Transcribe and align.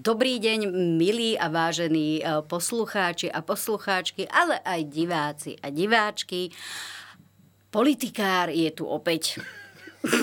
Dobrý 0.00 0.40
deň, 0.40 0.72
milí 0.96 1.36
a 1.36 1.52
vážení 1.52 2.24
e, 2.24 2.40
poslucháči 2.48 3.28
a 3.28 3.44
poslucháčky, 3.44 4.24
ale 4.32 4.56
aj 4.64 4.80
diváci 4.88 5.60
a 5.60 5.68
diváčky. 5.68 6.48
Politikár 7.68 8.48
je 8.48 8.72
tu 8.72 8.88
opäť. 8.88 9.44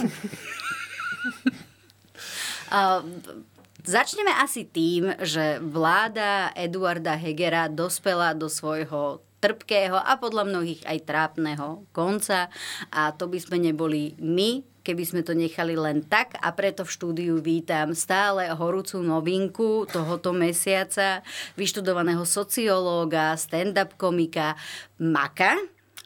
Začneme 3.85 4.34
asi 4.41 4.66
tým, 4.66 5.13
že 5.21 5.61
vláda 5.61 6.57
Eduarda 6.57 7.13
Hegera 7.13 7.70
dospela 7.70 8.34
do 8.34 8.49
svojho 8.49 9.21
trpkého 9.38 10.02
a 10.02 10.17
podľa 10.17 10.57
mnohých 10.57 10.89
aj 10.89 11.05
trápneho 11.05 11.85
konca 11.94 12.49
a 12.89 13.13
to 13.13 13.30
by 13.30 13.38
sme 13.38 13.62
neboli 13.62 14.17
my, 14.17 14.66
keby 14.88 15.04
sme 15.04 15.22
to 15.27 15.36
nechali 15.36 15.76
len 15.76 16.00
tak 16.00 16.40
a 16.40 16.55
preto 16.55 16.88
v 16.88 16.96
štúdiu 16.96 17.36
vítam 17.44 17.91
stále 17.91 18.48
horúcu 18.55 19.04
novinku 19.04 19.84
tohoto 19.91 20.32
mesiaca, 20.32 21.27
vyštudovaného 21.60 22.23
sociológa, 22.23 23.36
stand-up 23.36 24.00
komika 24.00 24.55
Maka. 24.96 25.60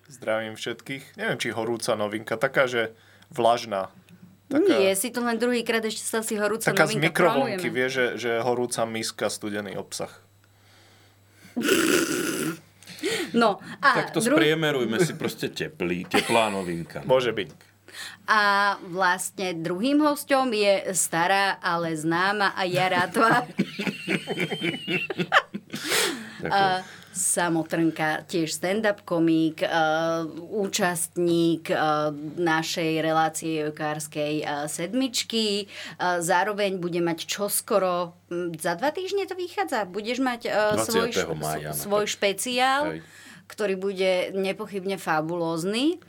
Zdravím 0.09 0.57
všetkých. 0.57 1.13
Neviem, 1.21 1.37
či 1.37 1.53
horúca 1.53 1.93
novinka, 1.93 2.41
taká, 2.41 2.65
že 2.65 2.97
vlažná. 3.29 3.93
Taká, 4.49 4.81
Nie, 4.81 4.97
si 4.97 5.13
to 5.13 5.21
len 5.21 5.37
druhýkrát 5.37 5.85
ešte 5.85 6.01
sa 6.01 6.25
si 6.25 6.41
horúca 6.41 6.73
taká 6.73 6.89
novinka 6.89 7.05
z 7.05 7.07
mikrovlnky, 7.13 7.67
vie, 7.69 7.87
že, 7.87 8.05
že 8.17 8.41
horúca 8.41 8.83
miska, 8.89 9.29
studený 9.29 9.77
obsah. 9.77 10.11
No, 13.31 13.63
a 13.79 13.89
tak 14.03 14.11
to 14.11 14.19
druh... 14.19 14.35
spriemerujme 14.35 14.99
si 14.99 15.15
proste 15.15 15.47
teplý, 15.47 16.03
teplá 16.03 16.51
novinka. 16.51 17.05
Môže 17.07 17.31
byť. 17.31 17.70
A 18.27 18.75
vlastne 18.87 19.53
druhým 19.57 19.99
hostom 20.05 20.53
je 20.53 20.93
stará, 20.95 21.57
ale 21.59 21.95
známa 21.95 22.55
a 22.55 22.63
Jaratva. 22.63 23.43
Samotrnka, 27.11 28.23
tiež 28.23 28.55
stand-up 28.55 29.03
komik, 29.03 29.59
uh, 29.67 30.23
účastník 30.47 31.67
uh, 31.67 32.07
našej 32.39 33.03
relácie 33.03 33.67
jokárskej 33.67 34.33
uh, 34.41 34.47
sedmičky. 34.71 35.67
Uh, 35.99 36.23
zároveň 36.23 36.79
bude 36.79 37.03
mať 37.03 37.27
čoskoro, 37.27 38.15
um, 38.31 38.55
za 38.55 38.79
dva 38.79 38.95
týždne 38.95 39.27
to 39.27 39.35
vychádza, 39.35 39.83
budeš 39.91 40.23
mať 40.23 40.41
uh, 40.47 40.79
svoj, 40.79 41.11
mája, 41.35 41.75
svoj 41.75 42.07
špeciál, 42.07 42.95
Hej. 42.95 42.99
ktorý 43.51 43.75
bude 43.75 44.11
nepochybne 44.31 44.95
fabulózny. 44.95 45.99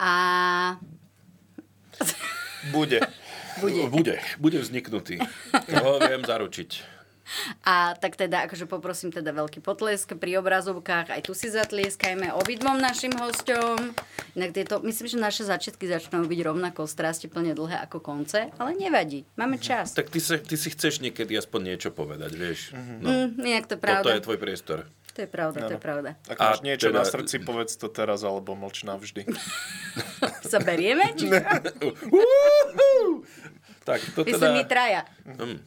A... 0.00 0.80
Bude. 2.76 3.00
Bude. 3.60 3.88
Bude, 3.88 4.14
bude 4.38 4.58
vzniknutý. 4.60 5.20
To 5.52 6.00
viem 6.00 6.22
zaručiť. 6.24 7.00
A 7.62 7.94
tak 7.94 8.18
teda, 8.18 8.46
akože 8.50 8.66
poprosím 8.66 9.14
teda 9.14 9.30
veľký 9.30 9.62
potlesk 9.62 10.18
pri 10.18 10.42
obrazovkách. 10.42 11.14
Aj 11.14 11.22
tu 11.22 11.30
si 11.32 11.46
zatlieskajme 11.46 12.34
obidvom 12.34 12.78
našim 12.78 13.14
hosťom. 13.14 13.94
Inak 14.34 14.50
tieto, 14.54 14.82
myslím, 14.82 15.06
že 15.06 15.18
naše 15.18 15.42
začiatky 15.46 15.86
začnú 15.86 16.26
byť 16.26 16.40
rovnako 16.42 16.86
plne 17.30 17.54
dlhé 17.54 17.76
ako 17.86 18.02
konce, 18.02 18.50
ale 18.58 18.74
nevadí. 18.74 19.22
Máme 19.38 19.58
mhm. 19.58 19.62
čas. 19.62 19.94
Tak 19.94 20.10
ty, 20.10 20.18
sa, 20.18 20.38
ty 20.38 20.58
si 20.58 20.74
chceš 20.74 20.98
niekedy 20.98 21.38
aspoň 21.38 21.74
niečo 21.74 21.90
povedať, 21.94 22.32
vieš? 22.34 22.74
No. 22.74 23.30
Mm, 23.30 23.38
inak 23.46 23.70
to 23.70 23.76
pravda. 23.78 24.10
Toto 24.10 24.16
je 24.18 24.26
tvoj 24.26 24.38
priestor. 24.38 24.78
To 25.14 25.26
je 25.26 25.30
pravda, 25.30 25.66
no. 25.66 25.68
to 25.68 25.74
je 25.74 25.82
pravda. 25.82 26.10
Ak 26.30 26.38
máš 26.38 26.62
niečo 26.62 26.88
teda... 26.90 27.02
na 27.02 27.04
srdci, 27.04 27.42
povedz 27.42 27.74
to 27.74 27.90
teraz, 27.90 28.22
alebo 28.22 28.54
mlč 28.54 28.86
navždy. 28.86 29.26
Sa 30.50 30.58
berieme? 30.58 31.14
Či... 31.18 31.30
tak 33.86 34.00
to 34.18 34.26
teda... 34.26 34.34
Myslím, 34.34 34.50
my 34.58 34.64
traja. 34.66 35.02
Mm. 35.38 35.58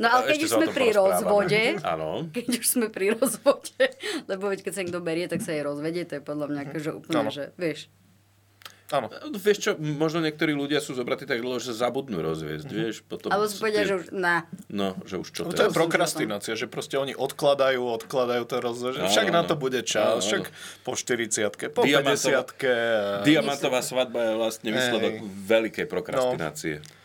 No 0.00 0.06
ale 0.08 0.22
keď 0.36 0.38
už 0.44 0.50
sme 0.56 0.66
pri 0.72 0.88
rozvode, 0.92 1.62
keď 2.32 2.46
už 2.56 2.66
sme 2.66 2.86
pri 2.92 3.16
rozvode, 3.16 3.84
lebo 4.30 4.48
veď 4.48 4.60
keď 4.64 4.72
sa 4.72 4.80
niekto 4.84 5.00
berie, 5.02 5.26
tak 5.28 5.40
sa 5.44 5.52
jej 5.56 5.64
rozvedie, 5.64 6.04
to 6.04 6.20
je 6.20 6.22
podľa 6.22 6.46
mňa 6.52 6.60
akože 6.68 6.90
úplne, 6.94 7.20
ano. 7.26 7.32
že 7.32 7.52
vieš. 7.56 7.88
Áno. 8.90 9.06
No, 9.06 9.38
vieš 9.38 9.58
čo, 9.62 9.70
možno 9.78 10.18
niektorí 10.18 10.50
ľudia 10.50 10.82
sú 10.82 10.98
zobratí 10.98 11.22
tak 11.22 11.38
dlho, 11.38 11.62
že 11.62 11.70
zabudnú 11.70 12.18
rozviesť, 12.18 12.66
mm-hmm. 12.66 12.82
vieš, 12.82 12.96
potom... 13.06 13.30
Alebo 13.30 13.46
si 13.46 13.56
povedia, 13.62 13.86
že 13.86 13.94
už 14.02 14.06
na. 14.10 14.50
No, 14.66 14.98
že 15.06 15.22
už 15.22 15.30
čo 15.30 15.46
no, 15.46 15.54
To 15.54 15.70
je 15.70 15.72
prokrastinácia, 15.72 16.58
že 16.58 16.66
proste 16.66 16.98
oni 16.98 17.14
odkladajú, 17.14 17.78
odkladajú 17.78 18.42
to 18.50 18.56
rozviesť, 18.58 19.06
však 19.06 19.28
na 19.30 19.46
to 19.46 19.54
bude 19.54 19.78
čas, 19.86 20.26
však 20.26 20.50
po 20.82 20.98
40 20.98 21.70
po 21.70 21.86
50 21.86 23.22
Diamantová 23.22 23.80
svadba 23.80 24.18
je 24.26 24.32
vlastne 24.34 24.68
výsledok 24.74 25.12
veľkej 25.46 25.86
prokrastinácie. 25.86 26.82
No. 26.82 26.99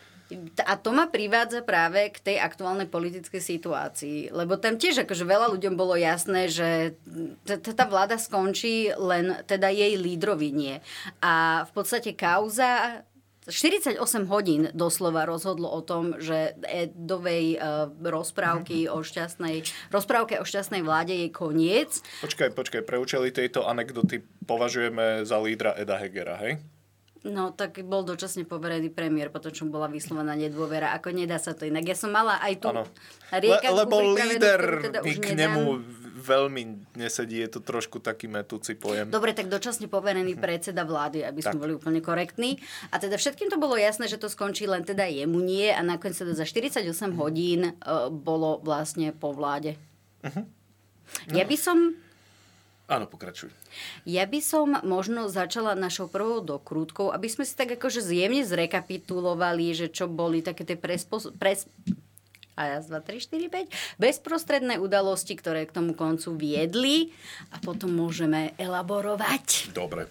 A 0.66 0.74
to 0.74 0.90
ma 0.90 1.06
privádza 1.06 1.62
práve 1.62 2.10
k 2.10 2.18
tej 2.18 2.36
aktuálnej 2.42 2.90
politickej 2.90 3.38
situácii. 3.38 4.34
Lebo 4.34 4.58
tam 4.58 4.74
tiež 4.74 5.06
akože 5.06 5.22
veľa 5.22 5.54
ľuďom 5.54 5.74
bolo 5.78 5.94
jasné, 5.94 6.50
že 6.50 6.98
tá 7.62 7.84
vláda 7.86 8.18
skončí, 8.18 8.90
len 8.98 9.38
teda 9.46 9.70
jej 9.70 9.94
lídrovi 9.94 10.50
nie. 10.50 10.74
A 11.22 11.62
v 11.70 11.72
podstate 11.72 12.18
kauza 12.18 13.02
48 13.46 14.02
hodín 14.26 14.66
doslova 14.74 15.22
rozhodlo 15.22 15.70
o 15.70 15.78
tom, 15.78 16.18
že 16.18 16.58
Edovej 16.66 17.62
uh, 17.62 17.86
rozprávky 18.02 18.90
o 18.90 19.06
šťastnej, 19.06 19.62
rozprávke 19.94 20.42
o 20.42 20.44
šťastnej 20.44 20.82
vláde 20.82 21.14
je 21.14 21.28
koniec. 21.30 22.02
Počkaj, 22.26 22.50
počkaj, 22.58 22.82
pre 22.82 22.98
účely 22.98 23.30
tejto 23.30 23.62
anekdoty 23.62 24.26
považujeme 24.50 25.22
za 25.22 25.38
lídra 25.38 25.78
Eda 25.78 25.94
Hegera, 26.02 26.42
hej? 26.42 26.58
No, 27.26 27.50
tak 27.50 27.82
bol 27.82 28.06
dočasne 28.06 28.46
poverený 28.46 28.94
premiér, 28.94 29.34
potom 29.34 29.50
čo 29.50 29.66
bola 29.66 29.90
vyslovená 29.90 30.38
nedôvera. 30.38 30.94
Ako 30.94 31.10
nedá 31.10 31.42
sa 31.42 31.58
to 31.58 31.66
inak. 31.66 31.82
Ja 31.82 31.98
som 31.98 32.14
mala 32.14 32.38
aj 32.38 32.54
tu 32.62 32.68
rieka, 33.34 33.68
Le, 33.74 33.82
Lebo 33.82 33.96
líder 34.14 34.60
teda 34.86 35.02
k 35.02 35.28
nemu 35.34 35.62
veľmi 36.26 36.62
nesedí, 36.98 37.38
je 37.38 37.58
to 37.58 37.60
trošku 37.62 38.02
taký 38.02 38.26
metúci 38.26 38.74
pojem. 38.74 39.06
Dobre, 39.12 39.30
tak 39.30 39.46
dočasne 39.46 39.86
poverený 39.86 40.34
predseda 40.34 40.82
vlády, 40.82 41.22
aby 41.22 41.38
sme 41.38 41.62
boli 41.62 41.72
úplne 41.78 42.02
korektní. 42.02 42.58
A 42.90 42.98
teda 42.98 43.14
všetkým 43.14 43.46
to 43.46 43.62
bolo 43.62 43.78
jasné, 43.78 44.10
že 44.10 44.18
to 44.18 44.26
skončí 44.26 44.66
len 44.66 44.82
teda 44.82 45.06
jemu 45.06 45.38
nie 45.38 45.70
a 45.70 45.78
nakoniec 45.86 46.18
teda 46.18 46.34
za 46.34 46.42
48 46.42 46.82
hodín 47.14 47.70
uh, 47.70 48.10
bolo 48.10 48.58
vlastne 48.58 49.14
po 49.14 49.30
vláde. 49.30 49.78
Uh-huh. 50.26 50.42
No. 51.30 51.34
Ja 51.38 51.46
by 51.46 51.56
som 51.58 51.94
Áno, 52.86 53.10
pokračuj. 53.10 53.50
Ja 54.06 54.22
by 54.30 54.38
som 54.38 54.78
možno 54.86 55.26
začala 55.26 55.74
našou 55.74 56.06
prvou 56.06 56.38
dokrútkou, 56.38 57.10
aby 57.10 57.26
sme 57.26 57.42
si 57.42 57.58
tak 57.58 57.74
akože 57.74 57.98
zjemne 57.98 58.46
zrekapitulovali, 58.46 59.74
že 59.74 59.90
čo 59.90 60.06
boli 60.06 60.38
také 60.38 60.62
tie 60.62 60.78
prespos- 60.78 61.34
pres- 61.34 61.66
a 62.56 62.78
raz, 62.78 62.88
dva, 62.88 63.04
tri, 63.04 63.20
štyri, 63.20 63.52
päť, 63.52 63.68
bezprostredné 64.00 64.80
udalosti, 64.80 65.36
ktoré 65.36 65.68
k 65.68 65.76
tomu 65.76 65.92
koncu 65.92 66.40
viedli 66.40 67.12
a 67.52 67.60
potom 67.60 67.92
môžeme 67.92 68.56
elaborovať. 68.56 69.76
Dobre. 69.76 70.08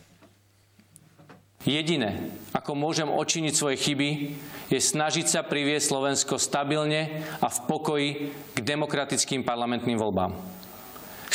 Jediné, 1.66 2.30
ako 2.54 2.78
môžem 2.78 3.10
očiniť 3.10 3.54
svoje 3.58 3.82
chyby, 3.82 4.38
je 4.70 4.78
snažiť 4.78 5.26
sa 5.26 5.42
priviesť 5.42 5.90
Slovensko 5.90 6.38
stabilne 6.38 7.26
a 7.42 7.50
v 7.50 7.60
pokoji 7.66 8.10
k 8.54 8.58
demokratickým 8.62 9.42
parlamentným 9.42 9.98
voľbám. 9.98 10.38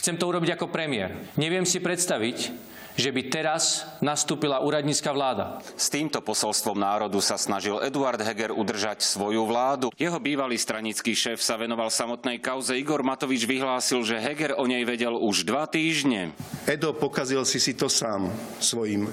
Chcem 0.01 0.17
to 0.17 0.33
urobiť 0.33 0.57
ako 0.57 0.73
premiér. 0.73 1.13
Neviem 1.37 1.69
si 1.69 1.77
predstaviť, 1.77 2.57
že 2.97 3.13
by 3.13 3.21
teraz 3.29 3.85
nastúpila 4.01 4.65
úradnícka 4.65 5.13
vláda. 5.13 5.61
S 5.77 5.93
týmto 5.93 6.25
posolstvom 6.25 6.81
národu 6.81 7.21
sa 7.21 7.37
snažil 7.37 7.77
Eduard 7.85 8.17
Heger 8.17 8.49
udržať 8.49 9.05
svoju 9.05 9.45
vládu. 9.45 9.93
Jeho 10.01 10.17
bývalý 10.17 10.57
stranický 10.57 11.13
šéf 11.13 11.45
sa 11.45 11.61
venoval 11.61 11.93
samotnej 11.93 12.41
kauze. 12.41 12.81
Igor 12.81 13.05
Matovič 13.05 13.45
vyhlásil, 13.45 14.01
že 14.01 14.17
Heger 14.17 14.57
o 14.57 14.65
nej 14.65 14.89
vedel 14.89 15.13
už 15.21 15.45
dva 15.45 15.69
týždne. 15.69 16.33
Edo, 16.65 16.97
pokazil 16.97 17.45
si 17.45 17.61
si 17.61 17.77
to 17.77 17.93
sám 17.93 18.33
svojim 18.57 19.05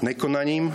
nekonaním 0.00 0.72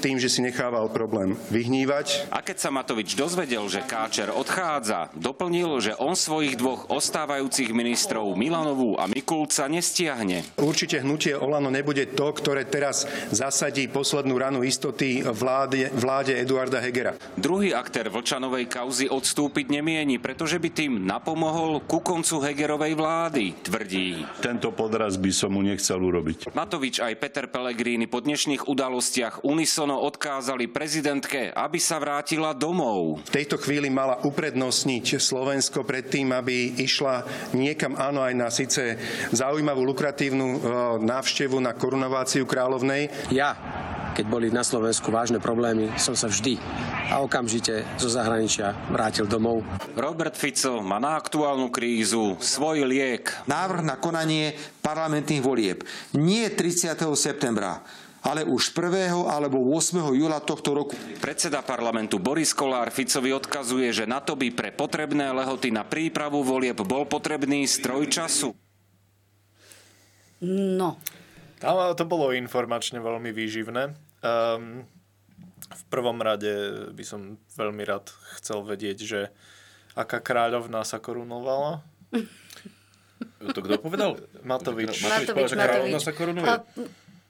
tým, 0.00 0.16
že 0.16 0.32
si 0.32 0.40
nechával 0.40 0.88
problém 0.88 1.36
vyhnívať. 1.52 2.32
A 2.32 2.40
keď 2.40 2.56
sa 2.56 2.72
Matovič 2.72 3.12
dozvedel, 3.12 3.68
že 3.68 3.84
Káčer 3.84 4.32
odchádza, 4.32 5.12
doplnil, 5.12 5.84
že 5.84 5.92
on 6.00 6.16
svojich 6.16 6.56
dvoch 6.56 6.88
ostávajúcich 6.88 7.76
ministrov 7.76 8.32
Milanovú 8.32 8.96
a 8.96 9.04
Mikulca 9.04 9.68
nestiahne. 9.68 10.56
Určite 10.56 11.04
hnutie 11.04 11.36
Olano 11.36 11.68
nebude 11.68 12.08
to, 12.16 12.32
ktoré 12.32 12.64
teraz 12.64 13.04
zasadí 13.28 13.92
poslednú 13.92 14.40
ranu 14.40 14.64
istoty 14.64 15.20
vláde, 15.20 15.92
vláde 15.92 16.32
Eduarda 16.40 16.80
Hegera. 16.80 17.20
Druhý 17.36 17.76
aktér 17.76 18.08
Vlčanovej 18.08 18.64
kauzy 18.72 19.12
odstúpiť 19.12 19.68
nemieni, 19.68 20.16
pretože 20.16 20.56
by 20.56 20.68
tým 20.72 20.92
napomohol 21.04 21.84
ku 21.84 22.00
koncu 22.00 22.40
Hegerovej 22.40 22.96
vlády, 22.96 23.44
tvrdí. 23.60 24.24
Tento 24.40 24.72
podraz 24.72 25.20
by 25.20 25.28
som 25.28 25.52
mu 25.52 25.60
nechcel 25.60 26.00
urobiť. 26.00 26.56
Matovič 26.56 27.04
aj 27.04 27.12
Peter 27.20 27.44
Pellegrini 27.50 28.08
po 28.08 28.24
dnešných 28.24 28.70
udalostiach 28.70 29.44
unison 29.44 29.89
Naplno 29.90 30.06
odkázali 30.06 30.70
prezidentke, 30.70 31.50
aby 31.50 31.82
sa 31.82 31.98
vrátila 31.98 32.54
domov. 32.54 33.26
V 33.26 33.34
tejto 33.42 33.58
chvíli 33.58 33.90
mala 33.90 34.22
uprednostniť 34.22 35.18
Slovensko 35.18 35.82
pred 35.82 36.06
tým, 36.06 36.30
aby 36.30 36.78
išla 36.78 37.26
niekam 37.58 37.98
áno 37.98 38.22
aj 38.22 38.34
na 38.38 38.54
síce 38.54 38.94
zaujímavú, 39.34 39.82
lukratívnu 39.82 40.46
e, 40.46 40.58
návštevu 41.02 41.58
na 41.58 41.74
korunováciu 41.74 42.46
kráľovnej. 42.46 43.10
Ja 43.34 43.58
keď 44.14 44.26
boli 44.30 44.46
na 44.54 44.62
Slovensku 44.62 45.10
vážne 45.10 45.42
problémy, 45.42 45.90
som 45.98 46.14
sa 46.14 46.30
vždy 46.30 46.58
a 47.10 47.22
okamžite 47.22 47.82
zo 47.98 48.10
zahraničia 48.10 48.74
vrátil 48.94 49.26
domov. 49.26 49.66
Robert 49.98 50.38
Fico 50.38 50.82
má 50.82 51.02
na 51.02 51.18
aktuálnu 51.18 51.70
krízu 51.74 52.38
svoj 52.38 52.86
liek. 52.86 53.26
Návrh 53.50 53.82
na 53.82 53.98
konanie 53.98 54.54
parlamentných 54.86 55.42
volieb 55.42 55.82
nie 56.14 56.46
30. 56.46 56.94
septembra, 57.18 57.82
ale 58.20 58.44
už 58.44 58.76
1. 58.76 59.24
alebo 59.24 59.64
8. 59.72 60.12
júla 60.12 60.44
tohto 60.44 60.76
roku. 60.76 60.94
Predseda 61.20 61.64
parlamentu 61.64 62.20
Boris 62.20 62.52
Kolár 62.52 62.92
Ficovi 62.92 63.32
odkazuje, 63.32 63.88
že 63.92 64.04
na 64.04 64.20
to 64.20 64.36
by 64.36 64.52
pre 64.52 64.70
potrebné 64.72 65.32
lehoty 65.32 65.72
na 65.72 65.84
prípravu 65.84 66.44
volieb 66.44 66.76
bol 66.84 67.08
potrebný 67.08 67.64
stroj 67.64 68.12
času. 68.12 68.52
No. 70.44 70.96
Ale 71.60 71.92
to 71.96 72.08
bolo 72.08 72.32
informačne 72.32 73.00
veľmi 73.00 73.32
výživné. 73.32 73.92
Um, 74.24 74.84
v 75.70 75.82
prvom 75.92 76.16
rade 76.20 76.50
by 76.92 77.04
som 77.04 77.36
veľmi 77.56 77.84
rád 77.84 78.08
chcel 78.40 78.64
vedieť, 78.64 78.98
že 79.04 79.20
aká 79.96 80.20
kráľovná 80.20 80.84
sa 80.84 81.00
korunovala. 81.00 81.80
To 83.40 83.60
kto 83.60 83.76
povedal? 83.84 84.16
Matovič. 84.40 85.04
Matovič, 85.04 85.28
Matovič 85.28 85.48
že 85.52 85.56
kráľovná 85.60 86.00
sa 86.00 86.12
korunuje. 86.16 86.48
A 86.48 86.64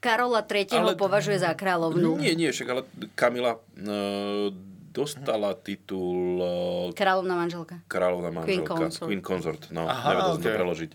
Karola 0.01 0.41
III. 0.41 0.81
Ale... 0.81 0.97
považuje 0.97 1.37
za 1.37 1.53
kráľovnú. 1.53 2.17
Nie, 2.17 2.33
nie, 2.33 2.49
však 2.49 2.67
ale 2.67 2.81
Kamila 3.13 3.61
uh, 3.61 4.49
dostala 4.89 5.53
titul... 5.53 6.41
Uh, 6.41 6.97
kráľovná 6.97 7.37
manželka. 7.37 7.85
Kráľovná 7.85 8.33
manželka. 8.33 8.49
Queen 8.49 8.65
Consort. 8.65 9.07
Queen 9.07 9.21
Consort, 9.21 9.61
no, 9.69 9.85
Aha, 9.85 10.17
nevedel 10.17 10.35
okay. 10.35 10.43
to 10.43 10.49
preložiť. 10.57 10.91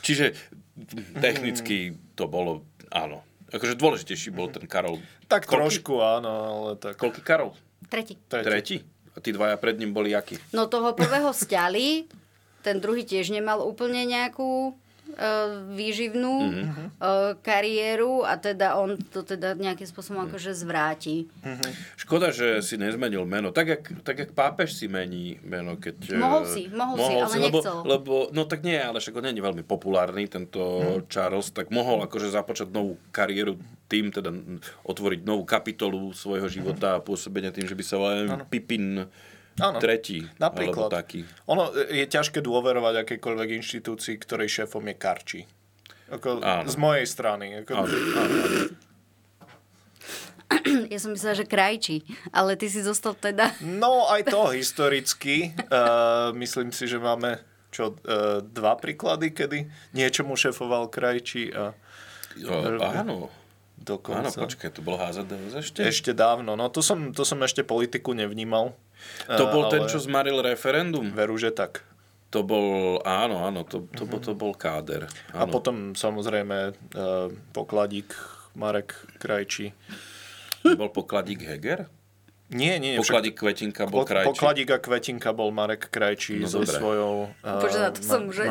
Čiže 0.00 0.26
technicky 1.20 2.00
to 2.16 2.24
bolo, 2.26 2.64
áno. 2.88 3.20
Akože 3.52 3.76
dôležitejší 3.76 4.32
bol 4.32 4.48
ten 4.48 4.64
Karol. 4.64 4.98
Tak 5.28 5.44
Koľky? 5.44 5.78
trošku, 5.78 6.00
áno, 6.00 6.32
ale 6.32 6.70
tak... 6.80 6.96
Koľký 6.96 7.20
Karol? 7.20 7.52
Tretí. 7.92 8.16
Tretí. 8.26 8.46
Tretí? 8.48 8.76
A 9.12 9.20
tí 9.20 9.36
dvaja 9.36 9.60
pred 9.60 9.76
ním 9.76 9.92
boli 9.92 10.16
akí? 10.16 10.40
No 10.56 10.64
toho 10.66 10.96
prvého 10.96 11.28
stiali, 11.44 12.08
ten 12.64 12.80
druhý 12.80 13.04
tiež 13.04 13.30
nemal 13.30 13.62
úplne 13.62 14.02
nejakú 14.08 14.74
E, 14.74 14.85
výživnú 15.72 16.34
mm-hmm. 16.44 16.86
kariéru 17.40 18.20
a 18.20 18.36
teda 18.36 18.76
on 18.76 19.00
to 19.00 19.24
teda 19.24 19.56
nejakým 19.56 19.88
spôsobom 19.88 20.24
mm. 20.24 20.28
akože 20.28 20.52
zvráti. 20.52 21.16
Mm-hmm. 21.40 21.70
Škoda, 21.96 22.28
že 22.36 22.60
si 22.60 22.76
nezmenil 22.76 23.24
meno. 23.24 23.48
Tak 23.48 23.66
jak, 23.66 23.82
tak 24.04 24.16
jak 24.20 24.30
pápež 24.36 24.76
si 24.76 24.92
mení 24.92 25.40
meno, 25.40 25.80
keď... 25.80 25.96
E, 26.12 26.20
mohol 26.20 26.44
si, 26.44 26.68
mohol, 26.68 26.96
mohol 27.00 27.08
si, 27.08 27.14
ale 27.16 27.36
lebo, 27.48 27.58
nechcel. 27.58 27.76
Lebo, 27.88 28.14
no 28.36 28.42
tak 28.44 28.60
nie, 28.60 28.76
ale 28.76 29.00
však 29.00 29.16
on 29.16 29.24
nie 29.24 29.36
je 29.40 29.46
veľmi 29.48 29.64
populárny, 29.64 30.28
tento 30.28 30.60
mm. 30.60 31.08
Charles, 31.08 31.48
tak 31.48 31.72
mohol 31.72 32.04
akože 32.04 32.28
započať 32.28 32.68
novú 32.68 33.00
kariéru 33.08 33.56
tým, 33.88 34.12
teda 34.12 34.28
otvoriť 34.84 35.20
novú 35.24 35.48
kapitolu 35.48 36.12
svojho 36.12 36.50
života 36.52 36.98
a 36.98 37.02
pôsobenia 37.02 37.54
tým, 37.54 37.64
že 37.64 37.78
by 37.78 37.84
sa 37.86 37.96
volal 37.96 38.44
Pipin 38.50 39.08
Áno, 39.56 39.80
tretí. 39.80 40.20
Napríklad. 40.36 40.92
taký. 40.92 41.24
Ono 41.48 41.72
je 41.72 42.04
ťažké 42.04 42.44
dôverovať 42.44 43.08
akékoľvek 43.08 43.56
inštitúcii, 43.56 44.20
ktorej 44.20 44.48
šéfom 44.52 44.84
je 44.84 44.96
Karči. 44.96 45.40
Ako 46.12 46.38
z 46.44 46.76
mojej 46.76 47.06
strany. 47.08 47.64
Ako... 47.64 47.72
Áno, 47.72 47.96
áno. 48.20 48.38
Ja 50.86 50.98
som 51.02 51.10
myslela, 51.10 51.42
že 51.42 51.46
krajčí, 51.48 52.06
ale 52.30 52.54
ty 52.54 52.70
si 52.70 52.78
zostal 52.78 53.18
teda... 53.18 53.50
No 53.66 54.06
aj 54.06 54.30
to 54.30 54.54
historicky. 54.54 55.50
Uh, 55.66 56.30
myslím 56.38 56.70
si, 56.70 56.86
že 56.86 57.02
máme 57.02 57.42
čo, 57.74 57.98
uh, 57.98 58.38
dva 58.46 58.78
príklady, 58.78 59.34
kedy 59.34 59.66
niečomu 59.90 60.38
šéfoval 60.38 60.86
krajčí 60.86 61.50
a... 61.50 61.74
Jo, 62.38 62.78
áno. 62.78 63.32
Dokonca. 63.76 64.24
Áno, 64.24 64.30
počkaj, 64.32 64.70
to 64.72 64.80
bol 64.80 64.96
HZDS 64.96 65.52
ešte? 65.60 65.80
Ešte 65.84 66.12
dávno, 66.16 66.56
no 66.56 66.72
to 66.72 66.80
som, 66.80 67.12
to 67.12 67.22
som 67.28 67.38
ešte 67.44 67.60
politiku 67.60 68.16
nevnímal. 68.16 68.72
To 69.26 69.44
bol 69.50 69.68
ten, 69.68 69.84
čo 69.90 69.98
zmaril 69.98 70.40
referendum? 70.42 71.10
Veru, 71.10 71.36
že 71.36 71.50
tak. 71.50 71.82
To 72.34 72.42
bol, 72.42 72.98
áno, 73.06 73.46
áno, 73.46 73.62
to, 73.62 73.86
to, 73.94 74.02
mm-hmm. 74.02 74.22
to 74.22 74.32
bol 74.34 74.52
káder. 74.52 75.06
Áno. 75.30 75.40
A 75.40 75.42
potom 75.46 75.94
samozrejme 75.94 76.74
uh, 76.74 77.30
pokladík 77.54 78.12
Marek 78.58 78.98
Krajčí. 79.22 79.70
To 80.66 80.74
bol 80.74 80.90
pokladík 80.90 81.46
Heger? 81.46 81.86
Nie, 82.46 82.78
nie. 82.78 82.94
Pokladík 82.94 83.34
Kvetinka 83.34 83.90
bol 83.90 84.06
Krajčí. 84.06 84.30
Pokladík 84.30 84.68
a 84.70 84.78
Kvetinka 84.78 85.34
bol 85.34 85.50
Marek 85.50 85.90
Krajčí 85.90 86.42
no, 86.42 86.50
so 86.50 86.62
dobre. 86.62 86.78
svojou 86.78 87.14
uh, 87.42 87.58
Bože, 87.58 87.78
na 87.82 87.90
to 87.90 88.00
som 88.06 88.22
už 88.30 88.36
aj 88.38 88.50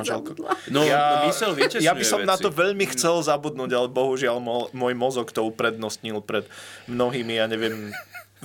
No, 0.68 0.84
ja, 0.84 1.24
mysel 1.32 1.56
ja 1.80 1.96
by 1.96 2.04
som 2.04 2.20
veci. 2.20 2.28
na 2.28 2.36
to 2.36 2.52
veľmi 2.52 2.84
chcel 2.92 3.24
zabudnúť, 3.24 3.72
ale 3.72 3.88
bohužiaľ 3.88 4.44
môj 4.76 4.94
mozog 5.00 5.32
to 5.32 5.48
uprednostnil 5.48 6.20
pred 6.20 6.44
mnohými, 6.92 7.40
ja 7.40 7.48
neviem, 7.48 7.96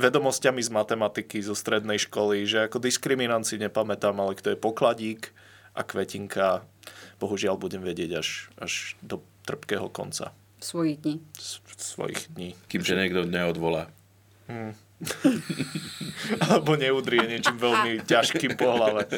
vedomosťami 0.00 0.64
z 0.64 0.70
matematiky 0.72 1.44
zo 1.44 1.52
strednej 1.52 2.00
školy, 2.00 2.48
že 2.48 2.66
ako 2.66 2.80
diskriminanci 2.80 3.60
nepamätám, 3.60 4.16
ale 4.16 4.32
kto 4.34 4.56
je 4.56 4.58
pokladík 4.58 5.30
a 5.76 5.84
kvetinka, 5.84 6.64
bohužiaľ 7.20 7.60
budem 7.60 7.84
vedieť 7.84 8.10
až, 8.18 8.28
až 8.56 8.96
do 9.04 9.20
trpkého 9.44 9.92
konca. 9.92 10.32
Svojich 10.60 11.00
dní. 11.00 11.14
Svojich 11.76 12.32
dní. 12.32 12.56
Kým 12.68 12.84
že 12.84 12.96
niekto 12.96 13.24
neodvolá. 13.24 13.88
Hmm. 14.48 14.76
Alebo 16.44 16.76
neudrie 16.76 17.24
niečím 17.24 17.56
veľmi 17.56 18.04
ťažkým 18.04 18.60
po 18.60 18.76
hlave. 18.76 19.08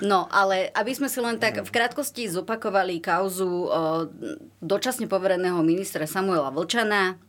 No, 0.00 0.24
ale 0.32 0.72
aby 0.72 0.96
sme 0.96 1.12
si 1.12 1.20
len 1.20 1.36
tak 1.36 1.60
v 1.60 1.68
krátkosti 1.68 2.24
zopakovali 2.32 3.04
kauzu 3.04 3.68
o, 3.68 3.68
dočasne 4.64 5.04
povereného 5.04 5.60
ministra 5.60 6.08
Samuela 6.08 6.48
Vlčana, 6.48 7.20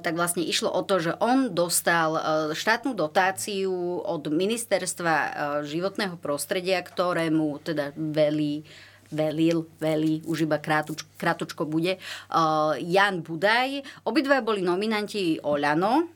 tak 0.00 0.16
vlastne 0.16 0.40
išlo 0.40 0.72
o 0.72 0.80
to, 0.80 0.96
že 0.96 1.12
on 1.20 1.52
dostal 1.52 2.16
e, 2.16 2.20
štátnu 2.56 2.96
dotáciu 2.96 4.00
od 4.00 4.32
ministerstva 4.32 5.14
e, 5.14 5.30
životného 5.68 6.16
prostredia, 6.16 6.80
ktorému 6.80 7.60
teda 7.60 7.92
velí 7.92 8.64
velil, 9.08 9.64
velí, 9.80 10.20
už 10.28 10.44
iba 10.44 10.60
krátuč, 10.60 11.00
krátučko 11.16 11.64
bude, 11.64 11.96
uh, 11.96 12.76
Jan 12.76 13.24
Budaj. 13.24 14.04
Obidva 14.04 14.44
boli 14.44 14.60
nominanti 14.60 15.40
Oľano, 15.40 16.12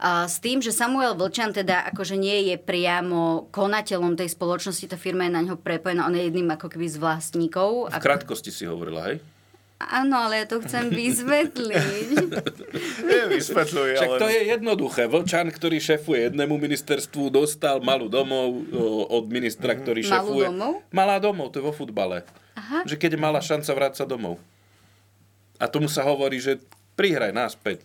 s 0.00 0.40
tým, 0.40 0.64
že 0.64 0.72
Samuel 0.72 1.12
Vlčan 1.12 1.52
teda 1.52 1.84
akože 1.92 2.16
nie 2.16 2.48
je 2.48 2.56
priamo 2.56 3.52
konateľom 3.52 4.16
tej 4.16 4.32
spoločnosti, 4.32 4.88
tá 4.88 4.96
firma 4.96 5.28
je 5.28 5.36
na 5.36 5.44
ňo 5.44 5.60
prepojená, 5.60 6.08
on 6.08 6.16
je 6.16 6.24
jedným 6.24 6.48
ako 6.56 6.72
keby 6.72 6.88
z 6.88 6.96
vlastníkov. 6.96 7.92
V 7.92 8.00
krátkosti 8.00 8.48
si 8.48 8.64
hovorila, 8.64 9.12
hej? 9.12 9.20
Áno, 9.80 10.28
ale 10.28 10.44
ja 10.44 10.46
to 10.46 10.60
chcem 10.60 10.92
vysvetliť. 10.92 12.12
Nie, 13.08 13.24
vysvetľuj, 13.32 13.96
Však 13.96 14.12
to 14.20 14.28
je 14.28 14.40
jednoduché. 14.52 15.08
Vlčan, 15.08 15.48
ktorý 15.48 15.80
šefuje 15.80 16.28
jednému 16.28 16.60
ministerstvu, 16.60 17.32
dostal 17.32 17.80
malú 17.80 18.12
domov 18.12 18.60
od 19.08 19.24
ministra, 19.32 19.72
mhm. 19.72 19.78
ktorý 19.80 20.00
šefuje... 20.04 20.44
Malú 20.44 20.52
domov? 20.52 20.72
Malá 20.92 21.16
domov, 21.16 21.48
to 21.48 21.64
je 21.64 21.64
vo 21.64 21.72
futbale. 21.72 22.28
Aha. 22.60 22.84
Že 22.84 23.00
keď 23.00 23.10
je 23.16 23.20
malá 23.24 23.40
šanca 23.40 23.70
vráť 23.72 23.94
sa 23.96 24.04
domov. 24.04 24.36
A 25.56 25.64
tomu 25.64 25.88
sa 25.88 26.04
hovorí, 26.04 26.36
že 26.44 26.60
prihraj 26.92 27.32
náspäť. 27.32 27.80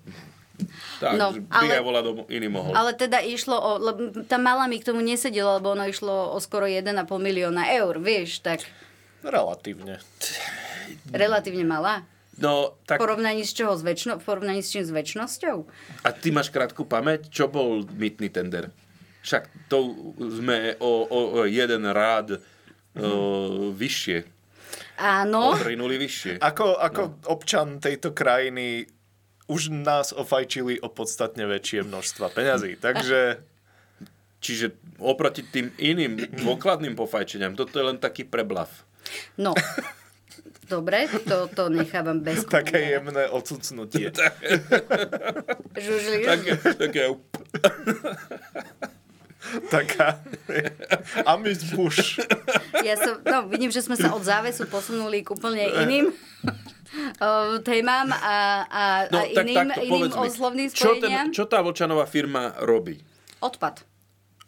Tak, 0.99 1.19
no, 1.19 1.35
ale, 1.51 1.79
bola 1.79 2.03
domov, 2.03 2.27
iný 2.27 2.47
mohol. 2.51 2.75
Ale 2.75 2.91
teda 2.95 3.23
išlo 3.23 3.55
o... 3.55 3.71
Lebo 3.79 4.23
tá 4.27 4.35
malá 4.35 4.67
mi 4.67 4.83
k 4.83 4.87
tomu 4.91 4.99
nesedela, 4.99 5.59
lebo 5.59 5.71
ono 5.71 5.87
išlo 5.87 6.35
o 6.35 6.37
skoro 6.43 6.67
1,5 6.67 6.91
milióna 7.07 7.71
eur, 7.75 7.99
vieš, 8.03 8.43
tak... 8.43 8.63
Relatívne. 9.23 9.99
Relatívne 11.11 11.65
malá? 11.67 12.03
No, 12.35 12.75
tak... 12.83 12.99
V 12.99 13.07
porovnaní 13.07 13.47
s 13.47 13.55
čoho? 13.55 13.75
S 13.79 13.83
väčno... 13.83 14.19
V 14.19 14.23
porovnaní 14.27 14.59
s 14.59 14.75
čím? 14.75 14.83
S 14.83 14.91
väčšnosťou? 14.91 15.57
A 16.03 16.09
ty 16.11 16.35
máš 16.35 16.51
krátku 16.51 16.83
pamäť? 16.83 17.31
Čo 17.31 17.47
bol 17.47 17.87
mytný 17.95 18.27
tender? 18.27 18.75
Však 19.23 19.71
to 19.71 19.95
sme 20.19 20.75
o, 20.83 20.91
o, 21.07 21.19
o 21.39 21.41
jeden 21.47 21.87
rád 21.87 22.37
o, 22.37 23.71
vyššie. 23.71 24.27
Áno. 24.99 25.55
Odrinuli 25.55 25.95
vyššie. 25.95 26.43
Ako, 26.43 26.75
ako 26.75 27.01
no. 27.07 27.15
občan 27.31 27.79
tejto 27.79 28.11
krajiny 28.11 28.83
už 29.47 29.71
nás 29.71 30.11
ofajčili 30.11 30.83
o 30.83 30.91
podstatne 30.91 31.47
väčšie 31.47 31.87
množstva 31.87 32.27
peňazí. 32.35 32.75
Takže... 32.77 33.41
Čiže 34.45 34.77
oproti 35.01 35.41
tým 35.41 35.73
iným 35.81 36.21
dôkladným 36.45 36.93
pofajčeniam, 36.93 37.57
toto 37.57 37.81
je 37.81 37.87
len 37.89 37.97
taký 37.97 38.29
preblav. 38.29 38.69
No, 39.41 39.57
Dobre, 40.65 41.05
to, 41.29 41.47
to 41.53 41.69
nechávam 41.69 42.19
bez 42.19 42.45
Také 42.57 42.97
jemné 42.97 43.29
odsucnutie. 43.29 44.09
Žužli. 45.85 46.25
Také, 46.25 46.51
také... 46.57 47.03
Taká 49.69 50.17
amis 51.21 51.61
buš. 51.69 52.17
Ja 52.81 52.97
som, 52.97 53.21
no, 53.21 53.45
vidím, 53.45 53.69
že 53.69 53.85
sme 53.85 53.93
sa 53.93 54.09
od 54.17 54.25
závesu 54.25 54.65
posunuli 54.65 55.21
k 55.21 55.37
úplne 55.37 55.69
iným 55.85 56.09
uh, 56.09 57.61
témam 57.61 58.09
a, 58.09 58.65
a, 58.65 58.83
no, 59.13 59.21
a 59.21 59.29
iným, 59.29 59.69
tak, 59.69 59.85
iným 59.85 60.11
oslovným 60.17 60.73
spojeniam. 60.73 61.29
Čo, 61.29 61.29
ten, 61.29 61.37
čo 61.37 61.43
tá 61.45 61.61
Vočanová 61.61 62.09
firma 62.09 62.57
robí? 62.65 62.97
Odpad. 63.37 63.85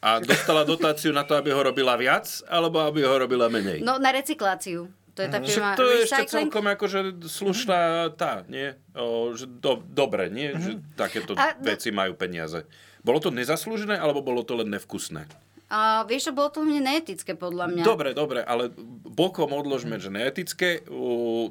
A 0.02 0.18
dostala 0.18 0.66
dotáciu 0.66 1.14
na 1.14 1.26
to, 1.26 1.38
aby 1.38 1.54
ho 1.54 1.62
robila 1.62 1.94
viac, 1.94 2.42
alebo 2.50 2.82
aby 2.82 3.06
ho 3.06 3.22
robila 3.22 3.54
menej? 3.54 3.86
No, 3.86 4.02
na 4.02 4.10
recykláciu. 4.10 4.90
To 5.18 5.26
je 5.26 5.30
tá 5.34 5.40
Však 5.42 5.50
firma 5.50 5.70
to 5.74 5.84
je 5.90 5.98
ešte 6.06 6.24
celkom 6.30 6.66
akože 6.70 7.00
slušná 7.26 8.14
tá, 8.14 8.46
nie? 8.46 8.78
O, 8.94 9.34
že 9.34 9.50
do, 9.50 9.82
dobre, 9.82 10.30
nie? 10.30 10.54
Že 10.54 10.86
takéto 10.94 11.34
A- 11.34 11.58
no- 11.58 11.66
veci 11.66 11.90
majú 11.90 12.14
peniaze. 12.14 12.70
Bolo 13.02 13.18
to 13.18 13.34
nezaslúžené, 13.34 13.98
alebo 13.98 14.22
bolo 14.22 14.46
to 14.46 14.54
len 14.54 14.70
nevkusné? 14.70 15.26
A 15.68 16.06
vieš, 16.08 16.32
bolo 16.32 16.48
to 16.48 16.64
hlavne 16.64 16.80
neetické 16.80 17.36
podľa 17.36 17.68
mňa. 17.68 17.84
Dobre, 17.84 18.14
dobre, 18.16 18.40
ale 18.40 18.72
bokom 19.04 19.52
odložme, 19.52 20.00
že 20.00 20.08
neetické. 20.08 20.86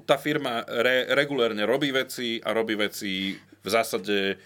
Tá 0.09 0.17
firma 0.17 0.65
re, 0.65 1.11
regulérne 1.13 1.67
robí 1.69 1.93
veci 1.93 2.39
a 2.41 2.55
robí 2.55 2.79
veci 2.79 3.35
v 3.37 3.69
zásade... 3.69 4.39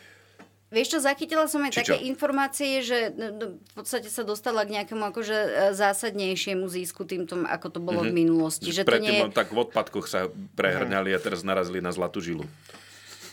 Vieš 0.70 0.86
čo, 0.94 0.98
zachytila 1.02 1.50
som 1.50 1.66
aj 1.66 1.74
Či 1.74 1.78
také 1.82 1.98
čo? 1.98 2.06
informácie, 2.06 2.78
že 2.86 3.10
no, 3.18 3.26
no, 3.34 3.46
v 3.58 3.72
podstate 3.74 4.06
sa 4.06 4.22
dostala 4.22 4.62
k 4.62 4.78
nejakému 4.78 5.02
akože 5.02 5.34
e, 5.34 5.48
zásadnejšiemu 5.74 6.62
zisku 6.70 7.02
týmto, 7.02 7.42
ako 7.42 7.66
to 7.74 7.80
bolo 7.82 8.06
v 8.06 8.14
minulosti. 8.14 8.70
Že 8.70 8.86
Predtým 8.86 9.26
nie 9.26 9.34
tak 9.34 9.50
v 9.50 9.66
odpadkoch 9.66 10.06
sa 10.06 10.30
prehrňali 10.54 11.10
a 11.10 11.18
teraz 11.18 11.42
narazili 11.42 11.82
na 11.82 11.90
zlatú 11.90 12.22
žilu. 12.22 12.46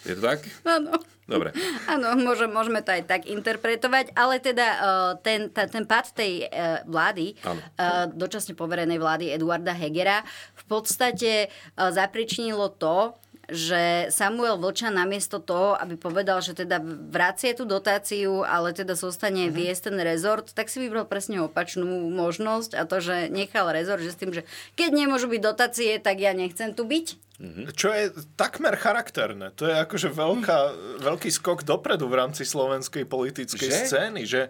Je 0.01 0.17
to 0.17 0.21
tak? 0.25 0.41
Áno. 0.65 0.97
Dobre. 1.27 1.51
Áno, 1.91 2.15
môže, 2.15 2.47
môžeme 2.47 2.79
to 2.79 2.95
aj 2.95 3.03
tak 3.03 3.27
interpretovať, 3.27 4.15
ale 4.15 4.39
teda 4.39 4.67
uh, 4.79 5.13
ten, 5.19 5.51
ta, 5.51 5.67
ten 5.67 5.83
pád 5.83 6.15
tej 6.15 6.47
uh, 6.47 6.79
vlády, 6.87 7.35
uh, 7.43 8.07
dočasne 8.07 8.55
poverenej 8.55 8.95
vlády 8.95 9.35
Eduarda 9.35 9.75
Hegera, 9.75 10.23
v 10.55 10.63
podstate 10.71 11.51
zapričinilo 11.75 12.71
to, 12.79 13.15
že 13.47 14.11
Samuel 14.11 14.59
Vlčan 14.59 14.99
namiesto 14.99 15.39
toho, 15.39 15.79
aby 15.79 15.95
povedal, 15.95 16.43
že 16.43 16.51
teda 16.51 16.83
vracie 16.83 17.55
tú 17.55 17.63
dotáciu, 17.63 18.43
ale 18.43 18.75
teda 18.75 18.91
zostane 18.91 19.47
viesť 19.47 19.87
ten 19.87 19.97
rezort, 20.03 20.51
tak 20.51 20.67
si 20.67 20.83
vybral 20.83 21.07
presne 21.07 21.39
opačnú 21.39 22.11
možnosť 22.11 22.75
a 22.75 22.83
to, 22.83 22.99
že 22.99 23.31
nechal 23.31 23.71
rezort, 23.71 24.03
že 24.03 24.11
s 24.11 24.19
tým, 24.19 24.35
že 24.35 24.43
keď 24.75 24.89
nemôžu 24.91 25.31
byť 25.31 25.41
dotácie, 25.41 25.95
tak 26.03 26.19
ja 26.19 26.35
nechcem 26.35 26.75
tu 26.75 26.83
byť. 26.83 27.27
Čo 27.71 27.93
je 27.93 28.11
takmer 28.35 28.75
charakterné. 28.75 29.55
To 29.55 29.69
je 29.69 29.75
akože 29.79 30.09
veľká, 30.11 30.59
veľký 31.05 31.29
skok 31.31 31.63
dopredu 31.63 32.11
v 32.11 32.17
rámci 32.19 32.43
slovenskej 32.43 33.07
politickej 33.07 33.69
Že? 33.71 33.77
scény, 33.87 34.21
že 34.27 34.41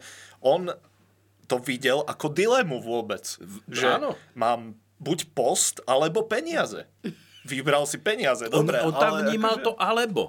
on 0.41 0.73
to 1.45 1.61
videl 1.61 2.01
ako 2.07 2.33
dilemu 2.33 2.81
vôbec. 2.81 3.27
Že 3.69 3.87
áno. 4.01 4.11
mám 4.33 4.79
buď 4.97 5.29
post, 5.37 5.85
alebo 5.85 6.25
peniaze. 6.25 6.89
Vybral 7.47 7.83
si 7.83 7.97
peniaze, 7.97 8.45
On, 8.47 8.61
dobre. 8.61 8.83
on 8.83 8.91
tam 8.91 9.15
ale 9.15 9.23
vnímal 9.25 9.55
akože- 9.55 9.65
to 9.65 9.71
alebo. 9.73 10.23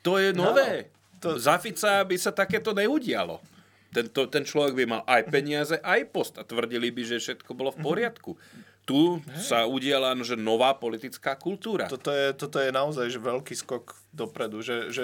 To 0.00 0.16
je 0.16 0.32
nové. 0.32 0.88
To- 0.88 0.92
To... 1.24 1.28
Za 1.36 1.56
Fica 1.56 2.00
by 2.00 2.16
sa 2.16 2.32
takéto 2.32 2.72
neudialo. 2.72 3.40
Tento, 3.88 4.26
ten 4.26 4.42
človek 4.42 4.74
by 4.74 4.84
mal 4.86 5.02
aj 5.06 5.22
peniaze, 5.26 5.76
aj 5.78 6.00
post. 6.06 6.36
A 6.36 6.42
tvrdili 6.42 6.90
by, 6.90 7.02
že 7.06 7.16
všetko 7.16 7.54
bolo 7.54 7.70
v 7.70 7.80
poriadku. 7.80 8.36
Tu 8.84 9.16
sa 9.38 9.64
udiala 9.64 10.12
že 10.20 10.36
nová 10.36 10.74
politická 10.74 11.32
kultúra. 11.34 11.88
Toto 11.88 12.12
je, 12.12 12.36
toto 12.36 12.60
je 12.60 12.68
naozaj 12.68 13.08
že 13.08 13.16
veľký 13.16 13.54
skok 13.54 13.96
dopredu. 14.10 14.60
Že, 14.60 14.92
že 14.92 15.02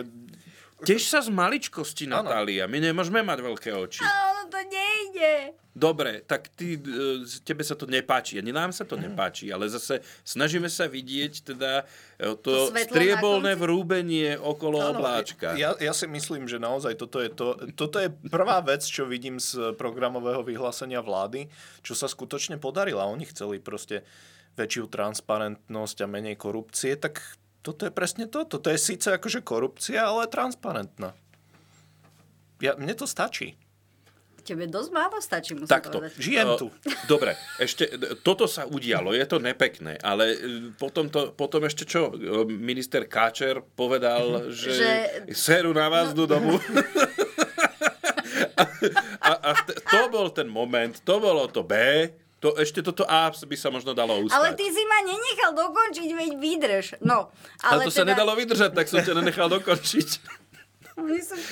Tiež 0.84 1.02
sa 1.06 1.20
z 1.20 1.28
maličkosti, 1.28 2.08
Natália. 2.08 2.64
My 2.64 2.80
nemôžeme 2.80 3.20
mať 3.20 3.38
veľké 3.44 3.70
oči. 3.76 4.00
Ale 4.00 4.49
to 4.49 4.60
nejde. 4.68 5.54
Dobre, 5.70 6.26
tak 6.26 6.50
ty, 6.58 6.75
e, 6.75 7.22
tebe 7.46 7.62
sa 7.62 7.78
to 7.78 7.87
nepáči. 7.87 8.42
Ani 8.42 8.50
nám 8.50 8.75
sa 8.75 8.82
to 8.82 8.99
nepáči, 8.99 9.54
ale 9.54 9.70
zase 9.70 10.02
snažíme 10.26 10.66
sa 10.66 10.90
vidieť 10.90 11.46
teda 11.46 11.87
e, 12.18 12.34
To 12.42 12.68
to, 12.68 12.75
striebolné 12.75 13.54
vrúbenie 13.54 14.34
okolo 14.34 14.82
Áno, 14.82 14.99
obláčka. 14.99 15.54
Ja, 15.54 15.78
ja 15.78 15.94
si 15.94 16.10
myslím, 16.10 16.50
že 16.50 16.58
naozaj 16.58 16.99
toto 16.99 17.22
je, 17.22 17.30
to, 17.30 17.54
toto 17.78 18.02
je 18.02 18.10
prvá 18.10 18.58
vec, 18.66 18.82
čo 18.82 19.06
vidím 19.06 19.38
z 19.38 19.78
programového 19.78 20.42
vyhlásenia 20.42 20.99
vlády, 21.06 21.46
čo 21.87 21.94
sa 21.94 22.10
skutočne 22.10 22.58
podarila. 22.58 23.06
Oni 23.06 23.22
chceli 23.30 23.62
proste 23.62 24.02
väčšiu 24.58 24.90
transparentnosť 24.90 25.96
a 26.02 26.06
menej 26.10 26.34
korupcie, 26.34 26.99
tak 26.99 27.22
toto 27.61 27.85
je 27.85 27.93
presne 27.93 28.25
to. 28.25 28.45
Toto 28.45 28.69
je 28.69 28.76
síce 28.76 29.07
akože 29.07 29.40
korupcia, 29.40 30.00
ale 30.02 30.26
transparentná. 30.26 31.12
Ja, 32.61 32.76
mne 32.76 32.93
to 32.93 33.05
stačí. 33.05 33.57
Tebe 34.40 34.64
dosť 34.64 34.90
málo 34.90 35.21
stačí, 35.21 35.52
musím 35.52 35.69
Takto. 35.69 36.00
povedať. 36.00 36.17
Žijem 36.17 36.49
tu. 36.57 36.73
Dobre, 37.05 37.37
ešte 37.61 37.85
toto 38.25 38.49
sa 38.49 38.64
udialo, 38.64 39.12
je 39.12 39.23
to 39.29 39.37
nepekné, 39.37 40.00
ale 40.00 40.33
e, 40.33 40.37
potom, 40.75 41.12
to, 41.12 41.37
potom 41.37 41.61
ešte 41.69 41.85
čo? 41.85 42.09
E, 42.09 42.49
Minister 42.49 43.05
Káčer 43.05 43.61
povedal, 43.62 44.49
že, 44.49 44.73
Že- 44.73 44.81
že... 45.29 45.37
seru 45.37 45.76
na 45.76 45.93
vás 45.93 46.17
do 46.17 46.25
domu. 46.25 46.57
a 49.21 49.33
a 49.33 49.50
t- 49.61 49.76
to 49.76 50.00
bol 50.09 50.33
ten 50.33 50.49
moment, 50.49 50.97
to 51.05 51.21
bolo 51.21 51.45
to 51.47 51.61
B, 51.61 51.76
to, 52.40 52.56
ešte 52.56 52.80
toto 52.80 53.04
A 53.04 53.28
by 53.28 53.56
sa 53.56 53.68
možno 53.68 53.92
dalo 53.92 54.16
ustať. 54.25 54.32
Ale 54.32 54.49
ty 54.56 54.64
si 54.73 54.82
ma 54.88 55.04
nenechal 55.04 55.52
dokončiť, 55.52 56.09
veď 56.09 56.30
vydrž. 56.40 56.87
No, 57.04 57.28
ale 57.61 57.85
ale, 57.85 57.88
to 57.88 57.92
sa 57.92 58.02
teda, 58.02 58.16
nedalo 58.16 58.32
vydržať, 58.32 58.73
tak 58.73 58.88
som 58.88 59.04
ťa 59.04 59.14
nenechal 59.20 59.52
dokončiť. 59.52 60.40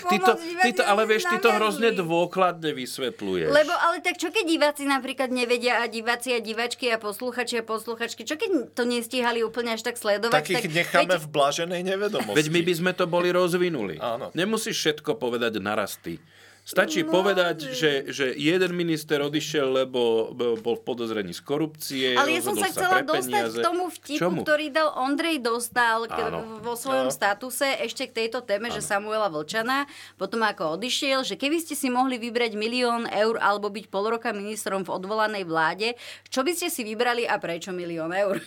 Ty 0.09 0.17
to, 0.21 0.33
ty 0.37 0.71
to, 0.77 0.83
ale 0.85 1.09
vieš, 1.09 1.25
ty 1.25 1.41
to 1.41 1.49
hrozne 1.49 1.97
dôkladne 1.97 2.69
vysvetľuješ. 2.77 3.49
Lebo, 3.49 3.73
ale 3.73 4.05
tak 4.05 4.21
čo 4.21 4.29
keď 4.29 4.45
diváci 4.45 4.85
napríklad 4.85 5.33
nevedia 5.33 5.81
a 5.81 5.89
diváci 5.89 6.37
a 6.37 6.41
divačky 6.41 6.93
a 6.93 7.01
posluchači 7.01 7.61
a 7.61 7.65
posluchačky, 7.65 8.29
čo 8.29 8.37
keď 8.37 8.77
to 8.77 8.85
nestíhali 8.85 9.41
úplne 9.41 9.73
až 9.73 9.89
tak 9.89 9.97
sledovať? 9.97 10.37
Tak 10.37 10.53
ich 10.53 10.69
tak, 10.69 10.73
necháme 10.73 11.17
veď, 11.17 11.25
v 11.25 11.27
blaženej 11.33 11.83
nevedomosti. 11.85 12.37
Veď 12.37 12.47
my 12.53 12.61
by 12.61 12.75
sme 12.77 12.93
to 12.93 13.05
boli 13.09 13.29
rozvinuli. 13.33 13.97
Áno. 13.97 14.29
Nemusíš 14.37 14.77
všetko 14.77 15.17
povedať 15.17 15.57
naraz 15.65 15.97
ty. 15.97 16.21
Stačí 16.69 17.01
No, 17.01 17.09
povedať, 17.11 17.73
že, 17.73 18.13
že 18.13 18.29
jeden 18.31 18.77
minister 18.77 19.17
odišiel, 19.19 19.73
lebo 19.81 20.37
bol 20.37 20.77
v 20.77 20.83
podozrení 20.85 21.33
z 21.33 21.41
korupcie. 21.41 22.13
Ale 22.13 22.37
ja 22.37 22.45
som 22.45 22.53
sa 22.53 22.69
chcela 22.69 23.01
dostať 23.01 23.25
peniaze. 23.25 23.57
k 23.57 23.65
tomu 23.65 23.89
vtipu, 23.89 24.21
Čomu? 24.21 24.41
ktorý 24.45 24.69
dal 24.69 24.93
Ondrej 24.93 25.41
Dostal 25.41 26.05
k, 26.05 26.29
Áno. 26.29 26.61
vo 26.61 26.77
svojom 26.77 27.09
No. 27.09 27.15
statuse 27.15 27.73
ešte 27.81 28.05
k 28.05 28.21
tejto 28.21 28.45
téme, 28.45 28.69
že 28.69 28.85
Samuela 28.85 29.27
Vlčana, 29.27 29.89
potom 30.15 30.45
ako 30.45 30.77
odišiel, 30.77 31.25
že 31.25 31.35
keby 31.35 31.57
ste 31.57 31.73
si 31.73 31.89
mohli 31.89 32.21
vybrať 32.21 32.53
milión 32.53 33.09
eur 33.09 33.41
alebo 33.41 33.73
byť 33.73 33.89
pol 33.89 34.05
roka 34.11 34.29
ministrom 34.31 34.85
v 34.85 34.93
odvolanej 34.93 35.43
vláde, 35.43 35.97
čo 36.27 36.45
by 36.45 36.53
ste 36.53 36.69
si 36.69 36.85
vybrali 36.85 37.25
a 37.25 37.41
prečo 37.41 37.73
milión 37.73 38.13
eur? 38.13 38.45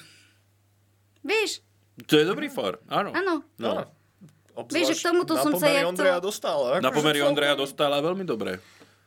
Vieš? 1.23 1.65
To 2.03 2.13
je 2.15 2.25
dobrý 2.27 2.47
for, 2.47 2.77
áno. 2.85 3.09
Áno. 3.11 3.41
No. 3.57 3.89
Vieš, 4.67 4.87
že 4.91 4.95
k 4.97 5.03
tomuto 5.07 5.33
na 5.35 5.41
som 5.41 5.51
sa 5.51 5.57
pomery 5.57 5.79
ja 5.79 5.87
Ondreja 5.87 6.15
chcela- 6.17 6.23
dostala. 6.23 6.67
Na 6.77 6.89
Akože 6.89 6.97
pomery 6.97 7.17
celkom- 7.17 7.31
Ondreja 7.31 7.55
dostala 7.55 7.97
veľmi 7.99 8.25
dobre. 8.25 8.51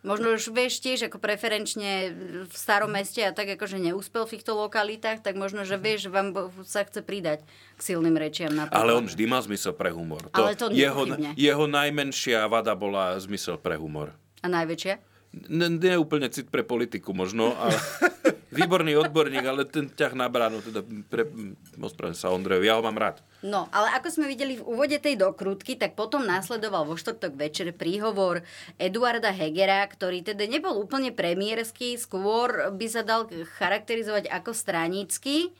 Možno 0.05 0.37
už 0.37 0.53
vieš 0.53 0.85
tiež 0.85 1.09
ako 1.09 1.17
preferenčne 1.17 2.13
v 2.45 2.53
starom 2.53 2.93
meste 2.93 3.25
a 3.25 3.33
tak 3.33 3.57
akože 3.57 3.81
neúspel 3.81 4.29
v 4.29 4.37
týchto 4.37 4.53
lokalitách, 4.53 5.25
tak 5.25 5.33
možno, 5.33 5.65
že 5.65 5.81
vieš, 5.81 6.13
vám 6.13 6.37
bo- 6.37 6.53
sa 6.61 6.85
chce 6.85 7.01
pridať 7.01 7.41
k 7.75 7.81
silným 7.81 8.13
rečiam 8.13 8.53
napríklad. 8.53 8.85
Ale 8.85 8.93
on 8.93 9.09
vždy 9.09 9.25
mal 9.25 9.41
zmysel 9.41 9.73
pre 9.73 9.89
humor. 9.89 10.29
Ale 10.37 10.53
to 10.55 10.69
jeho, 10.69 11.09
jeho 11.33 11.65
najmenšia 11.65 12.45
vada 12.45 12.77
bola 12.77 13.17
zmysel 13.17 13.57
pre 13.57 13.81
humor. 13.81 14.13
A 14.45 14.47
najväčšia? 14.47 15.01
Nie 15.51 15.99
úplne 15.99 16.31
cit 16.31 16.49
pre 16.49 16.63
politiku 16.63 17.11
možno, 17.11 17.55
ale 17.59 17.75
výborný 18.55 18.95
odborník, 18.95 19.45
ale 19.45 19.67
ten 19.67 19.91
ťah 19.91 20.15
na 20.15 20.31
bránu, 20.31 20.63
teda 20.63 20.81
pre, 21.11 21.27
ospravedlňujem 21.75 22.23
sa 22.23 22.31
Ondrejovi, 22.31 22.71
ja 22.71 22.79
ho 22.79 22.87
mám 22.87 22.97
rád. 22.97 23.19
No, 23.43 23.67
ale 23.75 23.93
ako 23.99 24.09
sme 24.09 24.31
videli 24.31 24.57
v 24.57 24.65
úvode 24.65 24.97
tej 25.03 25.19
dokrutky, 25.19 25.75
tak 25.75 25.99
potom 25.99 26.23
následoval 26.25 26.87
vo 26.87 26.95
štvrtok 26.95 27.35
večer 27.35 27.75
príhovor 27.75 28.47
Eduarda 28.79 29.35
Hegera, 29.35 29.83
ktorý 29.85 30.23
teda 30.23 30.47
nebol 30.47 30.79
úplne 30.79 31.11
premiérsky, 31.11 31.99
skôr 31.99 32.71
by 32.73 32.87
sa 32.89 33.03
dal 33.03 33.29
charakterizovať 33.59 34.31
ako 34.31 34.55
stranícky. 34.55 35.51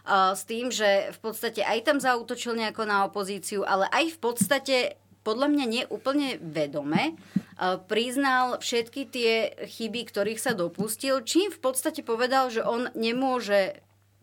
Uh, 0.00 0.32
s 0.32 0.48
tým, 0.48 0.72
že 0.72 1.12
v 1.12 1.18
podstate 1.20 1.60
aj 1.60 1.84
tam 1.84 2.00
zautočil 2.00 2.56
nejako 2.56 2.88
na 2.88 3.04
opozíciu, 3.04 3.68
ale 3.68 3.84
aj 3.92 4.16
v 4.16 4.18
podstate 4.18 4.76
podľa 5.20 5.48
mňa 5.52 5.64
nie 5.68 5.84
úplne 5.88 6.40
vedome, 6.40 7.14
uh, 7.14 7.76
priznal 7.76 8.58
všetky 8.60 9.02
tie 9.08 9.32
chyby, 9.68 10.08
ktorých 10.08 10.40
sa 10.40 10.52
dopustil, 10.56 11.20
čím 11.22 11.52
v 11.52 11.60
podstate 11.60 12.00
povedal, 12.00 12.48
že 12.48 12.64
on 12.64 12.88
nemôže 12.96 13.80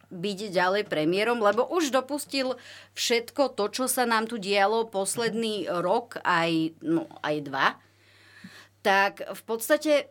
byť 0.08 0.40
ďalej 0.56 0.84
premiérom, 0.88 1.44
lebo 1.44 1.68
už 1.68 1.92
dopustil 1.92 2.56
všetko 2.96 3.60
to, 3.60 3.66
čo 3.68 3.86
sa 3.92 4.08
nám 4.08 4.32
tu 4.32 4.40
dialo 4.40 4.88
posledný 4.88 5.68
rok, 5.68 6.24
aj, 6.24 6.80
no, 6.80 7.12
aj 7.20 7.36
dva. 7.44 7.68
Tak 8.88 9.36
v 9.36 9.42
podstate 9.44 10.08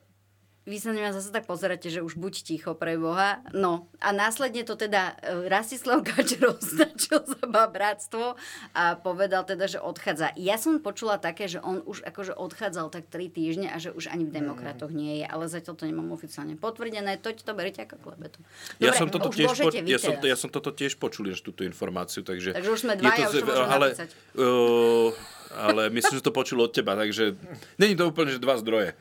vy 0.67 0.83
sa 0.83 0.91
na 0.91 0.99
mňa 0.99 1.15
zase 1.15 1.31
tak 1.31 1.47
pozeráte, 1.47 1.87
že 1.87 2.03
už 2.03 2.19
buď 2.19 2.35
ticho 2.43 2.75
pre 2.75 2.99
Boha. 2.99 3.39
No 3.55 3.87
a 4.03 4.11
následne 4.11 4.67
to 4.67 4.75
teda 4.75 5.15
e, 5.23 5.47
Rastislav 5.47 6.03
Káčer 6.03 6.43
označil 6.59 7.23
za 7.23 7.47
bratstvo 7.71 8.35
a 8.75 8.99
povedal 8.99 9.47
teda, 9.47 9.71
že 9.71 9.79
odchádza. 9.79 10.35
Ja 10.35 10.59
som 10.59 10.83
počula 10.83 11.23
také, 11.23 11.47
že 11.47 11.63
on 11.63 11.87
už 11.87 12.03
akože 12.03 12.35
odchádzal 12.35 12.91
tak 12.91 13.07
3 13.07 13.31
týždne 13.31 13.71
a 13.71 13.79
že 13.79 13.95
už 13.95 14.11
ani 14.11 14.27
v 14.27 14.35
demokratoch 14.43 14.91
nie 14.91 15.23
je, 15.23 15.27
ale 15.31 15.47
zatiaľ 15.47 15.79
to 15.79 15.87
nemám 15.87 16.11
oficiálne 16.11 16.59
potvrdené. 16.59 17.15
To 17.23 17.31
to 17.31 17.55
beriete 17.55 17.87
ako 17.87 18.03
klebetu. 18.03 18.43
Ja 18.83 18.91
som, 18.91 19.07
toto 19.07 19.31
tiež 19.31 19.55
po, 19.55 19.71
ja, 19.71 19.99
som, 20.03 20.19
ja 20.19 20.35
som 20.35 20.51
toto 20.51 20.75
tiež 20.75 20.99
počul, 20.99 21.31
až 21.31 21.47
túto 21.47 21.63
informáciu, 21.63 22.27
takže... 22.27 22.59
Takže 22.59 22.71
už 22.75 22.81
sme 22.83 22.99
je 22.99 23.07
dvaja, 23.07 23.27
už 23.31 23.39
to 23.39 23.55
ale, 23.55 23.87
napísať. 23.95 24.11
uh, 24.35 25.09
ale 25.55 25.83
myslím, 25.95 26.19
že 26.19 26.25
to 26.27 26.35
počul 26.35 26.59
od 26.59 26.75
teba, 26.75 26.99
takže 26.99 27.39
není 27.79 27.95
to 27.95 28.11
úplne, 28.11 28.35
že 28.35 28.43
dva 28.43 28.59
zdroje. 28.59 28.99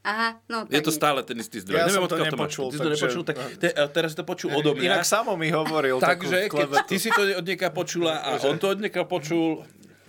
Aha, 0.00 0.40
no 0.48 0.64
Je 0.72 0.80
to 0.80 0.88
stále 0.88 1.20
ten 1.20 1.36
istý 1.36 1.60
zdroj. 1.60 1.76
Ja 1.76 1.84
Neviem, 1.84 2.08
som 2.08 2.08
to 2.08 2.16
máš. 2.16 2.28
nepočul, 2.32 2.66
Ty 2.72 2.76
to 2.80 2.88
nepočul, 2.88 3.22
tak 3.22 3.36
te, 3.60 3.68
teraz 3.92 4.16
to 4.16 4.24
počul 4.24 4.48
odo 4.56 4.72
mňa. 4.72 4.96
Inak 4.96 5.04
samo 5.04 5.36
mi 5.36 5.52
hovoril 5.52 6.00
Takže 6.08 6.48
keď 6.48 6.88
ty 6.88 6.96
si 6.96 7.12
to 7.12 7.20
od 7.36 7.44
nieka 7.44 7.68
počula 7.68 8.24
a 8.24 8.40
on 8.40 8.56
to 8.56 8.72
od 8.72 8.80
nieka 8.80 9.04
počul, 9.04 9.60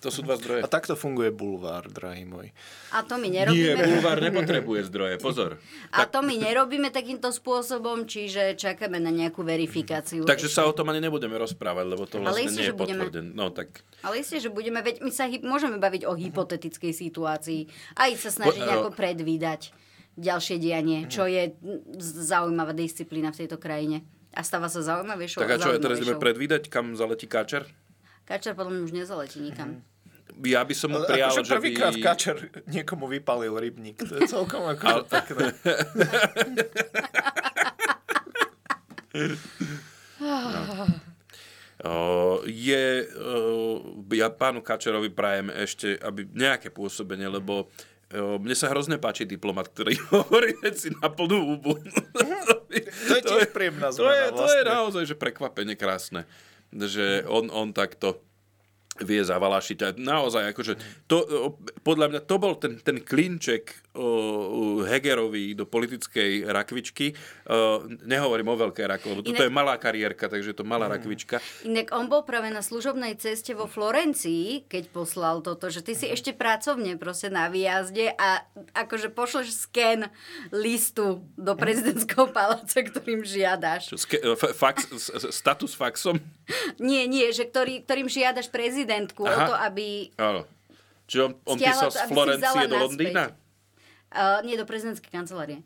to 0.01 0.10
sú 0.10 0.20
dva 0.20 0.34
zdroje. 0.34 0.60
A 0.60 0.67
takto 0.67 0.93
funguje 0.93 1.29
bulvár, 1.29 1.86
drahý 1.86 2.25
môj. 2.25 2.50
A 2.89 3.01
to 3.01 3.15
my 3.15 3.27
Nie, 3.27 3.46
nerobíme. 3.46 3.86
bulvár 3.86 4.17
nepotrebuje 4.20 4.81
zdroje, 4.84 5.15
pozor. 5.17 5.62
A 5.89 6.03
to 6.03 6.20
my 6.20 6.36
nerobíme 6.36 6.89
takýmto 6.89 7.29
spôsobom, 7.29 8.03
čiže 8.03 8.53
čakáme 8.53 8.98
na 8.98 9.10
nejakú 9.10 9.41
verifikáciu. 9.41 10.25
Takže 10.25 10.48
sa 10.48 10.65
o 10.65 10.74
tom 10.74 10.89
ani 10.89 11.00
nebudeme 11.00 11.34
rozprávať, 11.36 11.86
lebo 11.86 12.03
to 12.03 12.17
Ale 12.17 12.34
vlastne 12.34 12.50
isté, 12.50 12.58
nie 12.58 12.65
je 12.65 12.74
budeme. 12.74 12.98
potvrdené. 13.00 13.29
No 13.31 13.48
tak 13.48 13.86
Ale 14.01 14.17
isté, 14.17 14.38
že 14.38 14.50
budeme, 14.50 14.79
veď 14.79 15.00
my 15.00 15.12
sa 15.12 15.24
hy- 15.24 15.39
môžeme 15.39 15.77
baviť 15.77 16.03
o 16.03 16.13
hypotetickej 16.13 16.91
situácii. 16.91 17.62
Aj 17.93 18.10
sa 18.13 18.34
snažiť 18.34 18.58
Po- 18.58 18.65
nejako 18.65 18.89
predvídať 18.91 19.70
ďalšie 20.13 20.58
dianie, 20.58 21.05
čo 21.05 21.24
je 21.24 21.53
zaujímavá 22.01 22.74
disciplína 22.74 23.29
v 23.29 23.39
tejto 23.39 23.55
krajine. 23.55 24.01
A 24.31 24.41
stáva 24.41 24.65
sa 24.65 24.79
zaujímavejšou 24.79 25.39
tak 25.39 25.51
a 25.51 25.60
čo, 25.60 25.75
teraz 25.75 26.00
ideme 26.00 26.15
predvídať, 26.15 26.67
kam 26.67 26.96
zaletí 26.96 27.27
káčer? 27.27 27.67
Kačer 28.24 28.55
podľa 28.55 28.72
mňa 28.74 28.81
už 28.81 28.93
nezaletí 28.93 29.39
nikam. 29.39 29.84
Ja 30.46 30.64
by 30.64 30.74
som 30.78 30.96
mu 30.96 31.04
prijal, 31.04 31.32
akože 31.34 31.44
že 31.44 31.52
by... 31.52 31.56
prvýkrát 31.60 31.96
kačer 32.00 32.38
niekomu 32.70 33.06
vypalil 33.12 33.54
rybník. 33.56 34.00
To 34.02 34.14
je 34.18 34.30
celkom 34.34 34.64
ako 34.68 35.06
pekné. 35.08 35.46
O, 41.82 42.46
je, 42.46 43.10
ja 44.14 44.30
pánu 44.30 44.62
Kačerovi 44.62 45.10
prajem 45.10 45.50
ešte, 45.50 45.98
aby 45.98 46.30
nejaké 46.30 46.70
pôsobenie, 46.70 47.26
lebo 47.26 47.74
mne 48.14 48.54
sa 48.54 48.70
hrozne 48.70 49.00
páči 49.00 49.24
diplomat, 49.24 49.72
ktorý 49.72 49.96
hovorí 50.14 50.54
veci 50.60 50.92
na 51.00 51.08
plnú 51.08 51.58
úbu. 51.58 51.80
To 51.82 53.14
je 53.18 53.24
tiež 53.24 53.50
príjemná 53.56 53.90
to 53.92 54.06
je, 54.08 54.20
zmena 54.30 54.36
to 54.36 54.46
je 54.46 54.62
vlastne. 54.62 54.72
naozaj 54.72 55.04
že 55.10 55.16
prekvapenie 55.16 55.76
krásne, 55.80 56.28
že 56.72 57.24
on, 57.28 57.48
on 57.50 57.72
takto 57.72 58.20
vie 59.03 59.22
zavalašiť. 59.22 59.77
A 59.84 59.88
naozaj, 59.98 60.53
akože, 60.53 60.74
to, 61.05 61.17
podľa 61.81 62.08
mňa 62.13 62.22
to 62.25 62.36
bol 62.38 62.53
ten, 62.58 62.77
ten 62.81 63.01
klinček 63.01 63.91
Hegerovi 64.88 65.51
do 65.51 65.67
politickej 65.67 66.48
rakvičky. 66.48 67.12
Nehovorím 68.08 68.55
o 68.55 68.55
veľkej 68.55 68.86
rakve, 68.88 69.08
lebo 69.12 69.22
toto 69.22 69.36
Inak- 69.36 69.51
je 69.51 69.53
malá 69.53 69.75
kariérka, 69.75 70.31
takže 70.31 70.55
je 70.55 70.58
to 70.58 70.63
malá 70.63 70.88
rakvička. 70.88 71.43
Inak 71.67 71.91
on 71.91 72.08
bol 72.08 72.24
práve 72.24 72.48
na 72.55 72.63
služobnej 72.63 73.20
ceste 73.20 73.51
vo 73.51 73.67
Florencii, 73.67 74.72
keď 74.72 74.84
poslal 74.96 75.43
toto, 75.43 75.67
že 75.67 75.84
ty 75.84 75.91
si 75.91 76.08
ešte 76.08 76.31
pracovne 76.31 76.96
proste 76.96 77.27
na 77.27 77.51
výjazde 77.51 78.15
a 78.15 78.48
akože 78.72 79.12
pošleš 79.12 79.67
sken 79.67 80.08
listu 80.55 81.20
do 81.36 81.53
prezidentského 81.60 82.31
paláca, 82.36 82.79
ktorým 82.79 83.27
žiadaš. 83.27 83.91
Čo, 83.91 83.98
ske, 84.00 84.17
f, 84.24 84.43
fax, 84.55 84.88
status 85.36 85.75
faxom? 85.75 86.15
Nie, 86.79 87.08
nie, 87.12 87.27
že 87.36 87.43
ktorý, 87.43 87.84
ktorým 87.84 88.08
žiadaš 88.08 88.48
prezidentku 88.91 89.24
o 89.24 89.31
Aha. 89.31 89.48
to, 89.48 89.53
aby... 89.55 90.12
Áno. 90.19 90.43
Čiže 91.07 91.21
on, 91.24 91.31
on 91.48 91.55
Stiahla 91.55 91.88
písal 91.88 91.91
z 91.91 92.00
Florencie 92.12 92.62
do. 92.67 92.75
Londýna? 92.75 93.24
Uh, 94.12 94.39
nie, 94.43 94.55
do 94.60 94.67
prezidentskej 94.67 95.12
kancelárie. 95.12 95.63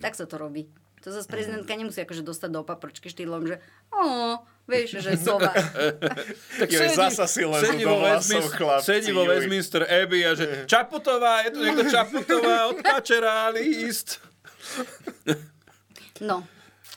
Tak 0.00 0.16
sa 0.16 0.24
to 0.24 0.40
robí. 0.40 0.68
To 1.04 1.12
zase 1.12 1.28
prezidentka 1.28 1.74
nemusí 1.76 2.00
akože 2.00 2.22
dostať 2.24 2.50
do 2.54 2.60
paprčky 2.62 3.10
štýlom, 3.10 3.44
že 3.44 3.56
o, 3.90 4.38
vieš, 4.64 5.02
že 5.04 5.18
sova. 5.26 5.52
Tak 6.62 6.68
Joj, 6.72 6.88
zasa 6.96 7.28
si 7.28 7.44
sedí 7.44 7.84
do 7.84 7.98
vlasov, 7.98 8.48
chlapci, 8.54 8.86
sedí 8.86 9.10
vo. 9.12 9.28
Westminster 9.28 9.84
Abbey 9.84 10.24
a 10.24 10.32
že 10.32 10.46
Čaputová, 10.72 11.44
je 11.44 11.50
tu 11.52 11.58
niekto 11.60 11.84
Čaputová 11.90 12.72
od 12.72 12.80
Kačera, 12.80 13.52
list. 13.52 14.24
No. 16.22 16.46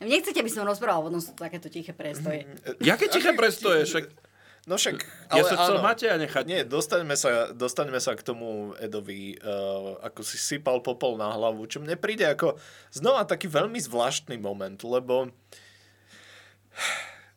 Nechcete, 0.03 0.43
aby 0.43 0.51
som 0.51 0.67
rozprával, 0.67 1.07
potom 1.07 1.23
sú 1.23 1.31
to 1.33 1.47
takéto 1.47 1.71
tiché 1.71 1.95
prestoje. 1.95 2.43
Jaké 2.83 3.07
tiché 3.07 3.31
prestoje? 3.31 3.87
Však 3.87 4.24
No 4.65 4.81
však, 4.81 4.97
Ja 5.29 5.45
ale 5.45 5.45
som 5.45 5.57
chcel 5.61 5.77
áno. 5.77 5.85
Mateja 5.85 6.15
nechať. 6.17 6.43
Nie, 6.49 6.65
dostaňme 6.65 7.13
sa, 7.13 7.53
dostaňme 7.53 8.01
sa 8.01 8.17
k 8.17 8.25
tomu 8.25 8.73
Edovi, 8.81 9.37
uh, 9.37 10.01
ako 10.01 10.25
si 10.25 10.41
sypal 10.41 10.81
popol 10.81 11.21
na 11.21 11.29
hlavu, 11.37 11.69
čo 11.69 11.77
mne 11.77 11.93
príde 12.01 12.25
ako 12.25 12.57
znova 12.89 13.29
taký 13.29 13.45
veľmi 13.45 13.77
zvláštny 13.77 14.41
moment, 14.41 14.81
lebo 14.81 15.29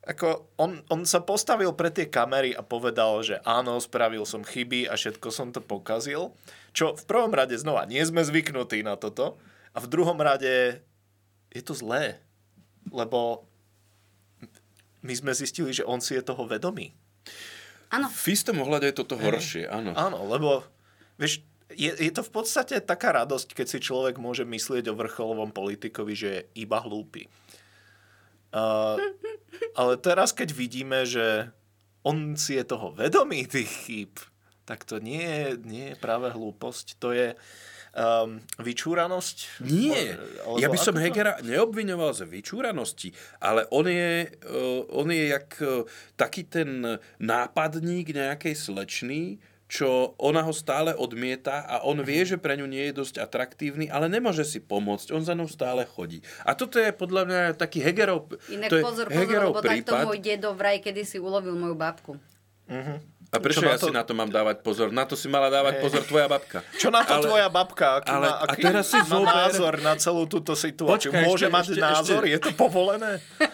ako 0.09 0.49
on, 0.57 0.81
on 0.89 1.05
sa 1.05 1.21
postavil 1.21 1.69
pre 1.77 1.93
tie 1.93 2.09
kamery 2.09 2.57
a 2.57 2.65
povedal, 2.65 3.21
že 3.21 3.45
áno, 3.45 3.77
spravil 3.77 4.25
som 4.25 4.41
chyby 4.41 4.89
a 4.89 4.97
všetko 4.97 5.29
som 5.29 5.53
to 5.53 5.61
pokazil. 5.61 6.33
Čo 6.73 6.97
v 6.97 7.05
prvom 7.05 7.37
rade 7.37 7.61
znova, 7.61 7.85
nie 7.85 8.01
sme 8.09 8.25
zvyknutí 8.25 8.81
na 8.81 8.97
toto. 8.97 9.37
A 9.77 9.85
v 9.85 9.91
druhom 9.93 10.17
rade 10.17 10.81
je 11.53 11.61
to 11.61 11.77
zlé. 11.77 12.25
Lebo 12.89 13.45
my 15.05 15.13
sme 15.13 15.37
zistili, 15.37 15.77
že 15.77 15.85
on 15.85 16.01
si 16.01 16.17
je 16.17 16.25
toho 16.25 16.49
vedomý. 16.49 16.97
Áno. 17.89 18.13
V 18.13 18.27
istom 18.33 18.61
ohľade 18.61 18.93
je 18.93 18.97
toto 19.01 19.17
horšie, 19.17 19.65
áno. 19.65 19.97
Áno, 19.97 20.29
lebo 20.29 20.61
vieš, 21.17 21.41
je, 21.73 21.89
je 21.93 22.13
to 22.13 22.21
v 22.25 22.33
podstate 22.33 22.77
taká 22.85 23.13
radosť, 23.17 23.57
keď 23.57 23.67
si 23.69 23.79
človek 23.81 24.21
môže 24.21 24.45
myslieť 24.45 24.93
o 24.93 24.99
vrcholovom 24.99 25.53
politikovi, 25.53 26.13
že 26.13 26.29
je 26.29 26.43
iba 26.65 26.81
hlúpy. 26.81 27.29
Uh, 28.53 28.97
ale 29.77 30.01
teraz, 30.01 30.33
keď 30.33 30.53
vidíme, 30.53 31.05
že 31.05 31.53
on 32.05 32.37
si 32.37 32.57
je 32.57 32.65
toho 32.65 32.93
vedomý, 32.93 33.45
tých 33.45 33.69
chýb, 33.89 34.13
tak 34.65 34.85
to 34.85 35.01
nie 35.01 35.25
je, 35.25 35.47
nie 35.65 35.87
je 35.93 35.97
práve 36.01 36.29
hlúposť, 36.33 37.01
to 37.01 37.13
je 37.13 37.33
um, 37.99 38.39
vyčúranosť. 38.63 39.67
Nie, 39.67 40.15
Alebo 40.47 40.63
ja 40.63 40.71
by 40.71 40.79
som 40.79 40.95
ako 40.95 41.03
to? 41.03 41.05
Hegera 41.11 41.35
neobviňoval 41.43 42.11
z 42.15 42.23
vyčúranosti, 42.31 43.11
ale 43.43 43.67
on 43.75 43.91
je, 43.91 44.31
uh, 44.47 44.87
on 44.95 45.11
je 45.11 45.25
jak 45.35 45.51
uh, 45.59 45.83
taký 46.15 46.47
ten 46.47 47.03
nápadník 47.19 48.15
nejakej 48.15 48.55
slečny, 48.55 49.43
čo 49.69 50.17
ona 50.17 50.41
ho 50.41 50.55
stále 50.57 50.97
odmieta 50.97 51.61
a 51.69 51.85
on 51.85 52.01
vie, 52.01 52.25
že 52.25 52.41
pre 52.41 52.57
ňu 52.57 52.65
nie 52.65 52.89
je 52.89 53.05
dosť 53.05 53.21
atraktívny, 53.21 53.93
ale 53.93 54.09
nemôže 54.09 54.41
si 54.49 54.65
pomôcť, 54.65 55.13
on 55.13 55.21
za 55.21 55.37
ňou 55.37 55.45
stále 55.45 55.85
chodí. 55.85 56.25
A 56.49 56.57
toto 56.57 56.81
je 56.81 56.89
podľa 56.89 57.23
mňa 57.29 57.41
taký 57.61 57.85
Hegerov, 57.85 58.33
Inak 58.49 58.73
to 58.73 58.81
je 58.81 58.83
pozor, 58.83 59.07
pozor, 59.13 59.21
Hegerov 59.21 59.53
lebo 59.53 59.61
takto 59.61 59.93
prípad. 59.93 60.05
môj 60.09 60.19
dedo 60.25 60.57
vraj 60.57 60.81
kedy 60.81 61.05
si 61.05 61.21
ulovil 61.21 61.53
moju 61.53 61.77
babku. 61.77 62.17
A 63.29 63.37
prečo 63.39 63.61
Čo 63.61 63.69
ja 63.69 63.73
na 63.73 63.79
to- 63.79 63.87
si 63.87 63.93
na 63.93 64.03
to 64.03 64.13
mám 64.13 64.31
dávať 64.31 64.57
pozor? 64.61 64.89
Na 64.89 65.05
to 65.05 65.13
si 65.13 65.29
mala 65.29 65.49
dávať 65.49 65.85
pozor 65.85 66.01
tvoja 66.01 66.25
babka. 66.27 66.65
Čo 66.75 66.89
na 66.89 67.05
to 67.05 67.13
Ale- 67.13 67.25
tvoja 67.29 67.49
babka? 67.49 68.01
Aký 68.01 68.09
ale- 68.09 68.25
má, 68.25 68.33
a 68.35 68.45
aký 68.49 68.63
teraz 68.63 68.85
si 68.89 68.97
má 68.97 69.05
zober- 69.05 69.37
názor 69.37 69.75
na 69.79 69.93
celú 69.95 70.25
túto 70.25 70.57
situáciu? 70.57 71.13
Počkaj, 71.13 71.29
Môže 71.29 71.45
ešte- 71.45 71.53
mať 71.53 71.65
ešte- 71.69 71.83
názor? 71.83 72.23
ešte- 72.25 72.33
Je 72.33 72.39
to 72.41 72.51
povolené? 72.55 73.13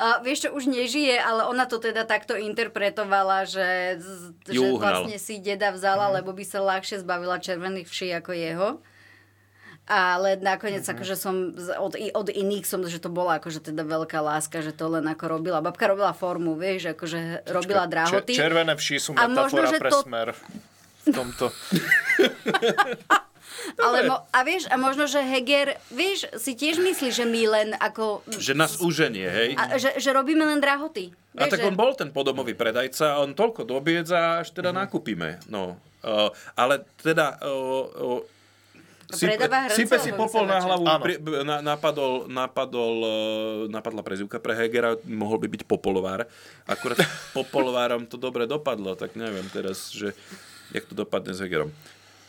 A 0.00 0.18
vieš 0.18 0.48
čo, 0.48 0.50
už 0.50 0.64
nežije, 0.64 1.14
ale 1.14 1.44
ona 1.44 1.68
to 1.68 1.76
teda 1.76 2.02
takto 2.02 2.32
interpretovala, 2.34 3.44
že, 3.44 4.00
že 4.48 4.64
vlastne 4.72 5.20
si 5.20 5.38
deda 5.38 5.70
vzala, 5.70 6.08
lebo 6.10 6.32
by 6.32 6.40
sa 6.40 6.58
ľahšie 6.58 7.04
zbavila 7.04 7.36
červených 7.36 7.84
vší 7.84 8.08
ako 8.16 8.32
jeho. 8.32 8.68
Ale 9.88 10.36
nakoniec 10.36 10.84
akože 10.84 11.16
som 11.16 11.56
od, 11.80 11.96
od 11.96 12.28
iných 12.28 12.68
som, 12.68 12.84
že 12.84 13.00
to 13.00 13.08
bola 13.08 13.40
akože 13.40 13.72
teda 13.72 13.88
veľká 13.88 14.20
láska, 14.20 14.60
že 14.60 14.76
to 14.76 14.84
len 14.92 15.08
ako 15.08 15.40
robila. 15.40 15.64
Babka 15.64 15.88
robila 15.88 16.12
formu, 16.12 16.60
vieš, 16.60 16.92
akože 16.92 17.48
robila 17.48 17.88
drahoty. 17.88 18.36
Če- 18.36 18.44
červené 18.44 18.76
vši 18.76 18.96
sú 19.00 19.16
A 19.16 19.24
možno, 19.24 19.64
metafora 19.64 19.68
že 19.72 19.78
pre 19.80 19.90
to- 19.90 20.02
smer 20.04 20.28
v 20.36 21.06
tomto. 21.08 21.48
ale 23.80 23.98
mo- 24.12 24.22
a 24.28 24.38
vieš, 24.44 24.68
a 24.68 24.76
možno, 24.76 25.08
že 25.08 25.24
Heger, 25.24 25.80
vieš, 25.88 26.28
si 26.36 26.52
tiež 26.52 26.84
myslí, 26.84 27.08
že 27.08 27.24
my 27.24 27.42
len 27.48 27.68
ako... 27.80 28.28
Že 28.28 28.52
nás 28.60 28.76
uženie, 28.84 29.24
hej? 29.24 29.50
A, 29.56 29.80
že, 29.80 29.96
že 29.96 30.10
robíme 30.12 30.44
len 30.44 30.60
drahoty. 30.60 31.16
A 31.32 31.48
Vieš, 31.48 31.52
tak 31.56 31.60
že... 31.64 31.68
on 31.70 31.76
bol 31.80 31.96
ten 31.96 32.12
podomový 32.12 32.52
predajca 32.52 33.16
a 33.16 33.20
on 33.24 33.32
toľko 33.32 33.64
dobiedza, 33.64 34.44
až 34.44 34.52
teda 34.52 34.68
nakúpime. 34.74 35.40
No. 35.48 35.80
Uh, 36.04 36.28
ale 36.60 36.84
teda... 37.00 37.40
Uh, 37.40 38.20
uh, 38.20 38.37
predáva 39.16 39.68
hrnce, 39.68 39.76
sype 39.80 39.96
si 39.96 40.10
popol 40.12 40.44
na 40.44 40.60
hlavu, 40.60 40.84
Áno. 40.84 41.00
pri, 41.00 41.14
na, 41.44 41.64
napadol, 41.64 42.28
napadol, 42.28 42.94
uh, 43.00 43.10
napadla 43.72 44.04
prezivka 44.04 44.36
pre 44.36 44.52
Hegera, 44.52 45.00
mohol 45.08 45.40
by 45.40 45.48
byť 45.48 45.62
Popolovár. 45.64 46.28
Akurát 46.68 47.00
Popolovárom 47.36 48.04
to 48.04 48.20
dobre 48.20 48.44
dopadlo, 48.44 48.92
tak 48.92 49.16
neviem 49.16 49.48
teraz, 49.48 49.88
že 49.88 50.12
jak 50.76 50.84
to 50.84 50.92
dopadne 50.92 51.32
s 51.32 51.40
Hegerom. 51.40 51.72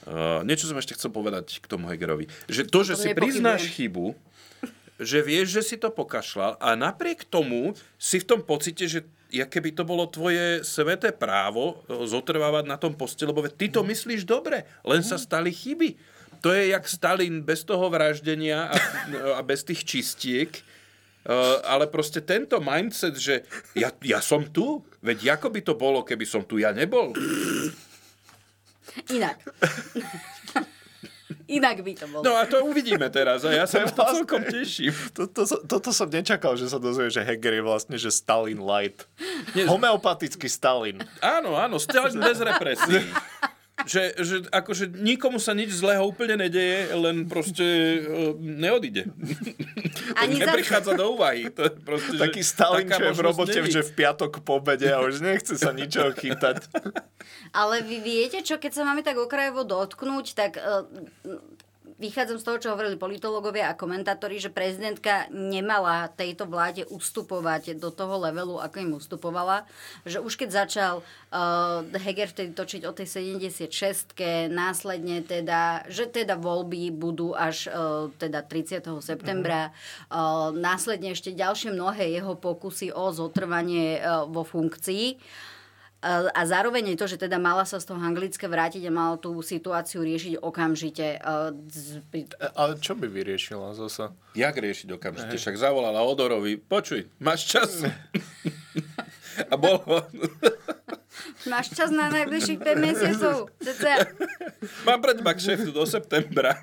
Uh, 0.08 0.40
niečo 0.48 0.66
som 0.66 0.80
ešte 0.80 0.96
chcel 0.96 1.12
povedať 1.12 1.60
k 1.60 1.66
tomu 1.68 1.92
Hegerovi. 1.92 2.32
Že 2.48 2.72
to, 2.72 2.80
že 2.88 2.96
tom 2.96 3.04
si 3.04 3.08
priznáš 3.12 3.68
chybu, 3.76 4.16
že 5.00 5.24
vieš, 5.24 5.56
že 5.56 5.62
si 5.64 5.76
to 5.80 5.92
pokašľal 5.92 6.60
a 6.60 6.76
napriek 6.76 7.24
tomu 7.24 7.72
si 7.96 8.20
v 8.20 8.28
tom 8.28 8.40
pocite, 8.44 8.84
že 8.88 9.08
ja 9.32 9.48
keby 9.48 9.72
to 9.72 9.88
bolo 9.88 10.10
tvoje 10.10 10.66
sveté 10.66 11.16
právo 11.16 11.80
e, 11.88 12.04
zotrvávať 12.04 12.66
na 12.68 12.76
tom 12.76 12.98
poste, 12.98 13.24
lebo 13.24 13.46
ty 13.48 13.72
to 13.72 13.86
myslíš 13.86 14.26
dobre, 14.26 14.66
len 14.84 15.06
sa 15.06 15.16
stali 15.16 15.54
chyby. 15.54 15.96
To 16.42 16.56
je 16.56 16.72
jak 16.72 16.88
Stalin 16.88 17.42
bez 17.44 17.64
toho 17.64 17.90
vraždenia 17.90 18.72
a, 18.72 18.76
a 19.40 19.42
bez 19.44 19.64
tých 19.64 19.84
čistiek. 19.84 20.52
Uh, 21.30 21.60
ale 21.68 21.86
proste 21.92 22.24
tento 22.24 22.58
mindset, 22.64 23.20
že 23.20 23.44
ja, 23.76 23.92
ja 24.02 24.24
som 24.24 24.48
tu, 24.50 24.82
veď 25.04 25.36
ako 25.36 25.52
by 25.52 25.62
to 25.62 25.74
bolo, 25.76 26.02
keby 26.02 26.24
som 26.24 26.42
tu 26.48 26.58
ja 26.58 26.72
nebol. 26.72 27.12
Inak. 29.12 29.44
Inak 31.50 31.82
by 31.82 31.94
to 31.98 32.06
bolo. 32.10 32.22
No 32.22 32.38
a 32.38 32.46
to 32.46 32.62
uvidíme 32.62 33.10
teraz 33.10 33.42
a 33.42 33.50
ja 33.50 33.66
sa 33.66 33.82
to 33.82 33.90
Vlastne- 33.90 34.22
celkom 34.22 34.42
teším. 34.46 34.94
Toto, 35.18 35.46
toto 35.66 35.90
som 35.90 36.06
nečakal, 36.06 36.54
že 36.54 36.70
sa 36.70 36.78
dozvie, 36.78 37.10
že 37.10 37.26
Heger 37.26 37.58
je 37.58 37.64
vlastne, 37.66 37.98
že 37.98 38.14
Stalin 38.14 38.62
light. 38.62 39.10
Homeopatický 39.58 40.46
Stalin. 40.46 41.02
Áno, 41.26 41.58
áno, 41.58 41.82
Stalin 41.82 42.22
bez 42.22 42.38
represí. 42.38 43.02
Že, 43.80 44.04
že 44.20 44.36
akože 44.52 44.92
nikomu 44.92 45.40
sa 45.40 45.56
nič 45.56 45.72
zlého 45.72 46.04
úplne 46.04 46.36
nedeje, 46.36 46.92
len 46.92 47.24
proste 47.26 47.64
uh, 48.02 48.36
neodíde. 48.36 49.08
Ani 50.22 50.36
za- 50.36 50.52
Neprichádza 50.52 51.00
do 51.00 51.16
úvahy. 51.16 51.48
To 51.54 51.64
je 51.64 51.72
proste, 51.72 52.16
že 52.16 52.22
Taký 52.22 52.42
Stalin, 52.44 52.88
taká 52.88 52.98
čo 53.00 53.04
je 53.08 53.14
v 53.16 53.22
robote, 53.24 53.60
není. 53.60 53.72
že 53.72 53.82
v 53.88 53.92
piatok 53.96 54.44
po 54.44 54.60
obede 54.60 54.92
a 54.92 55.00
už 55.00 55.24
nechce 55.24 55.56
sa 55.56 55.72
ničoho 55.72 56.12
chytať. 56.12 56.68
Ale 57.56 57.80
vy 57.82 58.04
viete 58.04 58.44
čo, 58.44 58.60
keď 58.60 58.72
sa 58.76 58.84
máme 58.84 59.00
tak 59.00 59.16
okrajovo 59.16 59.64
dotknúť, 59.64 60.26
tak 60.36 60.52
uh, 60.60 60.84
vychádzam 62.00 62.40
z 62.40 62.46
toho, 62.48 62.58
čo 62.58 62.72
hovorili 62.72 62.96
politológovia 62.96 63.70
a 63.70 63.78
komentátori, 63.78 64.40
že 64.40 64.50
prezidentka 64.50 65.28
nemala 65.30 66.08
tejto 66.08 66.48
vláde 66.48 66.88
ustupovať 66.88 67.76
do 67.76 67.92
toho 67.92 68.24
levelu, 68.24 68.56
ako 68.58 68.76
im 68.80 68.92
ustupovala. 68.96 69.68
Že 70.08 70.24
už 70.24 70.34
keď 70.40 70.50
začal 70.66 70.94
uh, 71.04 71.84
Heger 72.00 72.32
vtedy 72.32 72.56
točiť 72.56 72.88
o 72.88 72.96
tej 72.96 73.36
76 73.36 74.16
následne 74.48 75.22
teda, 75.22 75.84
že 75.92 76.08
teda 76.08 76.40
voľby 76.40 76.96
budú 76.96 77.36
až 77.36 77.68
uh, 77.68 78.08
teda 78.16 78.48
30. 78.48 78.80
septembra, 79.04 79.76
uh, 80.08 80.56
následne 80.56 81.12
ešte 81.12 81.36
ďalšie 81.36 81.76
mnohé 81.76 82.16
jeho 82.16 82.40
pokusy 82.40 82.96
o 82.96 83.12
zotrvanie 83.12 84.00
uh, 84.00 84.24
vo 84.24 84.48
funkcii. 84.48 85.20
A 86.00 86.32
a 86.32 86.42
zároveň 86.44 86.92
aj 86.92 86.98
to, 86.98 87.06
že 87.08 87.18
teda 87.20 87.36
mala 87.36 87.68
sa 87.68 87.76
z 87.76 87.92
toho 87.92 88.00
Anglicka 88.00 88.48
vrátiť 88.48 88.88
a 88.88 88.92
mala 88.92 89.16
tú 89.16 89.36
situáciu 89.40 90.00
riešiť 90.00 90.40
okamžite. 90.40 91.20
Z- 91.68 92.00
pri- 92.08 92.32
Ale 92.56 92.80
čo 92.80 92.96
by 92.96 93.04
vyriešila 93.06 93.76
zase? 93.76 94.08
Jak 94.32 94.56
riešiť 94.56 94.96
okamžite? 94.96 95.36
Však 95.36 95.60
zavolala 95.60 96.00
Odorovi, 96.00 96.56
počuj, 96.56 97.04
máš 97.20 97.46
čas? 97.46 97.84
A 99.46 99.56
bol, 99.56 99.84
Máš 101.46 101.72
čas 101.72 101.92
na 101.92 102.08
najbližších 102.08 102.60
5 102.60 102.80
mesiacov. 102.80 103.52
Mám 104.84 105.00
pre 105.00 105.16
teba 105.16 105.32
kšeftu 105.32 105.72
do 105.72 105.84
septembra. 105.84 106.56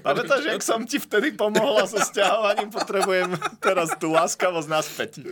Pamätáš, 0.00 0.44
jak 0.46 0.62
som 0.62 0.84
ti 0.84 0.96
vtedy 0.96 1.32
pomohla 1.32 1.84
so 1.84 1.96
sťahovaním? 1.98 2.68
Potrebujem 2.68 3.32
teraz 3.60 3.92
tú 3.96 4.08
láskavosť 4.08 4.68
naspäť. 4.68 5.12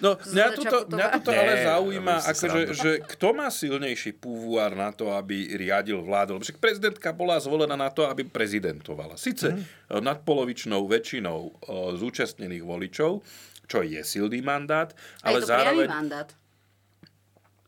No, 0.00 0.16
mňa 0.16 0.46
toto, 0.56 0.76
mňa 0.92 1.06
toto 1.20 1.30
ale 1.32 1.52
zaujíma, 1.64 2.14
robím 2.16 2.26
si 2.26 2.30
akože, 2.32 2.60
že 2.74 2.90
kto 3.16 3.28
má 3.32 3.48
silnejší 3.48 4.16
púvuár 4.16 4.76
na 4.76 4.92
to, 4.92 5.12
aby 5.12 5.56
riadil 5.56 6.02
vládu? 6.04 6.36
Lebo 6.36 6.44
však 6.44 6.60
prezidentka 6.60 7.12
bola 7.12 7.40
zvolená 7.40 7.76
na 7.76 7.88
to, 7.88 8.04
aby 8.08 8.24
prezidentovala. 8.26 9.16
Sice 9.16 9.52
mm. 9.52 10.00
nadpolovičnou 10.00 10.84
väčšinou 10.84 11.38
o, 11.38 11.50
zúčastnených 11.96 12.64
voličov, 12.64 13.24
čo 13.66 13.78
je 13.82 14.00
silný 14.04 14.42
mandát, 14.42 14.94
A 15.24 15.32
ale 15.32 15.38
je 15.38 15.42
to 15.42 15.50
zároveň... 15.50 15.88
mandát. 15.88 16.28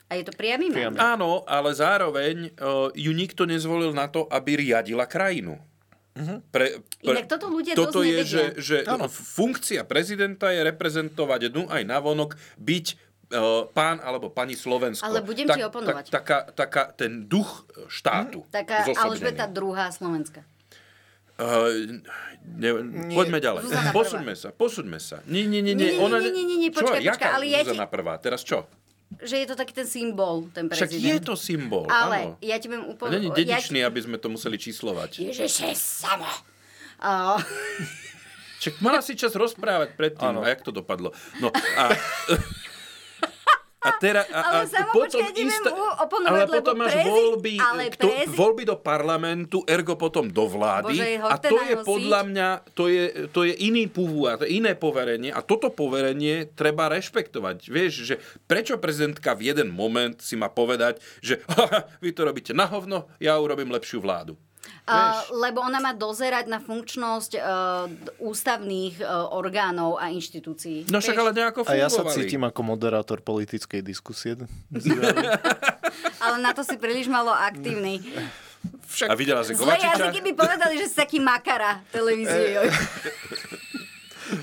A 0.09 0.17
je 0.17 0.25
to 0.25 0.33
priamy 0.33 0.73
mandát. 0.73 1.17
Áno, 1.17 1.45
ale 1.45 1.71
zároveň 1.77 2.57
o, 2.57 2.89
ju 2.97 3.13
nikto 3.13 3.45
nezvolil 3.45 3.93
na 3.93 4.09
to, 4.09 4.25
aby 4.33 4.57
riadila 4.65 5.05
krajinu. 5.05 5.61
Pre, 6.51 6.67
Inak 7.07 7.31
toto 7.31 7.47
ľudia 7.47 7.79
toto 7.79 8.03
dosť 8.03 8.11
je, 8.11 8.19
že, 8.27 8.45
že 8.59 8.77
funkcia 9.09 9.87
prezidenta 9.87 10.51
je 10.51 10.67
reprezentovať 10.67 11.55
dnu 11.55 11.71
aj 11.71 11.83
navonok, 11.87 12.35
byť 12.59 12.87
uh, 13.31 13.71
pán 13.71 14.03
alebo 14.03 14.33
pani 14.33 14.59
Slovensko. 14.59 15.07
Ale 15.07 15.23
budem 15.23 15.47
ti 15.47 15.63
oponovať. 15.63 16.11
Tak, 16.11 16.15
taká, 16.15 16.39
taká, 16.51 16.83
ten 16.91 17.29
duch 17.31 17.69
štátu. 17.87 18.43
Taká 18.51 18.83
zosobnený. 18.89 19.05
Alžbeta 19.05 19.45
II. 19.47 19.73
Slovenska. 19.95 20.41
Uh, 21.39 22.03
ne, 22.59 22.69
poďme 23.15 23.39
ďalej. 23.39 23.71
Zuzana 23.71 23.95
Posuňme 23.95 24.35
sa, 24.35 24.49
posuňme 24.51 24.99
sa. 24.99 25.23
Nie, 25.31 25.47
nie, 25.47 25.63
nie. 25.63 25.79
Nie, 25.79 25.95
nie, 25.95 26.03
nie, 26.03 26.31
nie, 26.35 26.45
nie, 26.45 26.57
nie, 26.67 26.71
Čo, 26.75 26.83
počkaj, 26.83 26.99
počkaj, 26.99 27.15
jaká 27.15 27.29
ale 27.39 27.47
ja 27.47 27.63
ti- 27.63 27.71
Zuzana 27.71 27.87
prvá? 27.87 28.19
Teraz 28.19 28.43
čo? 28.43 28.67
Že 29.09 29.37
je 29.41 29.47
to 29.49 29.57
taký 29.57 29.73
ten 29.73 29.89
symbol, 29.89 30.53
ten 30.53 30.69
Však 30.69 30.93
prezident. 30.93 31.09
je 31.17 31.19
to 31.25 31.35
symbol, 31.35 31.89
Ale 31.89 32.37
áno. 32.37 32.45
ja 32.45 32.61
ti 32.61 32.69
budem 32.69 32.87
úplne... 32.87 33.13
Není 33.17 33.33
dedičný, 33.33 33.81
aby 33.81 34.05
sme 34.05 34.17
to 34.21 34.29
museli 34.29 34.61
číslovať. 34.61 35.25
Ježiše, 35.33 35.73
sama. 35.73 36.29
Uh, 37.01 37.41
Čak 38.59 38.83
mala 38.83 39.01
si 39.01 39.15
čas 39.15 39.33
rozprávať 39.39 39.95
predtým. 39.95 40.35
Áno. 40.35 40.43
A 40.43 40.51
jak 40.51 40.67
to 40.67 40.75
dopadlo? 40.75 41.15
No 41.41 41.49
a... 41.55 41.83
A 43.79 43.95
teraz, 43.95 44.27
a, 44.29 44.43
Ale 44.43 44.59
a 44.59 44.67
samo, 44.67 44.91
potom 44.91 45.23
počkaj, 45.23 45.71
u- 45.71 45.95
oponovať, 46.01 46.35
ale 46.35 46.51
potom 46.51 46.75
máš 46.77 46.93
prezi- 46.93 47.07
voľby, 47.07 47.55
ale 47.57 47.83
kto, 47.89 48.07
prezi- 48.07 48.35
voľby 48.35 48.63
do 48.65 48.77
parlamentu, 48.77 49.57
ergo 49.65 49.95
potom 49.95 50.27
do 50.27 50.45
vlády. 50.45 50.99
Bože, 50.99 51.07
a 51.17 51.37
to 51.37 51.57
je 51.61 51.75
podľa 51.79 52.21
mňa, 52.25 52.49
to 52.73 52.85
je, 52.87 53.05
to 53.29 53.41
je 53.43 53.55
iný 53.55 53.87
púvu 53.87 54.27
a 54.27 54.35
to 54.35 54.43
je 54.43 54.53
iné 54.53 54.75
poverenie. 54.75 55.31
A 55.31 55.39
toto 55.41 55.71
poverenie 55.71 56.51
treba 56.51 56.89
rešpektovať. 56.89 57.57
Vieš, 57.65 57.93
že 58.05 58.15
prečo 58.45 58.75
prezidentka 58.77 59.33
v 59.33 59.47
jeden 59.47 59.71
moment 59.71 60.19
si 60.19 60.35
má 60.35 60.49
povedať, 60.49 60.99
že 61.23 61.39
"Haha, 61.49 61.87
vy 61.99 62.11
to 62.11 62.27
robíte 62.27 62.51
na 62.51 62.67
hovno, 62.67 63.07
ja 63.17 63.39
urobím 63.39 63.71
lepšiu 63.71 63.99
vládu. 63.99 64.35
Uh, 64.89 65.21
lebo 65.45 65.61
ona 65.61 65.85
má 65.85 65.93
dozerať 65.93 66.49
na 66.49 66.65
funkčnosť 66.65 67.37
uh, 67.37 67.43
ústavných 68.25 69.05
uh, 69.05 69.29
orgánov 69.37 70.01
a 70.01 70.09
inštitúcií. 70.09 70.89
No 70.89 71.05
však 71.05 71.13
ale 71.21 71.37
nejako 71.37 71.69
A 71.69 71.77
ja 71.77 71.93
sa 71.93 72.01
fungovali. 72.01 72.25
cítim 72.25 72.41
ako 72.41 72.61
moderátor 72.65 73.21
politickej 73.21 73.85
diskusie. 73.85 74.41
Ale 76.25 76.37
na 76.41 76.57
to 76.57 76.65
si 76.65 76.81
príliš 76.81 77.07
malo 77.13 77.31
aktívny. 77.31 78.01
A 79.05 79.15
videla 79.15 79.45
si 79.45 79.53
Zlé 79.55 79.77
Kovačiča? 79.77 80.09
jazyky 80.09 80.21
by 80.25 80.33
povedali, 80.35 80.75
že 80.81 80.87
si 80.89 80.97
taký 80.97 81.21
makara 81.21 81.85
televízie. 81.93 82.59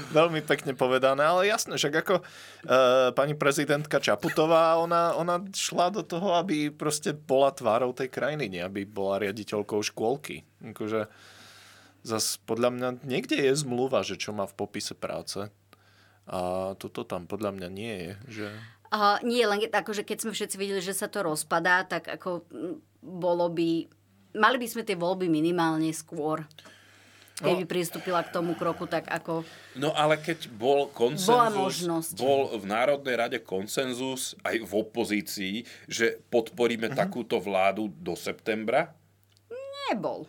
Veľmi 0.10 0.42
pekne 0.42 0.74
povedané, 0.74 1.22
ale 1.22 1.52
jasné, 1.52 1.78
však 1.78 1.94
ako 2.02 2.16
uh, 2.22 3.12
pani 3.14 3.38
prezidentka 3.38 4.02
Čaputová, 4.02 4.82
ona, 4.82 5.14
ona 5.14 5.42
šla 5.46 5.94
do 5.94 6.02
toho, 6.02 6.34
aby 6.38 6.74
proste 6.74 7.14
bola 7.14 7.54
tvárou 7.54 7.94
tej 7.94 8.10
krajiny, 8.10 8.50
nie 8.50 8.62
aby 8.66 8.86
bola 8.86 9.22
riaditeľkou 9.22 9.82
škôlky. 9.86 10.42
Akože 10.74 11.06
zas 12.06 12.38
podľa 12.46 12.70
mňa 12.74 12.90
niekde 13.06 13.38
je 13.38 13.54
zmluva, 13.58 14.06
že 14.06 14.18
čo 14.18 14.34
má 14.34 14.46
v 14.50 14.58
popise 14.58 14.94
práce. 14.94 15.50
A 16.26 16.74
toto 16.82 17.06
tam 17.06 17.30
podľa 17.30 17.54
mňa 17.54 17.70
nie 17.70 17.96
je. 18.02 18.14
Že... 18.42 18.48
Uh, 18.90 19.18
nie, 19.22 19.46
len 19.46 19.62
akože 19.70 20.02
keď 20.02 20.18
sme 20.26 20.32
všetci 20.34 20.56
videli, 20.58 20.82
že 20.82 20.98
sa 20.98 21.06
to 21.06 21.22
rozpadá, 21.22 21.86
tak 21.86 22.10
ako 22.10 22.46
bolo 23.02 23.50
by... 23.54 23.86
Mali 24.36 24.58
by 24.60 24.68
sme 24.68 24.84
tie 24.84 24.98
voľby 24.98 25.30
minimálne 25.30 25.94
skôr. 25.94 26.44
Keby 27.36 27.64
No. 27.64 27.68
pristúpila 27.68 28.24
k 28.24 28.32
tomu 28.32 28.56
kroku, 28.56 28.86
tak 28.86 29.06
ako... 29.06 29.44
No 29.76 29.92
ale 29.92 30.16
keď 30.16 30.48
bol 30.50 30.88
Bola 30.88 30.96
konsenzus, 30.96 31.52
možnosť. 31.52 32.16
bol 32.16 32.56
v 32.56 32.64
Národnej 32.66 33.16
rade 33.18 33.40
konsenzus 33.40 34.40
aj 34.42 34.64
v 34.64 34.72
opozícii, 34.74 35.56
že 35.86 36.24
podporíme 36.26 36.88
Mhm. 36.88 36.96
takúto 36.96 37.36
vládu 37.38 37.92
do 37.92 38.16
septembra, 38.16 38.96
Nebol. 39.86 40.26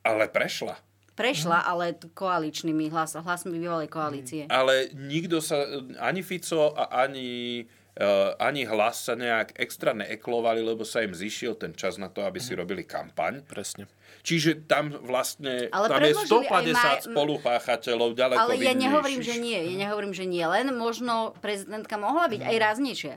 ale 0.00 0.26
prešla. 0.26 0.80
Prešla, 1.12 1.60
ale 1.62 1.92
t- 1.92 2.08
koaličnými 2.08 2.88
hlas, 2.88 3.12
hlasmi 3.14 3.52
bývalej 3.54 3.86
koalície. 3.86 4.48
Ale 4.48 4.88
nikto 4.90 5.38
sa, 5.38 5.60
ani 6.00 6.22
Fico 6.22 6.72
a 6.72 6.88
ani, 6.98 7.60
uh, 7.94 8.32
ani 8.40 8.64
hlas 8.64 9.04
sa 9.04 9.12
nejak 9.12 9.52
extra 9.54 9.92
neeklovali, 9.92 10.64
lebo 10.64 10.80
sa 10.82 11.04
im 11.04 11.12
zišiel 11.12 11.52
ten 11.54 11.76
čas 11.76 11.94
na 11.94 12.08
to, 12.08 12.24
aby 12.24 12.40
Mhm. 12.40 12.46
si 12.46 12.52
robili 12.54 12.82
kampaň. 12.82 13.44
Presne. 13.44 13.84
Čiže 14.20 14.68
tam 14.68 14.92
vlastne, 15.04 15.72
Ale 15.72 15.86
tam 15.88 16.00
je 16.04 16.12
predložili 16.12 16.44
aj 16.44 16.64
150 16.70 16.76
maj- 16.76 17.02
spolupáchateľov 17.08 18.08
ďaleko 18.12 18.40
Ale 18.40 18.54
ja 18.60 18.72
nehovorím, 18.76 19.20
že 19.24 19.34
nie. 19.40 19.56
Ja 19.56 19.76
nehovorím, 19.88 20.12
že 20.12 20.24
nie. 20.28 20.44
Len 20.44 20.68
možno 20.76 21.32
prezidentka 21.40 21.96
mohla 21.96 22.28
byť 22.28 22.40
aj 22.44 22.56
ráznejšia. 22.60 23.14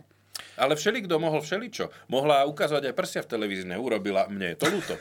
Ale 0.54 0.78
všeli, 0.78 1.06
kto 1.10 1.18
mohol 1.18 1.42
všeličo. 1.42 1.90
Mohla 2.14 2.46
ukázať 2.46 2.94
aj 2.94 2.96
prsia 2.96 3.22
v 3.26 3.32
televízii, 3.34 3.74
neurobila. 3.74 4.30
Mne 4.30 4.54
je 4.54 4.58
to 4.58 4.66
ľúto. 4.70 4.94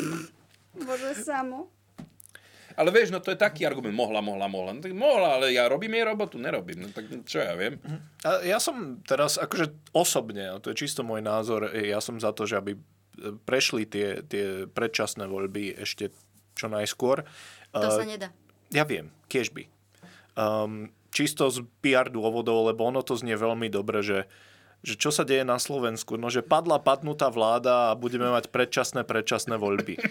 Bože, 0.86 1.12
samo. 1.22 1.70
Ale 2.72 2.88
vieš, 2.88 3.12
no 3.12 3.20
to 3.20 3.32
je 3.32 3.38
taký 3.38 3.68
argument. 3.68 3.92
Mohla, 3.92 4.24
mohla, 4.24 4.48
mohla. 4.48 4.72
No, 4.72 4.80
tak 4.80 4.96
mohla, 4.96 5.36
ale 5.36 5.52
ja 5.52 5.68
robím 5.68 5.92
jej 5.92 6.08
robotu, 6.08 6.40
nerobím. 6.40 6.88
No 6.88 6.88
tak 6.88 7.04
čo 7.28 7.44
ja 7.44 7.52
viem. 7.52 7.76
A 8.24 8.40
ja 8.42 8.56
som 8.56 9.04
teraz, 9.04 9.36
akože 9.36 9.92
osobne, 9.92 10.48
a 10.48 10.56
to 10.56 10.72
je 10.72 10.80
čisto 10.80 11.04
môj 11.04 11.20
názor, 11.20 11.68
ja 11.76 12.00
som 12.00 12.16
za 12.16 12.32
to, 12.32 12.48
že 12.48 12.56
aby 12.56 12.80
prešli 13.44 13.84
tie, 13.84 14.24
tie 14.24 14.66
predčasné 14.68 15.28
voľby 15.28 15.76
ešte 15.80 16.10
čo 16.56 16.68
najskôr. 16.68 17.24
To 17.72 17.88
sa 17.88 18.04
nedá. 18.04 18.32
Ja 18.72 18.88
viem, 18.88 19.12
kiež 19.28 19.52
by. 19.52 19.68
Um, 20.32 20.88
čisto 21.12 21.48
z 21.52 21.68
PR 21.84 22.08
dôvodov, 22.08 22.72
lebo 22.72 22.88
ono 22.88 23.04
to 23.04 23.16
znie 23.16 23.36
veľmi 23.36 23.68
dobre, 23.68 24.00
že, 24.00 24.24
že 24.80 24.96
čo 24.96 25.12
sa 25.12 25.28
deje 25.28 25.44
na 25.44 25.60
Slovensku? 25.60 26.16
No, 26.16 26.32
že 26.32 26.40
padla 26.40 26.80
padnutá 26.80 27.28
vláda 27.28 27.92
a 27.92 27.98
budeme 27.98 28.32
mať 28.32 28.48
predčasné, 28.48 29.04
predčasné 29.04 29.60
voľby. 29.60 30.00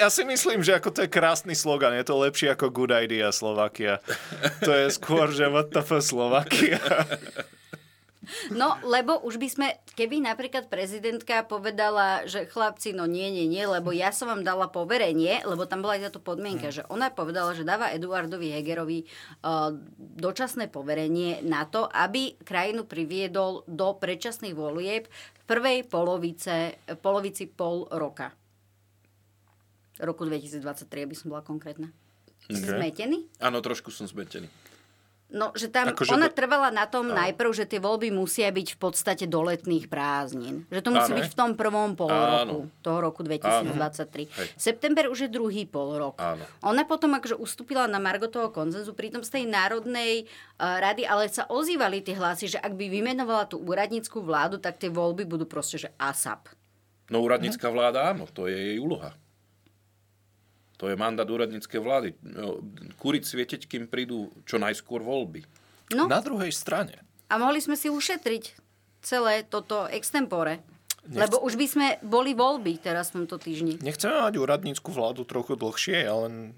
Ja 0.00 0.08
si 0.08 0.24
myslím, 0.24 0.64
že 0.64 0.80
ako 0.80 0.88
to 0.96 1.00
je 1.04 1.10
krásny 1.12 1.52
slogan. 1.52 1.92
Je 1.92 2.06
to 2.06 2.16
lepšie 2.16 2.56
ako 2.56 2.72
good 2.72 2.88
idea 2.88 3.28
Slovakia. 3.34 4.00
To 4.64 4.72
je 4.72 4.88
skôr, 4.88 5.28
že 5.28 5.44
what 5.50 5.68
the 5.74 5.84
fuck 5.84 6.00
Slovakia. 6.00 6.80
No, 8.52 8.76
lebo 8.84 9.18
už 9.24 9.40
by 9.40 9.48
sme, 9.48 9.68
keby 9.96 10.20
napríklad 10.20 10.68
prezidentka 10.68 11.44
povedala, 11.44 12.24
že 12.28 12.44
chlapci, 12.48 12.92
no 12.92 13.08
nie, 13.08 13.32
nie, 13.32 13.48
nie, 13.48 13.64
lebo 13.64 13.90
ja 13.92 14.12
som 14.12 14.28
vám 14.28 14.44
dala 14.44 14.68
poverenie, 14.68 15.42
lebo 15.44 15.64
tam 15.64 15.80
bola 15.80 15.96
aj 15.96 16.12
táto 16.12 16.20
podmienka, 16.20 16.68
že 16.68 16.84
ona 16.92 17.08
povedala, 17.08 17.56
že 17.56 17.66
dáva 17.66 17.92
Eduardovi 17.92 18.52
Hegerovi 18.52 19.04
uh, 19.04 19.72
dočasné 19.98 20.68
poverenie 20.68 21.40
na 21.44 21.64
to, 21.64 21.88
aby 21.88 22.36
krajinu 22.44 22.84
priviedol 22.84 23.64
do 23.64 23.96
predčasných 23.96 24.56
volieb 24.56 25.08
v 25.08 25.42
prvej 25.48 25.88
polovice, 25.88 26.76
polovici 27.00 27.48
pol 27.48 27.88
roka. 27.88 28.32
Roku 29.98 30.22
2023, 30.28 31.08
aby 31.08 31.16
som 31.16 31.34
bola 31.34 31.42
konkrétna. 31.42 31.90
Okay. 32.46 32.64
Zmetený? 32.64 33.26
Áno, 33.42 33.58
trošku 33.58 33.90
som 33.90 34.06
zmetený. 34.06 34.46
No, 35.28 35.52
že 35.52 35.68
tam 35.68 35.92
akože 35.92 36.16
ona 36.16 36.32
to... 36.32 36.40
trvala 36.40 36.72
na 36.72 36.88
tom 36.88 37.12
no. 37.12 37.12
najprv, 37.12 37.52
že 37.52 37.68
tie 37.68 37.76
voľby 37.76 38.08
musia 38.08 38.48
byť 38.48 38.68
v 38.72 38.78
podstate 38.80 39.24
do 39.28 39.44
letných 39.44 39.84
prázdnin. 39.84 40.64
Že 40.72 40.80
to 40.80 40.90
musí 40.96 41.12
Áno. 41.12 41.18
byť 41.20 41.26
v 41.28 41.36
tom 41.36 41.50
prvom 41.52 41.92
pol 42.00 42.08
roku 42.08 42.72
toho 42.80 42.98
roku 43.04 43.20
2023. 43.20 44.56
September 44.56 45.12
už 45.12 45.28
je 45.28 45.30
druhý 45.30 45.68
pol 45.68 46.00
rok. 46.00 46.16
Áno. 46.16 46.40
Ona 46.64 46.88
potom 46.88 47.12
akože 47.12 47.36
ustúpila 47.36 47.84
na 47.84 48.00
Margotovo 48.00 48.48
konzenzu, 48.48 48.96
pritom 48.96 49.20
z 49.20 49.36
tej 49.36 49.44
národnej 49.44 50.24
uh, 50.24 50.80
rady, 50.80 51.04
ale 51.04 51.28
sa 51.28 51.44
ozývali 51.44 52.00
tie 52.00 52.16
hlasy, 52.16 52.56
že 52.56 52.58
ak 52.64 52.72
by 52.72 52.88
vymenovala 52.88 53.52
tú 53.52 53.60
úradníckú 53.60 54.24
vládu, 54.24 54.56
tak 54.56 54.80
tie 54.80 54.88
voľby 54.88 55.28
budú 55.28 55.44
proste, 55.44 55.76
že 55.76 55.92
ASAP. 56.00 56.48
No 57.12 57.20
úradnícka 57.20 57.68
vláda, 57.68 58.16
áno, 58.16 58.24
to 58.32 58.48
je 58.48 58.56
jej 58.56 58.78
úloha. 58.80 59.12
To 60.78 60.86
je 60.86 60.94
mandát 60.94 61.26
úradníckej 61.26 61.80
vlády. 61.82 62.14
No, 62.22 62.62
Kuriť 63.02 63.22
svieteť, 63.26 63.66
kým 63.66 63.90
prídu 63.90 64.30
čo 64.46 64.62
najskôr 64.62 65.02
voľby. 65.02 65.42
No. 65.94 66.06
Na 66.06 66.22
druhej 66.22 66.54
strane. 66.54 67.02
A 67.28 67.36
mohli 67.36 67.58
sme 67.58 67.74
si 67.74 67.90
ušetriť 67.90 68.54
celé 69.02 69.42
toto 69.42 69.90
extempore. 69.90 70.62
Nechce... 71.08 71.24
Lebo 71.24 71.40
už 71.40 71.56
by 71.56 71.66
sme 71.66 71.86
boli 72.04 72.36
voľby 72.36 72.78
teraz 72.78 73.10
v 73.10 73.24
tomto 73.24 73.40
týždni. 73.40 73.80
Nechceme 73.80 74.22
mať 74.22 74.34
úradnícku 74.36 74.92
vládu 74.92 75.24
trochu 75.24 75.56
dlhšie, 75.56 76.04
ale 76.04 76.52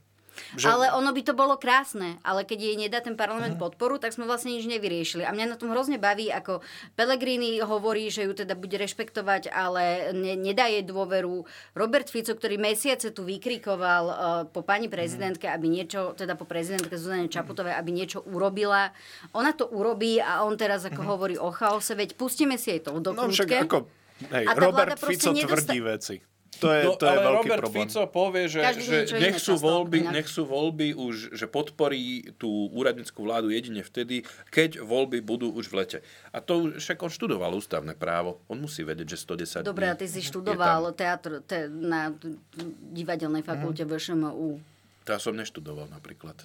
že... 0.56 0.66
Ale 0.68 0.92
ono 0.94 1.10
by 1.12 1.22
to 1.24 1.34
bolo 1.36 1.54
krásne, 1.60 2.16
ale 2.26 2.42
keď 2.46 2.58
jej 2.72 2.76
nedá 2.76 2.98
ten 3.04 3.14
parlament 3.14 3.56
uh-huh. 3.56 3.70
podporu, 3.70 4.00
tak 4.00 4.14
sme 4.14 4.24
vlastne 4.24 4.54
nič 4.56 4.64
nevyriešili. 4.66 5.26
A 5.26 5.34
mňa 5.34 5.54
na 5.54 5.56
tom 5.60 5.70
hrozne 5.72 6.00
baví, 6.00 6.32
ako 6.32 6.64
Pellegrini 6.94 7.60
hovorí, 7.60 8.08
že 8.08 8.24
ju 8.24 8.32
teda 8.32 8.56
bude 8.56 8.76
rešpektovať, 8.78 9.52
ale 9.52 10.14
ne, 10.16 10.34
nedá 10.38 10.70
jej 10.70 10.86
dôveru. 10.86 11.44
Robert 11.74 12.08
Fico, 12.08 12.32
ktorý 12.32 12.56
mesiace 12.56 13.10
tu 13.10 13.26
vykrikoval 13.26 14.04
uh, 14.06 14.16
po 14.48 14.64
pani 14.64 14.86
prezidentke, 14.86 15.50
aby 15.50 15.66
niečo, 15.68 16.14
teda 16.14 16.34
po 16.38 16.48
prezidentke 16.48 16.96
Zuzane 16.96 17.28
Čaputovej, 17.28 17.76
aby 17.76 17.90
niečo 17.92 18.22
urobila. 18.24 18.94
Ona 19.34 19.52
to 19.52 19.68
urobí 19.68 20.22
a 20.22 20.46
on 20.46 20.54
teraz 20.54 20.86
ako 20.86 21.02
uh-huh. 21.02 21.12
hovorí 21.12 21.36
o 21.36 21.50
chaose, 21.50 21.92
veď 21.92 22.14
pustíme 22.14 22.54
si 22.54 22.76
jej 22.76 22.80
to 22.80 22.96
do 23.00 23.12
No 23.16 23.28
však 23.28 23.68
ako, 23.68 23.88
hej, 24.32 24.44
Robert 24.56 24.96
Fico 24.96 25.32
tvrdí 25.34 25.78
veci. 25.80 26.29
To 26.60 26.68
je, 26.68 26.82
no, 26.84 26.92
to 26.94 27.04
je 27.08 27.16
ale 27.16 27.24
veľký 27.24 27.48
Robert 27.48 27.60
problém. 27.64 27.88
Fico 27.88 28.02
povie, 28.12 28.44
že, 28.46 28.60
že 29.08 29.16
nech, 29.16 29.40
sú 29.40 29.56
voľby, 29.56 29.98
nech 30.12 30.28
sú 30.28 30.44
voľby 30.44 30.92
už, 30.92 31.32
že 31.32 31.48
podporí 31.48 32.36
tú 32.36 32.68
úradnickú 32.70 33.24
vládu 33.24 33.48
jedine 33.48 33.80
vtedy, 33.80 34.28
keď 34.52 34.84
voľby 34.84 35.24
budú 35.24 35.48
už 35.50 35.72
v 35.72 35.74
lete. 35.80 35.98
A 36.30 36.44
to 36.44 36.76
však 36.76 37.00
on 37.00 37.10
študoval 37.10 37.56
ústavné 37.56 37.96
právo. 37.96 38.44
On 38.52 38.60
musí 38.60 38.84
vedieť, 38.84 39.16
že 39.16 39.18
110 39.64 39.64
Dobre, 39.64 39.88
a 39.88 39.96
ty 39.96 40.04
si 40.04 40.20
študoval 40.20 40.92
teatr 40.92 41.40
te, 41.42 41.66
na 41.66 42.12
divadelnej 42.92 43.40
fakulte 43.40 43.88
mm. 43.88 43.90
VŠMU. 43.90 44.48
To 45.08 45.08
ja 45.08 45.18
som 45.18 45.32
neštudoval 45.32 45.88
napríklad. 45.88 46.36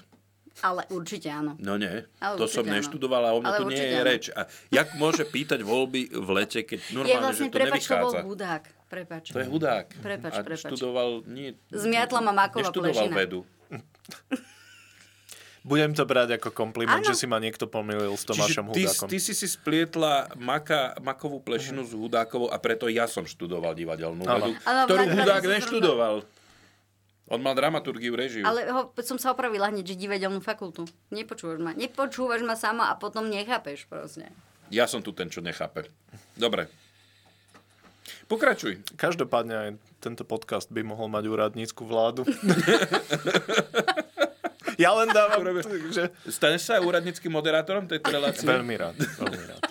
Ale 0.64 0.88
určite 0.88 1.28
áno. 1.28 1.60
No 1.60 1.76
nie, 1.76 2.08
Ale 2.24 2.36
to 2.40 2.48
som 2.48 2.64
neštudoval 2.64 3.24
a 3.28 3.32
o 3.36 3.44
mne 3.44 3.52
tu 3.60 3.64
nie 3.68 3.82
je 3.82 4.00
áno. 4.00 4.08
reč. 4.08 4.24
A 4.32 4.48
jak 4.72 4.96
môže 4.96 5.28
pýtať 5.28 5.60
voľby 5.68 6.16
v 6.16 6.30
lete, 6.32 6.64
keď 6.64 6.80
normálne, 6.96 7.12
je 7.12 7.20
vlastne, 7.20 7.48
že 7.48 7.52
to 7.52 7.58
prepač, 7.60 7.72
nevychádza? 7.76 8.00
To 8.00 8.24
bol 8.24 8.30
hudák. 8.32 8.64
Prepač. 8.86 9.26
To 9.36 9.40
je 9.44 9.48
hudák. 9.52 9.88
Prepač, 10.00 10.32
a 10.32 10.40
prepač. 10.46 10.72
študoval... 10.72 11.10
Nie, 11.28 11.60
Zmiatla 11.74 12.20
ma 12.24 12.32
Makova 12.32 12.64
Neštudoval 12.64 13.12
pležina. 13.12 13.18
vedu. 13.20 13.40
Budem 15.66 15.98
to 15.98 16.06
brať 16.06 16.38
ako 16.38 16.54
kompliment, 16.54 17.02
ano. 17.02 17.10
že 17.10 17.18
si 17.18 17.26
ma 17.26 17.42
niekto 17.42 17.66
pomýlil 17.66 18.14
s 18.14 18.22
Tomášom 18.30 18.70
ty, 18.70 18.86
Hudákom. 18.86 19.10
Ty 19.10 19.18
si 19.18 19.34
si 19.34 19.50
splietla 19.50 20.38
maka, 20.38 20.94
makovú 21.02 21.42
plešinu 21.42 21.82
uh-huh. 21.82 21.90
s 21.90 21.98
Hudákovou 21.98 22.54
a 22.54 22.58
preto 22.62 22.86
ja 22.86 23.10
som 23.10 23.26
študoval 23.26 23.74
divadelnú 23.74 24.30
vedu, 24.30 24.54
ktorú 24.62 25.04
Hudák 25.10 25.42
neštudoval. 25.42 26.22
On 27.26 27.42
mal 27.42 27.58
dramaturgiu, 27.58 28.14
režiu. 28.14 28.46
Ale 28.46 28.70
ho, 28.70 28.94
som 29.02 29.18
sa 29.18 29.34
opravila 29.34 29.74
hneď, 29.74 29.94
že 29.94 29.96
divadelnú 29.98 30.46
fakultu. 30.46 30.86
Nepočúvaš 31.10 31.58
ma. 31.58 31.74
Nepočúvaš 31.74 32.46
ma 32.46 32.54
sama 32.54 32.94
a 32.94 33.02
potom 33.02 33.26
nechápeš 33.26 33.90
proste. 33.90 34.30
Ja 34.70 34.86
som 34.86 35.02
tu 35.02 35.10
ten, 35.10 35.34
čo 35.34 35.42
nechápe. 35.42 35.90
Dobre. 36.38 36.70
Pokračuj. 38.30 38.82
Každopádne 38.94 39.54
aj 39.58 39.70
tento 39.98 40.22
podcast 40.22 40.70
by 40.70 40.86
mohol 40.86 41.10
mať 41.10 41.26
úradnícku 41.26 41.82
vládu. 41.82 42.30
ja 44.84 44.94
len 44.94 45.10
dávam... 45.10 45.42
Že... 45.66 46.14
Staneš 46.30 46.70
sa 46.70 46.82
úradníckým 46.82 47.34
moderátorom 47.34 47.90
tejto 47.90 48.14
relácie? 48.14 48.46
Veľmi 48.46 48.76
rád. 48.78 48.98
Veľmi 49.02 49.46
rád. 49.50 49.62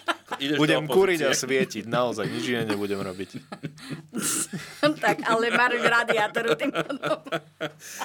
Ideš 0.41 0.59
budem 0.59 0.85
kuriť 0.89 1.21
a 1.27 1.31
svietiť, 1.35 1.85
naozaj, 1.87 2.27
nič 2.27 2.45
iné 2.51 2.63
nebudem 2.65 2.99
robiť. 2.99 3.31
tak, 5.05 5.23
ale 5.27 5.53
máš 5.53 5.83
radiátor 5.83 6.55
tým 6.59 6.71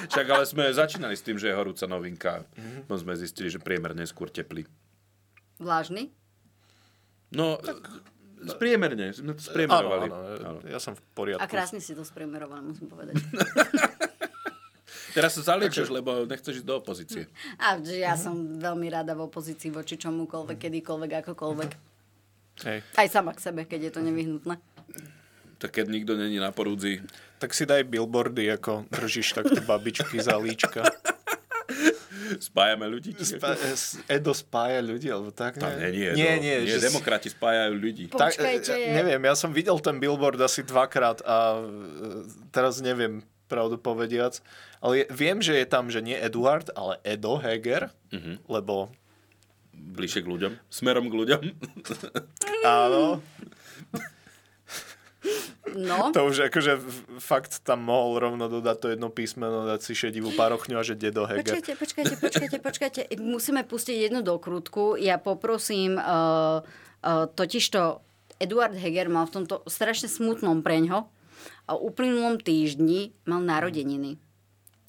Však 0.10 0.26
ale 0.30 0.44
sme 0.46 0.70
začínali 0.70 1.15
s 1.18 1.24
tým, 1.26 1.38
že 1.38 1.50
je 1.50 1.56
horúca 1.56 1.86
novinka. 1.89 2.46
Mm-hmm. 2.54 2.82
No 2.89 2.94
sme 2.98 3.13
zistili, 3.18 3.50
že 3.50 3.58
priemerne 3.62 4.06
skôr 4.06 4.30
teplý. 4.30 4.68
Vlážny? 5.60 6.13
No, 7.30 7.62
tak 7.62 7.78
Spriemerne, 8.39 9.12
sme 9.12 9.36
to 9.36 9.44
spriemerovali. 9.44 10.08
Áno, 10.08 10.20
áno, 10.39 10.60
ja 10.63 10.80
som 10.80 10.96
v 10.96 11.02
poriadku. 11.12 11.44
A 11.44 11.52
krásne 11.52 11.84
si 11.84 11.92
to 11.92 12.08
spriemeroval, 12.08 12.63
musím 12.63 12.88
povedať. 12.88 13.20
Teraz 15.18 15.36
sa 15.36 15.56
zaliečeš, 15.56 15.92
lebo 15.92 16.24
nechceš 16.24 16.63
ísť 16.63 16.68
do 16.70 16.80
opozície. 16.80 17.28
A 17.60 17.76
ja 17.84 18.15
som 18.15 18.62
veľmi 18.62 18.88
rada 18.88 19.18
v 19.18 19.28
opozícii 19.28 19.74
voči 19.74 20.00
čomukoľvek, 20.00 20.56
kedykoľvek, 20.56 21.12
akokoľvek. 21.26 21.88
Hej. 22.67 22.80
Aj 23.00 23.08
sama 23.08 23.32
k 23.32 23.39
sebe, 23.39 23.63
keď 23.63 23.89
je 23.89 23.91
to 23.95 24.02
nevyhnutné. 24.04 24.56
Tak 25.60 25.76
keď 25.76 25.86
nikto 25.91 26.15
není 26.15 26.39
na 26.39 26.56
porúdzi. 26.56 27.04
Tak 27.39 27.52
si 27.52 27.67
daj 27.67 27.84
billboardy, 27.88 28.48
ako 28.56 28.88
držíš 28.91 29.36
takto 29.36 29.60
babičky 29.63 30.19
za 30.19 30.39
líčka. 30.39 30.88
Spájame 32.39 32.86
ľudí. 32.88 33.12
Spá- 33.19 33.58
Edo 34.08 34.32
spája 34.32 34.80
ľudí, 34.86 35.10
alebo 35.10 35.34
tak? 35.34 35.58
Nie, 35.58 35.89
nie, 35.89 35.89
nie, 35.91 36.13
nie, 36.15 36.34
nie, 36.39 36.56
nie 36.63 36.72
že 36.72 36.88
demokrati 36.88 37.28
spájajú 37.28 37.74
ľudí. 37.76 38.06
Počkajte. 38.12 38.72
Tak, 38.72 38.95
neviem, 38.95 39.22
ja 39.24 39.36
som 39.36 39.52
videl 39.52 39.76
ten 39.82 39.98
billboard 39.98 40.39
asi 40.39 40.62
dvakrát 40.62 41.26
a 41.26 41.60
e, 41.60 42.24
teraz 42.54 42.80
neviem, 42.80 43.26
pravdu 43.50 43.82
povediac. 43.82 44.39
Ale 44.80 45.10
viem, 45.10 45.41
že 45.41 45.58
je 45.58 45.67
tam, 45.67 45.89
že 45.89 46.00
nie 46.00 46.15
Eduard, 46.15 46.69
ale 46.78 47.02
Edo 47.04 47.36
Heger, 47.36 47.91
uh-huh. 48.13 48.38
lebo... 48.48 48.93
Bližšie 49.80 50.22
k 50.24 50.28
ľuďom. 50.28 50.52
Smerom 50.68 51.08
k 51.08 51.13
ľuďom. 51.15 51.42
Áno. 52.68 53.24
No. 55.76 56.10
To 56.15 56.32
už 56.32 56.50
akože 56.50 56.82
fakt 57.22 57.62
tam 57.62 57.86
mohol 57.86 58.18
rovno 58.18 58.50
dodať 58.50 58.78
to 58.80 58.88
jedno 58.96 59.10
písmeno, 59.13 59.68
dať 59.70 59.80
si 59.86 59.94
šedivú 59.94 60.34
parochňu 60.34 60.80
a 60.80 60.84
že 60.84 60.98
dedo 60.98 61.30
Heger. 61.30 61.46
Počkajte, 61.46 61.74
počkajte, 61.78 62.15
počkajte, 62.18 62.58
počkajte. 62.63 63.02
Musíme 63.22 63.62
pustiť 63.68 64.10
jednu 64.10 64.26
dokrutku. 64.26 64.98
Ja 64.98 65.22
poprosím, 65.22 66.00
uh, 66.00 66.63
uh, 66.63 67.26
totižto 67.30 68.02
Eduard 68.39 68.74
Heger 68.74 69.12
mal 69.12 69.28
v 69.28 69.44
tomto 69.44 69.62
strašne 69.68 70.08
smutnom 70.08 70.63
preňho 70.63 71.12
a 71.68 71.72
uplynulom 71.76 72.39
týždni 72.39 73.13
mal 73.28 73.44
narodeniny. 73.44 74.18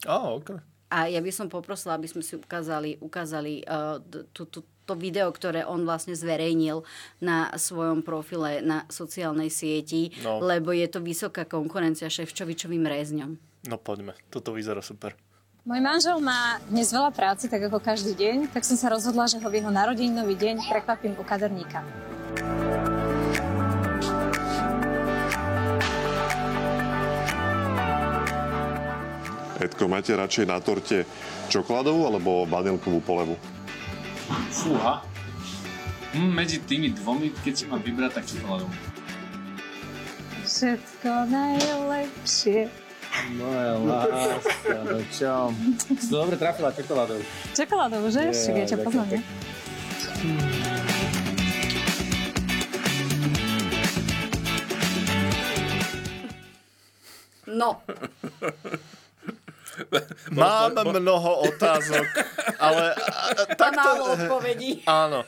oh, 0.06 0.40
ok. 0.40 0.62
A 0.90 1.06
ja 1.06 1.22
by 1.22 1.30
som 1.30 1.46
poprosila, 1.46 1.94
aby 1.94 2.10
sme 2.10 2.18
si 2.18 2.34
ukázali, 2.34 2.98
ukázali 2.98 3.62
uh, 3.62 4.02
tú, 4.34 4.42
tú, 4.50 4.66
to 4.90 4.98
video, 4.98 5.30
ktoré 5.30 5.62
on 5.62 5.86
vlastne 5.86 6.18
zverejnil 6.18 6.82
na 7.22 7.54
svojom 7.54 8.02
profile 8.02 8.58
na 8.58 8.82
sociálnej 8.90 9.46
sieti, 9.46 10.10
no. 10.26 10.42
lebo 10.42 10.74
je 10.74 10.90
to 10.90 10.98
vysoká 10.98 11.46
konkurencia 11.46 12.10
Ševčovičovým 12.10 12.82
rezňom. 12.82 13.38
No 13.70 13.78
poďme, 13.78 14.18
toto 14.34 14.50
vyzerá 14.50 14.82
super. 14.82 15.14
Môj 15.62 15.78
manžel 15.78 16.18
má 16.18 16.58
dnes 16.66 16.90
veľa 16.90 17.14
práce, 17.14 17.46
tak 17.46 17.62
ako 17.62 17.78
každý 17.78 18.18
deň, 18.18 18.50
tak 18.50 18.66
som 18.66 18.74
sa 18.74 18.90
rozhodla, 18.90 19.30
že 19.30 19.38
ho 19.38 19.46
v 19.46 19.62
jeho 19.62 19.70
narodeninový 19.70 20.34
deň 20.34 20.66
prekvapím 20.66 21.14
u 21.14 21.22
kaderníka. 21.22 21.84
Edko, 29.60 29.92
máte 29.92 30.16
radšej 30.16 30.48
na 30.48 30.56
torte 30.56 31.04
čokoládovú 31.52 32.08
alebo 32.08 32.48
vanilkovú 32.48 33.04
polevu? 33.04 33.36
Fúha. 34.50 35.02
Hm, 36.10 36.30
medzi 36.34 36.58
tými 36.62 36.90
dvomi, 36.90 37.30
keď 37.42 37.54
si 37.54 37.64
mám 37.70 37.82
vybrať, 37.82 38.18
tak 38.18 38.24
si 38.26 38.38
hľadom. 38.42 38.70
Všetko 40.42 41.10
najlepšie. 41.30 42.66
Moja 43.38 43.74
láska, 43.90 44.76
no 44.86 44.98
čo? 45.10 45.34
Si 45.98 46.10
dobre 46.10 46.34
trafila 46.38 46.74
čokoládou. 46.74 47.18
Čokoládou, 47.54 48.02
že? 48.10 48.30
Však 48.30 48.54
ja 48.58 48.66
ťa 48.66 48.78
poznám, 48.82 49.08
nie? 49.14 49.22
No. 57.50 57.82
Mám 60.30 60.72
mnoho 60.76 61.46
otázok, 61.46 62.06
ale 62.66 62.92
a- 62.92 62.98
a- 62.98 63.32
a 63.34 63.42
takto... 63.52 63.78
málo 63.78 64.04
odpovedí. 64.14 64.82
Áno. 65.04 65.24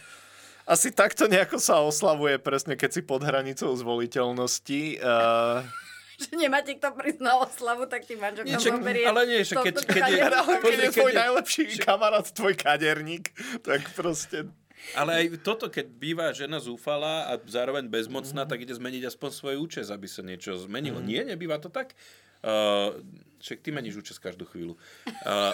Asi 0.63 0.95
takto 0.95 1.27
nejako 1.27 1.59
sa 1.59 1.83
oslavuje 1.83 2.39
presne, 2.39 2.79
keď 2.79 2.91
si 2.93 3.03
pod 3.03 3.21
hranicou 3.21 3.75
zvoliteľnosti. 3.75 5.03
Uh, 5.03 5.67
Že 6.23 6.39
nemáte 6.39 6.79
kto 6.79 6.95
prísť 6.95 7.19
na 7.19 7.35
oslavu, 7.35 7.91
tak 7.91 8.07
ti 8.07 8.15
manželka 8.15 8.47
Nie, 8.47 8.55
však- 8.57 8.79
zoberie. 8.79 9.05
ale 9.05 9.21
nie, 9.27 9.41
však 9.43 9.59
keď- 9.59 9.83
keď 9.83 10.03
je- 10.09 10.23
keď 10.63 10.77
je 10.79 10.91
tvoj 10.95 11.13
najlepší 11.13 11.63
kamarát, 11.79 12.23
tvoj 12.25 12.55
kaderník, 12.55 13.35
tak 13.61 13.83
proste... 13.93 14.47
Ale 14.95 15.15
aj 15.15 15.27
toto, 15.43 15.67
keď 15.67 15.87
býva 15.89 16.31
žena 16.31 16.59
zúfala 16.59 17.31
a 17.31 17.39
zároveň 17.39 17.87
bezmocná, 17.87 18.47
tak 18.47 18.63
ide 18.63 18.75
zmeniť 18.75 19.07
aspoň 19.09 19.31
svoj 19.31 19.55
účes, 19.57 19.91
aby 19.91 20.07
sa 20.07 20.23
niečo 20.23 20.59
zmenilo. 20.59 20.99
Nie, 20.99 21.23
nebýva 21.23 21.59
to 21.59 21.71
tak? 21.71 21.95
Uh, 22.43 22.99
však 23.43 23.59
ty 23.59 23.69
meníš 23.69 23.99
účes 23.99 24.17
každú 24.17 24.47
chvíľu. 24.47 24.79
Uh, 25.27 25.53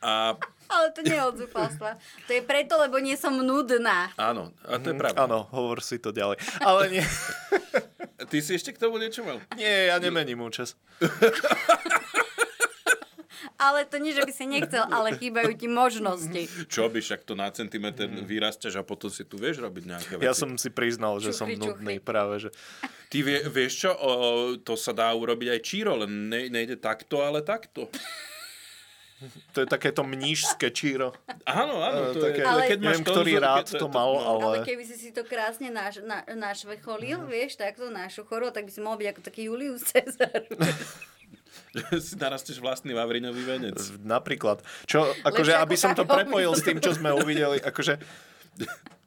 a 0.00 0.34
Ale 0.66 0.86
to 0.90 1.00
nie 1.00 1.12
je 1.12 1.22
od 1.22 1.36
zúfalstva. 1.36 1.94
To 2.24 2.30
je 2.30 2.40
preto, 2.40 2.74
lebo 2.74 2.98
nie 2.98 3.14
som 3.14 3.32
nudná. 3.32 4.10
áno, 4.16 4.50
a 4.62 4.76
to 4.76 4.90
je 4.90 4.94
Mhm, 4.94 5.00
pravda. 5.00 5.18
Áno, 5.22 5.38
hovor 5.48 5.78
si 5.78 5.96
to 5.96 6.10
ďalej. 6.10 6.36
Ale 6.60 6.90
nie, 6.90 7.04
Ty 8.20 8.36
si 8.38 8.52
ešte 8.52 8.70
k 8.70 8.78
tomu 8.78 8.96
niečo 8.96 9.22
mal? 9.22 9.40
nie 9.54 9.88
ja 9.88 9.96
nemením 9.96 10.40
účes. 10.40 10.76
Ale 13.60 13.84
to 13.84 14.00
nie, 14.00 14.16
že 14.16 14.24
by 14.24 14.32
si 14.32 14.48
nechcel, 14.48 14.88
ale 14.88 15.20
chýbajú 15.20 15.52
ti 15.52 15.68
možnosti. 15.68 16.48
Čo 16.72 16.88
by, 16.88 17.04
však 17.04 17.28
to 17.28 17.36
na 17.36 17.52
centimetr 17.52 18.08
vyrastáš 18.24 18.80
a 18.80 18.82
potom 18.82 19.12
si 19.12 19.20
tu 19.28 19.36
vieš 19.36 19.60
robiť 19.60 19.84
nejaké 19.84 20.12
veci. 20.16 20.24
Ja 20.24 20.32
som 20.32 20.56
si 20.56 20.72
priznal, 20.72 21.20
že 21.20 21.36
som 21.36 21.44
Čuchry, 21.44 21.60
nudný 21.60 21.96
práve, 22.00 22.40
že... 22.40 22.50
Ty 23.12 23.18
vie, 23.20 23.38
vieš 23.52 23.84
čo, 23.84 23.90
o, 23.92 24.10
to 24.56 24.80
sa 24.80 24.96
dá 24.96 25.12
urobiť 25.12 25.48
aj 25.52 25.60
číro, 25.60 25.92
len 25.92 26.32
ne, 26.32 26.48
nejde 26.48 26.80
takto, 26.80 27.20
ale 27.20 27.44
takto. 27.44 27.92
To 29.52 29.60
je 29.60 29.68
takéto 29.68 30.00
mnížské 30.00 30.72
číro. 30.72 31.12
Áno, 31.44 31.84
áno, 31.84 32.16
to 32.16 32.24
Také, 32.24 32.40
je, 32.40 32.48
Ale- 32.48 32.68
keď 32.72 32.78
máš 32.80 32.88
neviem, 32.96 33.04
ktorý 33.04 33.32
konzul- 33.36 33.44
rád 33.44 33.64
keď 33.68 33.76
to 33.76 33.88
mal, 33.92 34.10
no. 34.16 34.20
Ale 34.24 34.44
ale... 34.48 34.56
keby 34.64 34.84
si 34.88 34.96
si 34.96 35.10
to 35.12 35.22
krásne 35.28 35.68
naš, 35.68 36.00
na, 36.00 36.24
našvecholil, 36.24 37.28
vieš, 37.28 37.60
takto 37.60 37.92
našuchoril, 37.92 38.48
tak 38.48 38.64
by 38.64 38.72
si 38.72 38.80
mohol 38.80 38.96
byť 38.96 39.08
ako 39.12 39.20
taký 39.20 39.40
Julius 39.52 39.84
Cezar. 39.84 40.48
si 42.02 42.14
narasteš 42.18 42.58
vlastný 42.58 42.94
vavriňový 42.96 43.42
venec. 43.46 43.78
Napríklad. 44.02 44.62
Čo, 44.86 45.06
akože, 45.22 45.54
Lepšie 45.54 45.64
aby 45.64 45.74
ako 45.76 45.82
som 45.82 45.92
to 45.94 46.04
prepojil 46.06 46.52
s 46.54 46.62
tým, 46.66 46.78
čo 46.82 46.94
sme 46.94 47.14
uvideli, 47.14 47.62
akože... 47.62 47.94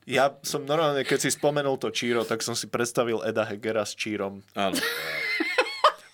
Ja 0.03 0.35
som 0.43 0.67
normálne, 0.67 1.07
keď 1.07 1.19
si 1.23 1.29
spomenul 1.31 1.79
to 1.79 1.87
Číro, 1.87 2.27
tak 2.27 2.43
som 2.43 2.59
si 2.59 2.67
predstavil 2.67 3.23
Eda 3.23 3.47
Hegera 3.47 3.87
s 3.87 3.95
Čírom. 3.95 4.43
Áno. 4.51 4.75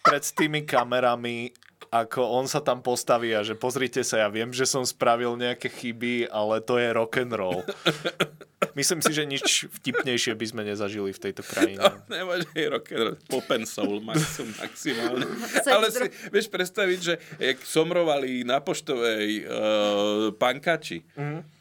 Pred 0.06 0.24
tými 0.38 0.62
kamerami, 0.62 1.50
ako 1.90 2.22
on 2.22 2.46
sa 2.46 2.62
tam 2.62 2.86
postaví 2.86 3.34
a 3.34 3.42
že 3.42 3.58
pozrite 3.58 4.06
sa, 4.06 4.22
ja 4.22 4.30
viem, 4.30 4.54
že 4.54 4.70
som 4.70 4.86
spravil 4.86 5.34
nejaké 5.34 5.74
chyby, 5.74 6.30
ale 6.30 6.62
to 6.62 6.78
je 6.78 6.88
rock 6.94 7.18
and 7.18 7.34
roll. 7.34 7.66
Myslím 8.76 9.00
si, 9.00 9.16
že 9.16 9.24
nič 9.24 9.72
vtipnejšie 9.72 10.36
by 10.36 10.46
sme 10.46 10.62
nezažili 10.68 11.16
v 11.16 11.20
tejto 11.20 11.48
krajine. 11.48 11.80
Nemáš 12.12 12.44
aj 12.52 12.66
rock 12.68 12.88
and 12.92 13.02
roll, 13.08 13.18
pop 13.32 13.48
and 13.56 13.64
soul 13.64 14.04
maxim, 14.04 14.52
maximálne. 14.60 15.24
Ale 15.64 15.88
si 15.88 16.06
vieš 16.28 16.52
predstaviť, 16.52 17.00
že 17.00 17.14
jak 17.40 17.58
somrovali 17.64 18.44
na 18.44 18.60
poštovej 18.60 19.48
uh, 19.48 19.52
pankači, 20.36 21.08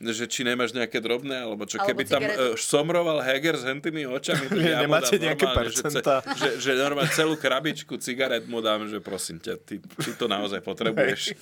že 0.03 0.25
či 0.27 0.43
nemáš 0.43 0.75
nejaké 0.75 0.99
drobné, 0.99 1.39
alebo 1.39 1.71
čo, 1.71 1.79
Alebo 1.79 1.87
keby 1.87 2.03
tam 2.03 2.23
cigaretu. 2.27 2.43
uh, 2.43 2.59
somroval 2.59 3.19
Heger 3.23 3.55
s 3.55 3.65
hentými 3.67 4.03
očami, 4.11 4.51
tak 4.51 4.59
ja 4.75 4.83
nemáte 4.83 5.15
dám 5.17 5.25
nejaké 5.31 5.47
normálne, 5.47 5.71
že, 5.71 5.83
percentá? 5.87 6.17
že, 6.35 6.49
že 6.59 6.71
normálne 6.75 7.13
celú 7.15 7.39
krabičku 7.39 7.95
cigaret 8.03 8.43
mu 8.51 8.59
dám, 8.59 8.91
že 8.91 8.99
prosím 8.99 9.39
ťa, 9.39 9.55
ty, 9.63 9.79
ty 9.79 10.11
to 10.19 10.27
naozaj 10.27 10.59
potrebuješ. 10.67 11.39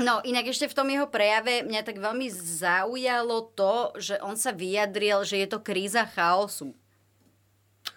No, 0.00 0.24
inak 0.24 0.48
ešte 0.48 0.66
v 0.66 0.76
tom 0.76 0.88
jeho 0.88 1.06
prejave 1.06 1.60
mňa 1.62 1.84
tak 1.84 2.00
veľmi 2.00 2.26
zaujalo 2.32 3.52
to, 3.52 3.92
že 4.00 4.16
on 4.24 4.34
sa 4.34 4.50
vyjadril, 4.56 5.22
že 5.28 5.44
je 5.44 5.48
to 5.48 5.60
kríza 5.60 6.08
chaosu. 6.08 6.72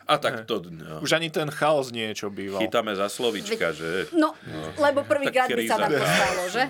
A 0.03 0.19
tak 0.19 0.43
to 0.43 0.59
no, 0.67 0.99
Už 0.99 1.15
ani 1.15 1.31
ten 1.31 1.47
chaos 1.47 1.91
nie 1.91 2.11
je, 2.11 2.23
čo 2.23 2.27
býval. 2.27 2.59
chytáme 2.59 2.91
za 2.95 3.07
slovička, 3.07 3.71
že... 3.71 4.11
No, 4.11 4.35
lebo 4.75 5.07
prvýkrát 5.07 5.47
by 5.47 5.63
sa 5.63 5.79
nám 5.79 5.91
to 5.95 6.03
stalo, 6.03 6.43
že? 6.51 6.63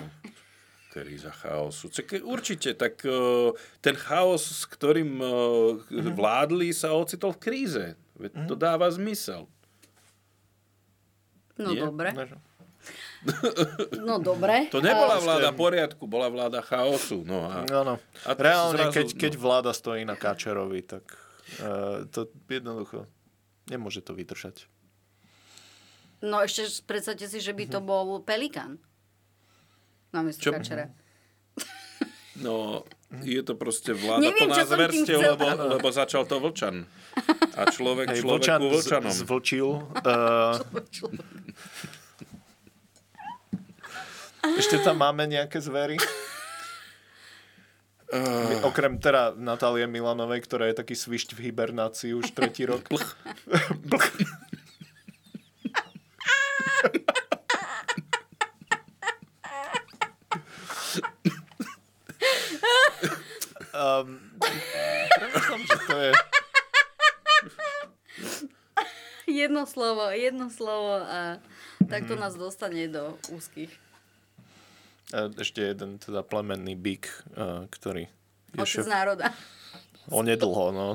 Kríza 0.94 1.34
chaosu. 1.34 1.90
Určite, 2.22 2.78
tak 2.78 3.02
uh, 3.02 3.50
ten 3.82 3.98
chaos, 3.98 4.46
s 4.46 4.62
ktorým 4.70 5.18
uh, 5.18 5.82
vládli, 6.14 6.70
sa 6.70 6.94
ocitol 6.94 7.34
v 7.34 7.42
kríze. 7.42 7.84
To 8.46 8.54
dáva 8.54 8.86
zmysel. 8.94 9.50
No 11.58 11.70
Nie? 11.74 11.82
dobre. 11.82 12.14
No 13.98 14.18
dobre. 14.18 14.68
To 14.68 14.78
nebola 14.78 15.16
A- 15.16 15.22
vláda 15.22 15.50
poriadku, 15.50 16.04
bola 16.04 16.28
vláda 16.28 16.60
chaosu. 16.60 17.24
No 17.24 17.44
a, 17.44 17.64
Áno. 17.64 17.96
a 18.22 18.30
Reálne, 18.30 18.84
zrazu, 18.84 18.92
keď, 18.92 19.06
keď 19.16 19.32
no. 19.34 19.40
vláda 19.40 19.70
stojí 19.70 20.02
na 20.02 20.12
Káčerovi, 20.12 20.80
tak 20.82 21.04
uh, 21.58 22.04
to 22.06 22.28
jednoducho 22.46 23.08
nemôže 23.66 24.00
to 24.00 24.12
vydržať. 24.12 24.68
No 26.20 26.40
ešte 26.40 26.68
predstavte 26.82 27.24
si, 27.24 27.40
že 27.40 27.52
by 27.52 27.64
to 27.66 27.80
bol 27.80 28.20
Pelikán. 28.20 28.76
Namiesto 30.10 30.44
Čo? 30.44 30.52
Kačera. 30.52 30.92
No, 32.34 32.82
je 33.22 33.38
to 33.40 33.54
proste 33.54 33.94
vláda 33.94 34.26
Neviem, 34.26 34.50
plná 34.50 34.66
zverstiev, 34.66 35.22
lebo, 35.22 35.46
lebo 35.78 35.86
začal 35.86 36.26
to 36.26 36.42
vlčan. 36.42 36.82
A 37.54 37.70
človek 37.70 38.10
Hej, 38.10 38.26
človeku 38.26 38.42
Vlčan 38.42 38.58
z- 38.58 38.70
vlčanom. 38.74 39.12
zvlčil. 39.14 39.68
Uh, 40.02 40.58
ešte 44.54 44.78
tam 44.80 45.00
máme 45.00 45.24
nejaké 45.26 45.60
zvery? 45.60 45.96
Uh, 48.14 48.62
Okrem 48.62 49.02
teda 49.02 49.34
Natálie 49.34 49.90
Milanovej, 49.90 50.46
ktorá 50.46 50.70
je 50.70 50.78
taký 50.78 50.94
svišť 50.94 51.34
v 51.34 51.50
hibernácii 51.50 52.14
už 52.14 52.30
tretí 52.30 52.62
rok. 52.70 52.86
um, 63.74 64.08
premyšľam, 65.18 65.60
že 65.64 65.76
to 65.86 65.96
je... 65.98 66.10
Jedno 69.24 69.66
slovo, 69.66 70.12
jedno 70.14 70.46
slovo 70.52 71.02
a 71.02 71.40
tak 71.88 72.06
Mhm. 72.06 72.20
nás 72.20 72.34
dostane 72.36 72.86
do 72.86 73.18
úzkých. 73.32 73.83
E, 75.12 75.20
Ešte 75.36 75.60
jeden 75.74 75.98
teda 75.98 76.22
plemenný 76.24 76.78
bík, 76.78 77.10
e, 77.34 77.66
ktorý 77.68 78.08
je 78.54 78.62
Otec 78.62 78.80
šéf... 78.80 78.86
národa. 78.86 79.34
Onedlho, 80.08 80.66
no. 80.70 80.88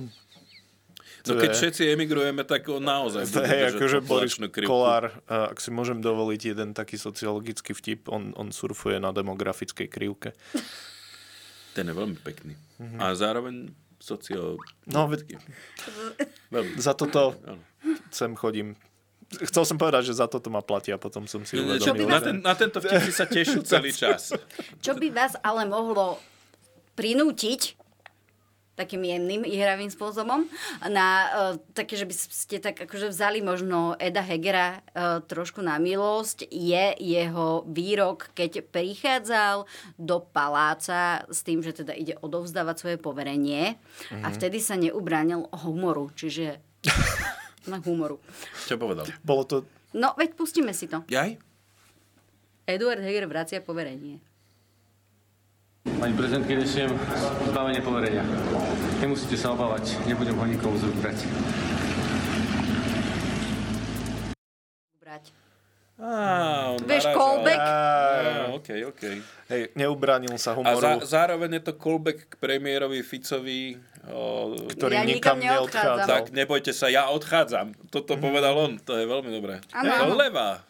No 1.28 1.36
keď 1.36 1.52
všetci 1.52 1.84
emigrujem, 1.94 2.40
tak 2.48 2.64
on 2.72 2.80
naozaj 2.80 3.28
To 3.28 3.44
bude 3.44 3.52
je 3.52 3.60
držať 3.60 3.76
akože 3.76 3.98
Boris. 4.08 4.34
Kolár, 4.64 5.12
a 5.28 5.52
ak 5.52 5.60
si 5.60 5.70
môžem 5.70 6.00
dovoliť 6.00 6.56
jeden 6.56 6.72
taký 6.72 6.96
sociologickcký 6.96 7.76
vtip, 7.76 8.08
on, 8.08 8.32
on 8.40 8.56
surfuje 8.56 8.98
na 9.04 9.12
demografickej 9.12 9.92
krivke. 9.92 10.32
Ten 11.76 11.92
je 11.92 11.94
veľmi 11.94 12.18
pekný. 12.24 12.56
Mhm. 12.80 12.98
A 13.04 13.14
zároveň 13.20 13.76
socio... 14.00 14.56
No, 14.88 15.12
ve- 15.12 15.28
Veľmi. 16.50 16.80
za 16.80 16.96
toto 16.96 17.36
sem 18.10 18.32
chodím. 18.40 18.80
Chcel 19.30 19.62
som 19.62 19.78
povedať, 19.78 20.10
že 20.10 20.18
za 20.18 20.26
toto 20.26 20.50
ma 20.50 20.66
platia, 20.66 20.98
potom 20.98 21.30
som 21.30 21.46
si 21.46 21.54
Čo 21.54 21.62
by 21.62 21.78
uvedomil. 21.78 22.10
na, 22.10 22.18
ten, 22.18 22.36
na 22.42 22.54
tento 22.58 22.82
vtip 22.82 22.98
si 23.06 23.14
sa 23.14 23.30
tešil 23.30 23.62
celý 23.62 23.94
čas. 23.94 24.34
Čo 24.86 24.98
by 24.98 25.08
vás 25.14 25.38
ale 25.46 25.70
mohlo 25.70 26.18
prinútiť 26.98 27.78
takým 28.74 29.04
jemným 29.04 29.44
ihravým 29.44 29.92
spôsobom 29.92 30.48
na 30.88 31.08
uh, 31.28 31.28
také, 31.76 32.00
že 32.00 32.08
by 32.08 32.16
ste 32.16 32.64
tak 32.64 32.80
akože 32.80 33.12
vzali 33.12 33.44
možno 33.44 34.00
Eda 34.00 34.24
Hegera 34.24 34.80
uh, 34.80 35.20
trošku 35.20 35.60
na 35.60 35.76
milosť, 35.76 36.48
je 36.48 36.96
jeho 36.96 37.68
výrok, 37.68 38.32
keď 38.32 38.64
prichádzal 38.72 39.68
do 40.00 40.24
paláca 40.24 41.28
s 41.28 41.44
tým, 41.44 41.60
že 41.60 41.76
teda 41.76 41.92
ide 41.92 42.16
odovzdávať 42.24 42.76
svoje 42.80 42.98
poverenie 42.98 43.76
mm-hmm. 43.76 44.24
a 44.24 44.28
Mhm. 44.32 44.36
vtedy 44.40 44.58
sa 44.64 44.80
neubránil 44.80 45.52
humoru, 45.60 46.08
čiže 46.16 46.64
na 47.68 47.82
humoru. 47.84 48.22
Čo 48.68 48.80
povedal? 48.80 49.10
Bolo 49.26 49.44
to... 49.44 49.56
No, 49.92 50.14
veď 50.16 50.38
pustíme 50.38 50.72
si 50.72 50.86
to. 50.86 51.02
Jaj? 51.10 51.36
Eduard 52.70 53.02
Heger 53.02 53.26
vracia 53.26 53.60
poverenie. 53.66 54.22
Pani 56.00 56.14
prezidentky, 56.14 56.54
nesiem 56.54 56.94
zbavenie 57.50 57.82
poverenia. 57.82 58.22
Nemusíte 59.02 59.34
sa 59.36 59.58
obávať, 59.58 59.98
nebudem 60.06 60.38
ho 60.38 60.46
nikomu 60.46 60.78
z 60.78 60.86
brať. 61.02 61.18
Brať. 65.02 65.34
Á, 66.00 66.80
Vieš, 66.80 67.12
callback? 67.12 67.60
Á, 67.60 67.72
OK, 68.56 68.70
OK. 68.88 69.04
Hej, 69.52 69.62
neubránil 69.76 70.32
sa 70.40 70.56
A 70.56 70.58
humoru, 70.58 71.04
za, 71.04 71.20
zároveň 71.28 71.60
je 71.60 71.64
to 71.68 71.74
callback 71.76 72.32
k 72.32 72.34
premiérovi 72.40 73.04
Ficovi, 73.04 73.76
o, 74.08 74.56
ktorý 74.72 74.96
Ja 74.96 75.04
nikam 75.04 75.44
neodchádzal. 75.44 76.08
tak 76.08 76.24
nebojte 76.32 76.72
sa, 76.72 76.88
ja 76.88 77.12
odchádzam. 77.12 77.76
Toto 77.92 78.16
povedal 78.16 78.56
on, 78.56 78.80
to 78.80 78.96
je 78.96 79.04
veľmi 79.04 79.28
dobré. 79.28 79.60
Áno. 79.76 80.16
Levá. 80.16 80.64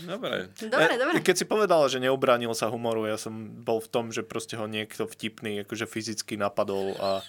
Dobre. 0.00 0.48
Dobre, 0.56 0.92
dobre. 0.96 1.14
E, 1.18 1.20
Keď 1.20 1.36
si 1.36 1.44
povedala, 1.44 1.84
že 1.92 2.00
neubránil 2.00 2.56
sa 2.56 2.72
humoru, 2.72 3.04
ja 3.04 3.20
som 3.20 3.52
bol 3.60 3.84
v 3.84 3.88
tom, 3.92 4.08
že 4.08 4.24
proste 4.24 4.56
ho 4.56 4.64
niekto 4.64 5.04
vtipný, 5.04 5.60
akože 5.66 5.84
fyzicky 5.84 6.40
napadol 6.40 6.96
a 6.96 7.20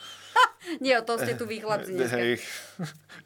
Nie, 0.79 1.01
o 1.01 1.03
tom 1.03 1.19
ste 1.19 1.35
tu 1.35 1.43
dneska. 1.99 2.15
hej, 2.15 2.39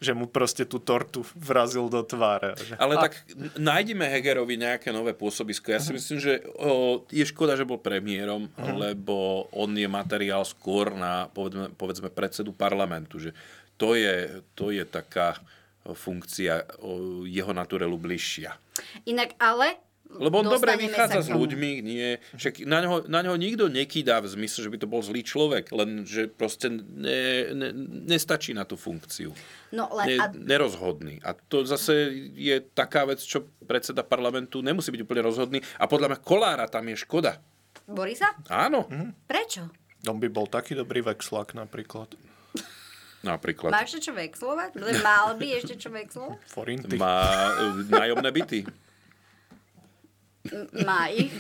že 0.02 0.12
mu 0.18 0.26
proste 0.26 0.66
tú 0.66 0.82
tortu 0.82 1.22
vrazil 1.38 1.86
do 1.92 2.02
tváre. 2.02 2.58
Že... 2.58 2.74
Ale 2.82 2.96
tak 2.98 3.14
n- 3.38 3.54
nájdeme 3.60 4.08
Hegerovi 4.10 4.58
nejaké 4.58 4.90
nové 4.90 5.14
pôsobisko. 5.14 5.70
Ja 5.70 5.78
si 5.78 5.94
myslím, 5.94 6.18
že 6.18 6.42
o, 6.58 7.06
je 7.14 7.22
škoda, 7.28 7.54
že 7.54 7.68
bol 7.68 7.78
premiérom, 7.78 8.50
lebo 8.58 9.46
on 9.54 9.70
je 9.78 9.86
materiál 9.86 10.42
skôr 10.42 10.96
na, 10.96 11.30
povedzme, 11.30 11.70
povedzme 11.78 12.10
predsedu 12.10 12.50
parlamentu. 12.56 13.22
Že 13.22 13.38
to, 13.78 13.94
je, 13.94 14.42
to 14.58 14.74
je 14.74 14.82
taká 14.88 15.38
funkcia 15.86 16.66
o, 16.82 17.22
jeho 17.30 17.54
naturelu 17.54 17.94
bližšia. 18.00 18.58
Inak 19.06 19.38
ale... 19.38 19.78
Lebo 20.06 20.40
on 20.40 20.48
dobre 20.48 20.78
vychádza 20.80 21.28
s 21.28 21.30
ľuďmi, 21.34 21.72
nie. 21.84 22.22
Však 22.38 22.64
na 22.64 22.80
ňoho, 22.86 22.98
na 23.12 23.20
ňoho 23.26 23.36
nikto 23.36 23.68
nekýdá 23.68 24.24
v 24.24 24.32
zmysle, 24.32 24.64
že 24.64 24.72
by 24.72 24.78
to 24.80 24.88
bol 24.88 25.02
zlý 25.04 25.26
človek, 25.26 25.74
len 25.76 26.08
že 26.08 26.32
proste 26.32 26.72
ne, 26.72 27.52
ne, 27.52 27.70
nestačí 28.08 28.56
na 28.56 28.64
tú 28.64 28.80
funkciu. 28.80 29.36
No 29.76 29.92
len... 29.92 30.06
Ne, 30.08 30.16
A, 30.22 30.26
nerozhodný. 30.32 31.20
A 31.26 31.36
to 31.36 31.68
zase 31.68 32.16
je 32.32 32.64
taká 32.64 33.04
vec, 33.04 33.20
čo 33.20 33.44
predseda 33.68 34.08
parlamentu 34.08 34.64
nemusí 34.64 34.88
byť 34.94 35.02
úplne 35.04 35.26
rozhodný. 35.26 35.60
A 35.82 35.90
podľa 35.90 36.16
mňa 36.16 36.20
Kolára 36.24 36.66
tam 36.72 36.88
je 36.88 36.96
škoda. 36.96 37.42
Borisa? 37.84 38.32
Áno, 38.48 38.88
Prečo? 39.28 39.68
On 40.06 40.22
by 40.22 40.30
bol 40.30 40.46
taký 40.48 40.78
dobrý 40.78 41.02
vexlak 41.02 41.58
napríklad. 41.58 42.14
napríklad. 43.26 43.74
Má 43.74 43.82
ešte 43.84 44.06
čo 44.06 44.14
vexlovať? 44.14 44.78
Mal 45.02 45.34
by 45.36 45.48
ešte 45.60 45.76
čo 45.82 45.90
vexlovať? 45.90 46.38
Forinty. 46.46 46.96
Má 46.96 47.26
e, 47.58 47.90
nájomné 47.90 48.30
byty. 48.30 48.85
Má 50.86 51.10
ich? 51.10 51.34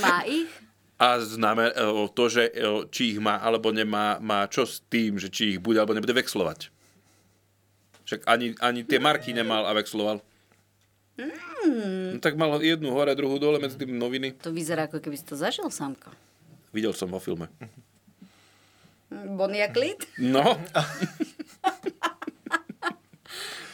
Má 0.00 0.24
ich? 0.28 0.50
A 0.94 1.18
známe 1.20 1.74
e, 1.74 1.74
to, 2.14 2.24
že 2.30 2.48
e, 2.54 2.86
či 2.88 3.16
ich 3.16 3.18
má 3.18 3.42
alebo 3.42 3.74
nemá, 3.74 4.22
má 4.22 4.46
čo 4.46 4.62
s 4.62 4.78
tým, 4.86 5.18
že 5.18 5.26
či 5.28 5.56
ich 5.56 5.58
bude 5.58 5.76
alebo 5.82 5.96
nebude 5.96 6.14
vexlovať. 6.14 6.70
Však 8.04 8.28
ani, 8.28 8.54
ani 8.60 8.86
tie 8.86 9.00
marky 9.00 9.34
nemal 9.34 9.66
a 9.66 9.72
vexloval. 9.74 10.22
No, 11.14 12.18
tak 12.18 12.34
mal 12.34 12.58
jednu 12.58 12.90
hore, 12.90 13.14
druhú 13.14 13.38
dole 13.38 13.62
medzi 13.62 13.78
tým 13.78 13.94
noviny. 13.94 14.34
To 14.42 14.50
vyzerá, 14.50 14.90
ako 14.90 14.98
keby 14.98 15.14
si 15.14 15.24
to 15.24 15.38
zažil, 15.38 15.70
Samko. 15.70 16.10
Videl 16.74 16.90
som 16.90 17.06
vo 17.06 17.22
filme. 17.22 17.46
Bonnie 19.08 19.62
Clyde? 19.70 20.04
No, 20.18 20.58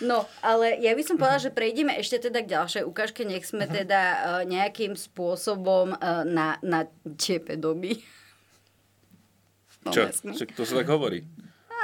No, 0.01 0.25
ale 0.41 0.81
ja 0.81 0.97
by 0.97 1.03
som 1.05 1.21
povedala, 1.21 1.45
že 1.45 1.53
prejdeme 1.53 1.93
ešte 2.01 2.29
teda 2.29 2.41
k 2.41 2.53
ďalšej 2.57 2.83
ukážke. 2.89 3.29
Nech 3.29 3.45
sme 3.45 3.69
teda 3.69 4.01
uh, 4.01 4.43
nejakým 4.49 4.97
spôsobom 4.97 5.93
uh, 5.93 6.25
na, 6.25 6.57
na 6.65 6.89
tepe 7.21 7.61
doby. 7.61 8.01
čo? 9.93 10.09
Sme. 10.13 10.33
Však 10.33 10.57
to 10.57 10.65
sa 10.65 10.81
tak 10.81 10.89
hovorí. 10.89 11.25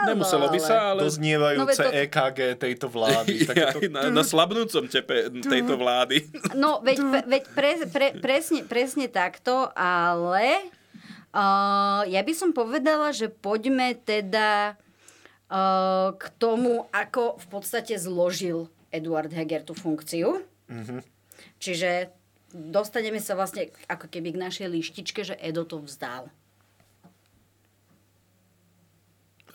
Nemuselo 0.04 0.52
by 0.52 0.60
sa, 0.60 0.92
ale... 0.92 1.08
Doznievajúce 1.08 1.80
No, 1.80 1.88
to- 1.88 1.96
EKG 2.04 2.38
tejto 2.60 2.86
vlády. 2.92 3.32
Ja, 3.56 3.72
Takéto... 3.72 3.88
na, 3.88 4.12
na 4.12 4.22
slabnúcom 4.24 4.84
tepe 4.92 5.32
tejto 5.40 5.80
vlády. 5.80 6.28
No, 6.52 6.84
veď, 6.84 7.24
veď 7.24 7.42
pre, 7.56 7.70
pre, 7.88 8.06
presne, 8.20 8.60
presne 8.68 9.08
takto, 9.08 9.72
ale 9.72 10.68
uh, 11.32 12.04
ja 12.04 12.20
by 12.20 12.32
som 12.36 12.52
povedala, 12.52 13.12
že 13.16 13.32
poďme 13.32 13.96
teda 13.96 14.76
k 16.16 16.24
tomu, 16.42 16.90
ako 16.90 17.38
v 17.38 17.47
podstate 17.47 17.94
zložil 17.99 18.66
Eduard 18.90 19.30
Heger 19.30 19.62
tú 19.62 19.78
funkciu. 19.78 20.42
Čiže 21.62 22.11
dostaneme 22.51 23.22
sa 23.22 23.38
vlastne 23.38 23.70
ako 23.86 24.11
keby 24.11 24.34
k 24.34 24.42
našej 24.42 24.66
lištičke, 24.70 25.22
že 25.22 25.38
Edo 25.38 25.62
to 25.62 25.78
vzdal. 25.82 26.30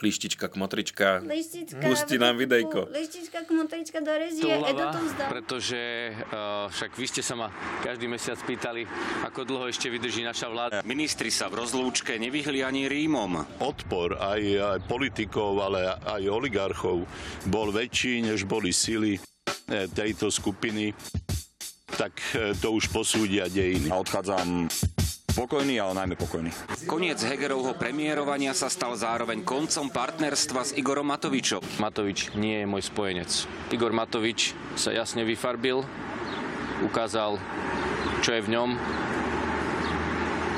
Lištička, 0.01 0.49
kmotrička, 0.49 1.21
Lištička, 1.21 1.77
pusti 1.77 2.17
nám 2.17 2.41
videjko. 2.41 2.89
Lištička, 2.89 3.45
kmotrička 3.45 4.01
do 4.01 4.13
rezie, 4.17 4.49
Edo 4.49 4.85
to 4.89 4.99
vzdal. 5.05 5.27
pretože 5.29 5.81
uh, 6.09 6.65
však 6.73 6.91
vy 6.97 7.05
ste 7.05 7.21
sa 7.21 7.37
ma 7.37 7.47
každý 7.85 8.09
mesiac 8.09 8.41
pýtali, 8.41 8.89
ako 9.29 9.45
dlho 9.45 9.69
ešte 9.69 9.93
vydrží 9.93 10.25
naša 10.25 10.49
vláda. 10.49 10.77
Ministri 10.81 11.29
sa 11.29 11.53
v 11.53 11.61
rozlúčke 11.61 12.17
nevyhli 12.17 12.65
ani 12.65 12.89
Rímom. 12.89 13.61
Odpor 13.61 14.17
aj, 14.17 14.41
aj 14.41 14.79
politikov, 14.89 15.61
ale 15.61 15.85
aj 15.85 16.23
oligarchov 16.25 17.05
bol 17.45 17.69
väčší, 17.69 18.25
než 18.25 18.49
boli 18.49 18.73
sily 18.73 19.17
eh, 19.17 19.85
tejto 19.85 20.33
skupiny, 20.33 20.97
tak 21.93 22.17
eh, 22.33 22.57
to 22.57 22.73
už 22.73 22.89
posúdia 22.89 23.45
dejiny. 23.45 23.93
A 23.93 24.01
odchádzam 24.01 24.65
spokojný, 25.31 25.79
ale 25.79 25.95
najmä 25.95 26.15
pokojný. 26.19 26.51
Koniec 26.83 27.23
Hegerovho 27.23 27.71
premiérovania 27.79 28.51
sa 28.51 28.67
stal 28.67 28.99
zároveň 28.99 29.47
koncom 29.47 29.87
partnerstva 29.87 30.61
s 30.67 30.71
Igorom 30.75 31.07
Matovičom. 31.07 31.63
Matovič 31.79 32.35
nie 32.35 32.61
je 32.61 32.65
môj 32.67 32.83
spojenec. 32.91 33.31
Igor 33.71 33.95
Matovič 33.95 34.51
sa 34.75 34.91
jasne 34.91 35.23
vyfarbil, 35.23 35.87
ukázal, 36.83 37.39
čo 38.19 38.35
je 38.35 38.41
v 38.43 38.51
ňom. 38.51 38.69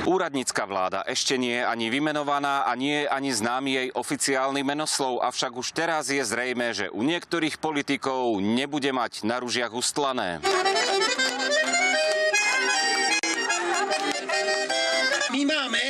Úradnícka 0.04 0.68
vláda 0.68 1.00
ešte 1.08 1.40
nie 1.40 1.64
je 1.64 1.64
ani 1.64 1.88
vymenovaná 1.88 2.68
a 2.68 2.76
nie 2.76 3.08
je 3.08 3.08
ani 3.08 3.32
známy 3.32 3.70
jej 3.72 3.90
oficiálny 3.96 4.60
menoslov, 4.60 5.24
avšak 5.24 5.56
už 5.56 5.72
teraz 5.72 6.12
je 6.12 6.20
zrejme, 6.20 6.76
že 6.76 6.92
u 6.92 7.08
niektorých 7.08 7.56
politikov 7.56 8.36
nebude 8.44 8.92
mať 8.92 9.24
na 9.24 9.40
ružiach 9.40 9.72
ustlané. 9.72 10.44
My 15.34 15.50
máme 15.50 15.82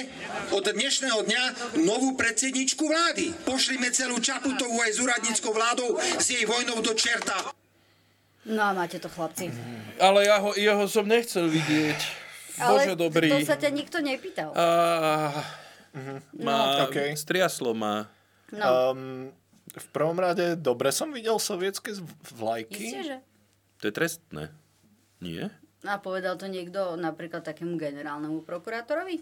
od 0.49 0.63
dnešného 0.63 1.19
dňa 1.21 1.43
novú 1.83 2.15
predsedničku 2.15 2.79
vlády. 2.79 3.35
Pošlime 3.43 3.91
celú 3.91 4.15
Čaputovú 4.17 4.79
aj 4.79 4.91
s 4.95 4.99
úradníckou 5.03 5.51
vládou 5.51 5.89
s 5.99 6.31
jej 6.31 6.47
vojnou 6.47 6.79
do 6.79 6.95
čerta. 6.95 7.51
No 8.47 8.63
a 8.63 8.71
máte 8.71 9.03
to, 9.03 9.11
chlapci. 9.11 9.51
Ale 9.99 10.23
ja 10.23 10.39
ho, 10.39 10.55
jeho 10.55 10.87
som 10.87 11.03
nechcel 11.03 11.51
vidieť. 11.51 11.99
Bože 12.55 12.95
Ale 12.95 12.95
dobrý. 12.95 13.35
to 13.35 13.43
sa 13.43 13.59
ťa 13.59 13.69
nikto 13.69 13.99
nepýtal. 13.99 14.55
A, 14.55 14.65
má, 16.39 16.55
No, 16.79 16.87
okej. 16.87 17.11
Striaslo 17.19 17.75
má. 17.75 18.07
No, 18.47 18.95
Um, 18.95 19.27
v 19.73 19.87
prvom 19.91 20.15
rade, 20.15 20.55
dobre 20.55 20.93
som 20.93 21.11
videl 21.11 21.35
sovietské 21.35 21.91
vlajky. 22.31 22.79
isté, 22.79 23.01
že? 23.03 23.17
To 23.81 23.89
je 23.89 23.93
trestné. 23.93 24.43
Nie? 25.19 25.51
A 25.83 25.99
povedal 25.99 26.39
to 26.39 26.47
niekto 26.47 26.95
napríklad 26.95 27.43
takému 27.43 27.75
generálnemu 27.75 28.39
prokurátorovi? 28.47 29.19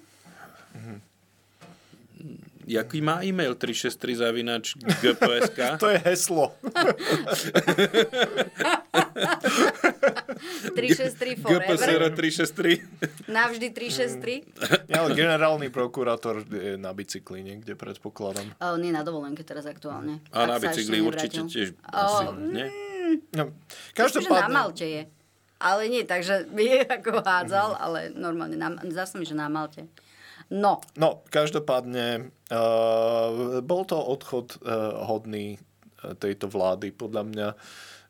Jaký 2.69 3.01
má 3.01 3.25
e-mail 3.25 3.57
363 3.57 4.21
zavinač 4.21 4.77
GPSK? 4.77 5.59
To 5.81 5.89
je 5.89 5.97
heslo. 6.05 6.53
363 10.75 11.35
GPSR 11.35 11.77
forever. 11.77 12.11
363. 12.13 12.81
Navždy 13.27 13.67
363. 13.73 14.89
Ja, 14.89 15.01
ale 15.03 15.17
generálny 15.17 15.67
prokurátor 15.73 16.45
je 16.47 16.77
na 16.77 16.93
bicykli 16.93 17.41
niekde, 17.43 17.75
predpokladám. 17.75 18.53
A 18.61 18.73
on 18.77 18.81
je 18.81 18.93
na 18.93 19.03
dovolenke 19.03 19.43
teraz 19.43 19.65
aktuálne. 19.65 20.21
A 20.31 20.45
na 20.45 20.57
bicykli 20.61 21.01
určite 21.01 21.45
tiež. 21.45 21.73
O, 21.89 21.97
Asi, 21.97 22.25
nie? 22.53 22.67
No, 23.35 23.51
Myslím, 23.51 23.51
že 23.51 23.91
na 23.91 23.93
každopádne, 23.97 24.53
Malte 24.53 24.87
je. 24.87 25.01
Ale 25.61 25.85
nie, 25.85 26.01
takže 26.01 26.49
je 26.49 26.81
ako 26.81 27.21
hádzal, 27.21 27.77
ale 27.77 28.09
normálne, 28.17 28.57
na, 28.57 28.73
mi, 28.81 29.25
že 29.25 29.37
na 29.37 29.45
Malte. 29.45 29.85
No, 30.51 30.81
no, 30.99 31.23
každopádne 31.31 32.33
uh, 32.51 33.61
bol 33.63 33.87
to 33.87 33.95
odchod 33.95 34.59
uh, 34.59 35.05
hodný 35.07 35.55
uh, 35.55 36.17
tejto 36.17 36.51
vlády, 36.51 36.91
podľa 36.91 37.23
mňa. 37.29 37.47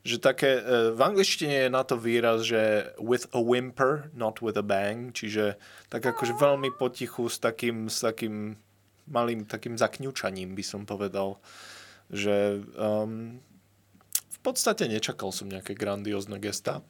Že 0.02 0.16
také, 0.18 0.50
uh, 0.58 0.90
v 0.90 1.00
angličtine 1.06 1.68
je 1.68 1.70
na 1.70 1.86
to 1.86 1.94
výraz, 2.00 2.42
že 2.42 2.90
with 2.98 3.30
a 3.30 3.38
whimper, 3.38 4.10
not 4.16 4.42
with 4.42 4.58
a 4.58 4.64
bang, 4.66 5.14
čiže 5.14 5.54
tak 5.86 6.02
akože 6.02 6.34
veľmi 6.34 6.74
potichu 6.80 7.30
s 7.30 7.38
takým, 7.38 7.86
s 7.86 8.02
takým 8.02 8.58
malým 9.06 9.46
takým 9.46 9.78
zakňučaním 9.78 10.54
by 10.54 10.64
som 10.66 10.82
povedal, 10.82 11.38
že 12.10 12.62
um, 12.74 13.38
v 14.10 14.38
podstate 14.42 14.90
nečakal 14.90 15.30
som 15.30 15.46
nejaké 15.46 15.78
grandiózne 15.78 16.42
gesta. 16.42 16.82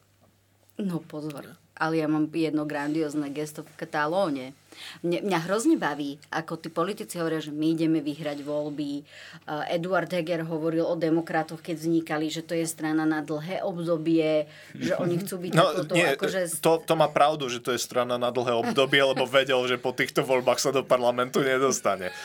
No 0.82 0.98
pozor. 0.98 1.54
ale 1.78 1.98
ja 1.98 2.06
mám 2.06 2.30
jedno 2.30 2.62
grandiózne 2.62 3.30
gesto 3.34 3.66
v 3.66 3.74
Katalóne. 3.74 4.54
Mne, 5.02 5.24
mňa 5.24 5.38
hrozne 5.50 5.76
baví, 5.80 6.20
ako 6.30 6.58
tí 6.60 6.68
politici 6.70 7.18
hovoria, 7.18 7.42
že 7.42 7.50
my 7.50 7.74
ideme 7.74 7.98
vyhrať 7.98 8.44
voľby. 8.46 9.02
Uh, 9.48 9.66
Eduard 9.66 10.08
Heger 10.08 10.46
hovoril 10.46 10.86
o 10.86 10.94
demokratoch, 10.94 11.58
keď 11.58 11.76
vznikali, 11.82 12.30
že 12.30 12.46
to 12.46 12.54
je 12.54 12.66
strana 12.68 13.02
na 13.02 13.20
dlhé 13.24 13.66
obdobie, 13.66 14.46
že 14.78 14.94
oni 14.94 15.22
chcú 15.26 15.42
byť 15.42 15.52
No, 15.58 15.64
takouto, 15.74 15.92
nie, 15.96 16.06
akože... 16.14 16.40
to, 16.62 16.72
to 16.86 16.94
má 16.94 17.08
pravdu, 17.10 17.50
že 17.50 17.58
to 17.58 17.74
je 17.74 17.80
strana 17.82 18.14
na 18.14 18.30
dlhé 18.30 18.52
obdobie, 18.52 19.02
lebo 19.02 19.26
vedel, 19.26 19.60
že 19.66 19.80
po 19.80 19.90
týchto 19.90 20.22
voľbách 20.22 20.60
sa 20.62 20.70
do 20.70 20.86
parlamentu 20.86 21.42
nedostane. 21.42 22.12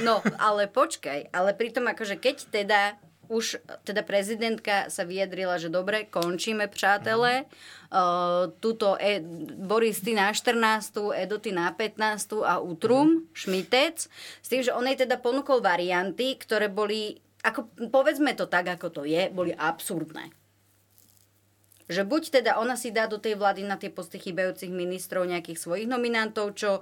No, 0.00 0.24
ale 0.40 0.64
počkaj, 0.64 1.28
ale 1.28 1.52
pritom 1.52 1.84
akože 1.84 2.16
keď 2.16 2.36
teda 2.48 2.96
už 3.28 3.62
teda 3.86 4.02
prezidentka 4.02 4.90
sa 4.90 5.06
vyjadrila, 5.06 5.58
že 5.58 5.70
dobre, 5.70 6.04
končíme, 6.10 6.68
přátelé. 6.68 7.44
Uh, 7.92 8.48
tuto 8.60 8.96
e, 8.96 9.20
Boris, 9.56 10.00
ty 10.00 10.16
na 10.16 10.32
14, 10.32 11.12
Edo, 11.14 11.38
ty 11.38 11.52
na 11.52 11.70
15 11.70 12.42
a 12.42 12.58
Utrum, 12.58 13.28
Šmitec, 13.36 14.08
s 14.42 14.48
tým, 14.48 14.64
že 14.64 14.72
on 14.72 14.88
jej 14.88 14.96
teda 14.96 15.20
ponúkol 15.20 15.60
varianty, 15.60 16.40
ktoré 16.40 16.72
boli, 16.72 17.20
ako, 17.44 17.68
povedzme 17.92 18.32
to 18.32 18.48
tak, 18.48 18.80
ako 18.80 18.88
to 18.88 19.02
je, 19.04 19.28
boli 19.28 19.52
absurdné. 19.52 20.41
Že 21.92 22.08
buď 22.08 22.22
teda 22.40 22.56
ona 22.56 22.74
si 22.74 22.88
dá 22.88 23.04
do 23.04 23.20
tej 23.20 23.36
vlády 23.36 23.62
na 23.62 23.76
tie 23.76 23.92
posty 23.92 24.16
chýbajúcich 24.16 24.72
ministrov 24.72 25.28
nejakých 25.28 25.60
svojich 25.60 25.86
nominantov, 25.86 26.56
čo 26.56 26.80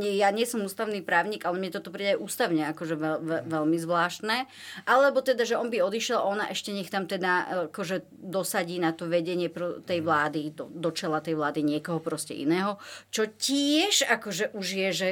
ja 0.00 0.30
nie 0.30 0.46
som 0.46 0.62
ústavný 0.62 1.02
právnik, 1.02 1.42
ale 1.42 1.58
mne 1.58 1.74
toto 1.74 1.90
príde 1.90 2.14
ústavne 2.14 2.70
akože 2.70 2.94
veľ, 2.94 3.16
veľ, 3.18 3.42
veľmi 3.50 3.78
zvláštne. 3.82 4.46
Alebo 4.86 5.20
teda, 5.20 5.42
že 5.42 5.58
on 5.58 5.68
by 5.68 5.82
odišiel 5.82 6.22
ona 6.22 6.46
ešte 6.48 6.70
nech 6.70 6.88
tam 6.88 7.10
teda 7.10 7.66
akože 7.68 8.06
dosadí 8.14 8.78
na 8.78 8.94
to 8.94 9.10
vedenie 9.10 9.50
tej 9.82 10.00
vlády, 10.00 10.54
do, 10.54 10.70
do 10.70 10.94
čela 10.94 11.18
tej 11.18 11.34
vlády 11.34 11.66
niekoho 11.66 11.98
proste 11.98 12.32
iného. 12.32 12.78
Čo 13.10 13.26
tiež 13.26 14.06
akože 14.06 14.54
už 14.54 14.66
je, 14.70 14.90
že 14.94 15.10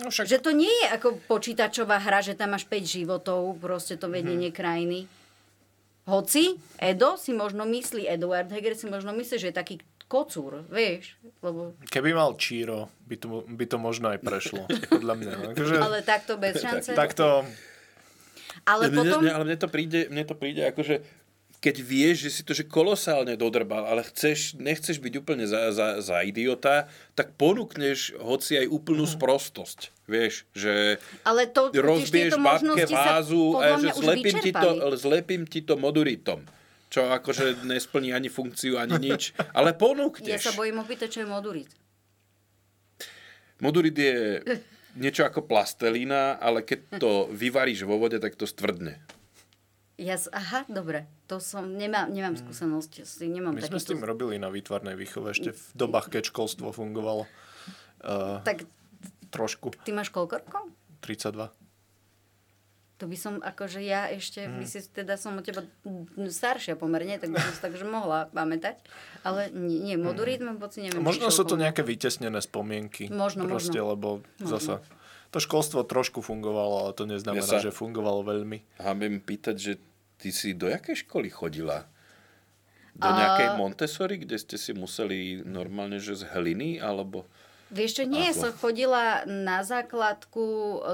No 0.00 0.08
však... 0.08 0.24
Že 0.24 0.38
to 0.40 0.50
nie 0.56 0.72
je 0.72 0.86
ako 0.88 1.20
počítačová 1.28 2.00
hra, 2.00 2.24
že 2.24 2.32
tam 2.32 2.56
máš 2.56 2.64
5 2.64 2.80
životov, 2.80 3.60
proste 3.60 4.00
to 4.00 4.08
vedenie 4.08 4.48
mm-hmm. 4.48 4.56
krajiny. 4.56 4.98
Hoci 6.02 6.58
Edo 6.82 7.14
si 7.14 7.30
možno 7.30 7.62
myslí, 7.62 8.10
Eduard 8.10 8.50
Heger 8.50 8.74
si 8.74 8.90
možno 8.90 9.14
myslí, 9.14 9.36
že 9.38 9.48
je 9.50 9.56
taký 9.56 9.76
kocúr, 10.10 10.66
vieš. 10.68 11.16
Lebo... 11.40 11.72
Keby 11.88 12.10
mal 12.12 12.34
Číro, 12.36 12.90
by 13.06 13.16
to, 13.16 13.26
by 13.46 13.64
to 13.64 13.76
možno 13.78 14.10
aj 14.10 14.18
prešlo, 14.20 14.66
podľa 14.90 15.14
mňa. 15.14 15.32
Takže... 15.56 15.76
Ale 15.78 15.98
takto 16.02 16.36
bez 16.36 16.58
šance. 16.58 16.92
Takto... 16.92 17.46
Ale 18.68 18.90
mne, 18.90 18.98
potom... 18.98 19.18
Mne, 19.24 19.32
ale 19.32 19.44
mne 19.48 19.58
to 19.62 19.68
príde, 19.70 20.00
mne 20.12 20.24
to 20.28 20.34
príde 20.36 20.60
ako, 20.68 20.82
že 20.84 20.96
keď 21.62 21.78
vieš, 21.78 22.26
že 22.26 22.30
si 22.34 22.42
to 22.42 22.52
že 22.52 22.66
kolosálne 22.66 23.38
dodrbal, 23.38 23.86
ale 23.86 24.02
chceš, 24.02 24.58
nechceš 24.58 24.98
byť 24.98 25.14
úplne 25.22 25.46
za, 25.46 25.70
za, 25.70 26.02
za 26.02 26.18
idiota, 26.26 26.90
tak 27.14 27.38
ponúkneš 27.38 28.18
hoci 28.18 28.58
aj 28.58 28.66
úplnú 28.66 29.06
Mhm. 29.06 29.12
sprostosť. 29.14 29.91
Vieš, 30.02 30.50
že 30.50 30.98
ale 31.22 31.46
to, 31.46 31.70
rozbiješ 31.70 32.34
babke 32.34 32.84
vázu 32.90 33.54
podľa 33.54 33.78
a 33.78 33.78
že 33.78 33.88
zlepím 33.94 34.36
ti, 34.42 34.50
to, 34.50 34.70
zlepím 34.98 35.42
ti 35.46 35.60
to 35.62 35.78
moduritom. 35.78 36.42
Čo 36.92 37.08
akože 37.08 37.64
nesplní 37.64 38.12
ani 38.12 38.28
funkciu, 38.28 38.76
ani 38.76 38.98
nič. 38.98 39.32
Ale 39.56 39.72
Ja 39.72 39.78
ponúkneš. 39.78 40.42
sa 40.42 40.52
bojím 40.52 40.82
opýtať, 40.82 41.08
čo 41.08 41.18
je 41.24 41.28
modurit. 41.30 41.70
Modurit 43.62 43.94
je 43.94 44.42
niečo 44.98 45.22
ako 45.24 45.46
plastelína, 45.46 46.36
ale 46.36 46.66
keď 46.66 46.98
to 46.98 47.30
vyvaríš 47.30 47.86
vo 47.86 47.96
vode, 47.96 48.18
tak 48.18 48.34
to 48.36 48.44
stvrdne. 48.44 49.00
Ja, 50.02 50.18
aha, 50.34 50.66
dobre. 50.66 51.06
To 51.30 51.38
som, 51.38 51.78
nemám, 51.78 52.10
nemám 52.10 52.34
skúsenosť. 52.34 53.06
Si 53.06 53.30
nemám 53.30 53.54
My 53.54 53.62
sme 53.62 53.78
s 53.78 53.86
takýto... 53.86 53.92
tým 53.96 54.02
robili 54.02 54.34
na 54.36 54.50
výtvarnej 54.50 54.98
výchove 54.98 55.30
ešte 55.30 55.54
v 55.54 55.62
dobách, 55.78 56.10
keď 56.10 56.28
školstvo 56.34 56.74
fungovalo. 56.74 57.24
Uh, 58.02 58.42
Tak 58.42 58.66
trošku. 59.32 59.72
ty 59.82 59.90
máš 59.90 60.12
koľko 60.12 60.38
rokov? 60.38 60.68
32. 61.00 61.50
To 63.00 63.10
by 63.10 63.18
som, 63.18 63.42
akože 63.42 63.82
ja 63.82 64.06
ešte, 64.06 64.46
by 64.46 64.62
si 64.62 64.78
teda 64.86 65.18
som 65.18 65.34
od 65.34 65.42
teba 65.42 65.66
staršia 66.22 66.78
pomerne, 66.78 67.18
tak 67.18 67.34
by 67.34 67.40
som 67.40 67.50
si 67.50 67.58
takže 67.60 67.82
mohla 67.82 68.30
pamätať. 68.30 68.78
Ale 69.26 69.50
nie, 69.50 69.82
nie 69.82 69.96
modurit 69.98 70.38
mám 70.38 70.62
pocit, 70.62 70.86
neviem. 70.86 71.02
Možno 71.02 71.34
sú 71.34 71.42
to 71.42 71.58
nejaké 71.58 71.82
vytesnené 71.82 72.38
spomienky. 72.38 73.10
Možno, 73.10 73.50
Proste, 73.50 73.82
možno. 73.82 73.90
lebo 73.90 74.08
Možno. 74.38 74.46
zasa 74.46 74.74
to 75.32 75.40
školstvo 75.40 75.82
trošku 75.82 76.22
fungovalo, 76.22 76.86
ale 76.86 76.90
to 76.92 77.02
neznamená, 77.02 77.42
Ja 77.42 77.58
sa- 77.58 77.64
že 77.64 77.74
fungovalo 77.74 78.22
veľmi. 78.22 78.78
A 78.78 78.94
viem 78.94 79.18
pýtať, 79.18 79.56
že 79.56 79.72
ty 80.14 80.30
si 80.30 80.54
do 80.54 80.70
jakej 80.70 81.02
školy 81.02 81.26
chodila? 81.26 81.90
Do 82.92 83.08
nejakej 83.08 83.56
Montessori, 83.56 84.20
kde 84.20 84.36
ste 84.36 84.54
si 84.54 84.70
museli 84.70 85.40
normálne, 85.42 85.96
že 85.98 86.14
z 86.14 86.28
hliny, 86.28 86.78
alebo... 86.78 87.24
Vieš 87.72 87.90
čo, 87.94 88.04
nie, 88.04 88.28
Ako? 88.28 88.38
som 88.38 88.50
chodila 88.52 89.04
na 89.24 89.64
základku 89.64 90.44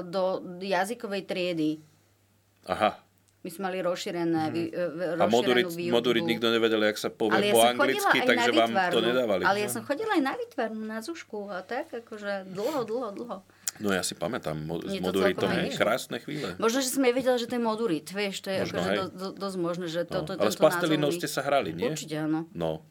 do 0.05 0.23
jazykovej 0.57 1.23
triedy. 1.23 1.69
Aha. 2.63 2.95
My 3.39 3.47
sme 3.47 3.71
mali 3.71 3.79
rozšírené. 3.79 4.43
Mhm. 4.47 5.19
A 5.19 5.25
modurit, 5.25 5.67
modurit 5.87 6.23
nikto 6.23 6.47
nevedel, 6.47 6.83
jak 6.85 6.95
sa 6.97 7.07
povie 7.07 7.39
Ale 7.39 7.51
po 7.51 7.63
anglicky, 7.63 8.19
takže 8.21 8.51
vám 8.51 8.71
to 8.91 8.99
nedávali. 8.99 9.41
Ale 9.43 9.59
ja 9.59 9.69
som 9.69 9.79
chodila 9.81 10.15
aj 10.15 10.23
na 10.23 10.33
výtvarnú, 10.35 10.81
na 10.81 10.99
zušku 10.99 11.47
a 11.47 11.59
tak, 11.61 11.87
akože 11.93 12.47
dlho, 12.47 12.83
dlho, 12.83 13.09
dlho. 13.13 13.37
No 13.79 13.95
ja 13.95 14.03
si 14.03 14.11
pamätám, 14.11 14.59
mo- 14.59 14.83
s 14.83 14.91
moduritom 14.99 15.47
išlo. 15.47 15.79
krásne 15.79 16.19
chvíle. 16.19 16.51
Možno, 16.59 16.83
že 16.83 16.91
som 16.91 16.99
nevedela, 16.99 17.39
že 17.39 17.47
to 17.47 17.55
je 17.55 17.63
modurit, 17.63 18.11
vieš, 18.11 18.43
to 18.43 18.51
je 18.51 18.59
Možno, 18.59 18.75
akože 18.75 18.91
do, 18.91 19.05
do, 19.07 19.27
dosť 19.31 19.57
možné, 19.57 19.85
že 19.87 20.01
to, 20.03 20.19
No, 20.19 20.27
to, 20.27 20.31
ale 20.35 20.51
s 20.51 20.59
mi- 20.59 21.15
ste 21.15 21.31
sa 21.31 21.39
hrali, 21.39 21.71
nie? 21.71 21.87
Určite 21.87 22.19
áno, 22.19 22.43
No, 22.51 22.83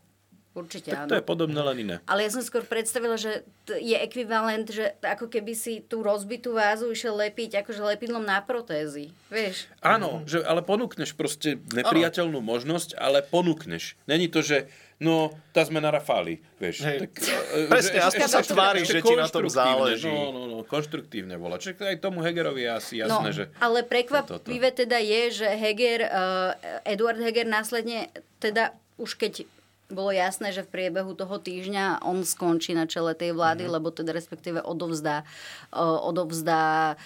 určite 0.59 0.91
tak 0.91 1.07
áno. 1.07 1.11
to 1.11 1.19
je 1.19 1.25
podobné 1.25 1.61
len 1.63 1.77
iné. 1.79 1.97
Ale 2.11 2.27
ja 2.27 2.31
som 2.35 2.43
skôr 2.43 2.67
predstavila, 2.67 3.15
že 3.15 3.47
je 3.71 3.97
ekvivalent, 3.97 4.67
že 4.67 4.99
ako 5.01 5.31
keby 5.31 5.55
si 5.55 5.81
tú 5.87 6.03
rozbitú 6.03 6.59
vázu 6.59 6.91
išiel 6.91 7.15
lepiť 7.15 7.63
akože 7.63 7.81
lepidlom 7.95 8.27
na 8.27 8.43
protézy. 8.43 9.15
Vieš? 9.31 9.71
Áno, 9.81 10.27
že, 10.27 10.43
ale 10.43 10.67
ponúkneš 10.67 11.15
proste 11.15 11.63
nepriateľnú 11.71 12.43
možnosť, 12.43 12.99
ale 12.99 13.23
ponúkneš. 13.23 13.95
Není 14.11 14.27
to, 14.29 14.43
že 14.43 14.67
no, 14.99 15.31
tá 15.55 15.63
sme 15.63 15.79
na 15.79 15.95
Rafáli, 15.95 16.43
vieš. 16.59 16.83
Hej. 16.83 17.07
Tak, 17.07 17.13
e, 17.55 17.71
Presne, 17.71 17.99
aspoň 18.03 18.29
sa 18.29 18.43
tváriš, 18.43 18.87
že 18.91 19.01
ti 19.01 19.15
na 19.15 19.31
tom 19.31 19.47
záleží. 19.47 20.11
No, 20.11 20.35
no, 20.35 20.43
no, 20.51 20.59
konštruktívne 20.67 21.39
volá. 21.39 21.57
Čiže 21.57 21.79
aj 21.79 22.03
tomu 22.03 22.21
Hegerovi 22.21 22.67
je 22.67 22.71
asi 22.71 22.95
jasné, 23.01 23.31
no, 23.31 23.35
že... 23.35 23.45
ale 23.63 23.87
prekvapivé 23.87 24.75
teda 24.75 24.99
je, 24.99 25.45
že 25.45 25.49
Heger, 25.49 26.01
uh, 26.11 26.53
Eduard 26.83 27.23
Heger 27.23 27.47
následne, 27.47 28.11
teda 28.43 28.75
už 28.99 29.15
keď 29.15 29.47
bolo 29.89 30.12
jasné, 30.12 30.53
že 30.53 30.64
v 30.64 30.72
priebehu 30.72 31.16
toho 31.16 31.41
týždňa 31.41 32.05
on 32.05 32.20
skončí 32.20 32.76
na 32.76 32.84
čele 32.84 33.16
tej 33.16 33.32
vlády, 33.32 33.64
mm-hmm. 33.64 33.76
lebo 33.80 33.89
teda 33.89 34.12
respektíve 34.12 34.61
odovzdá, 34.61 35.24
uh, 35.72 35.99
odovzdá 36.05 37.01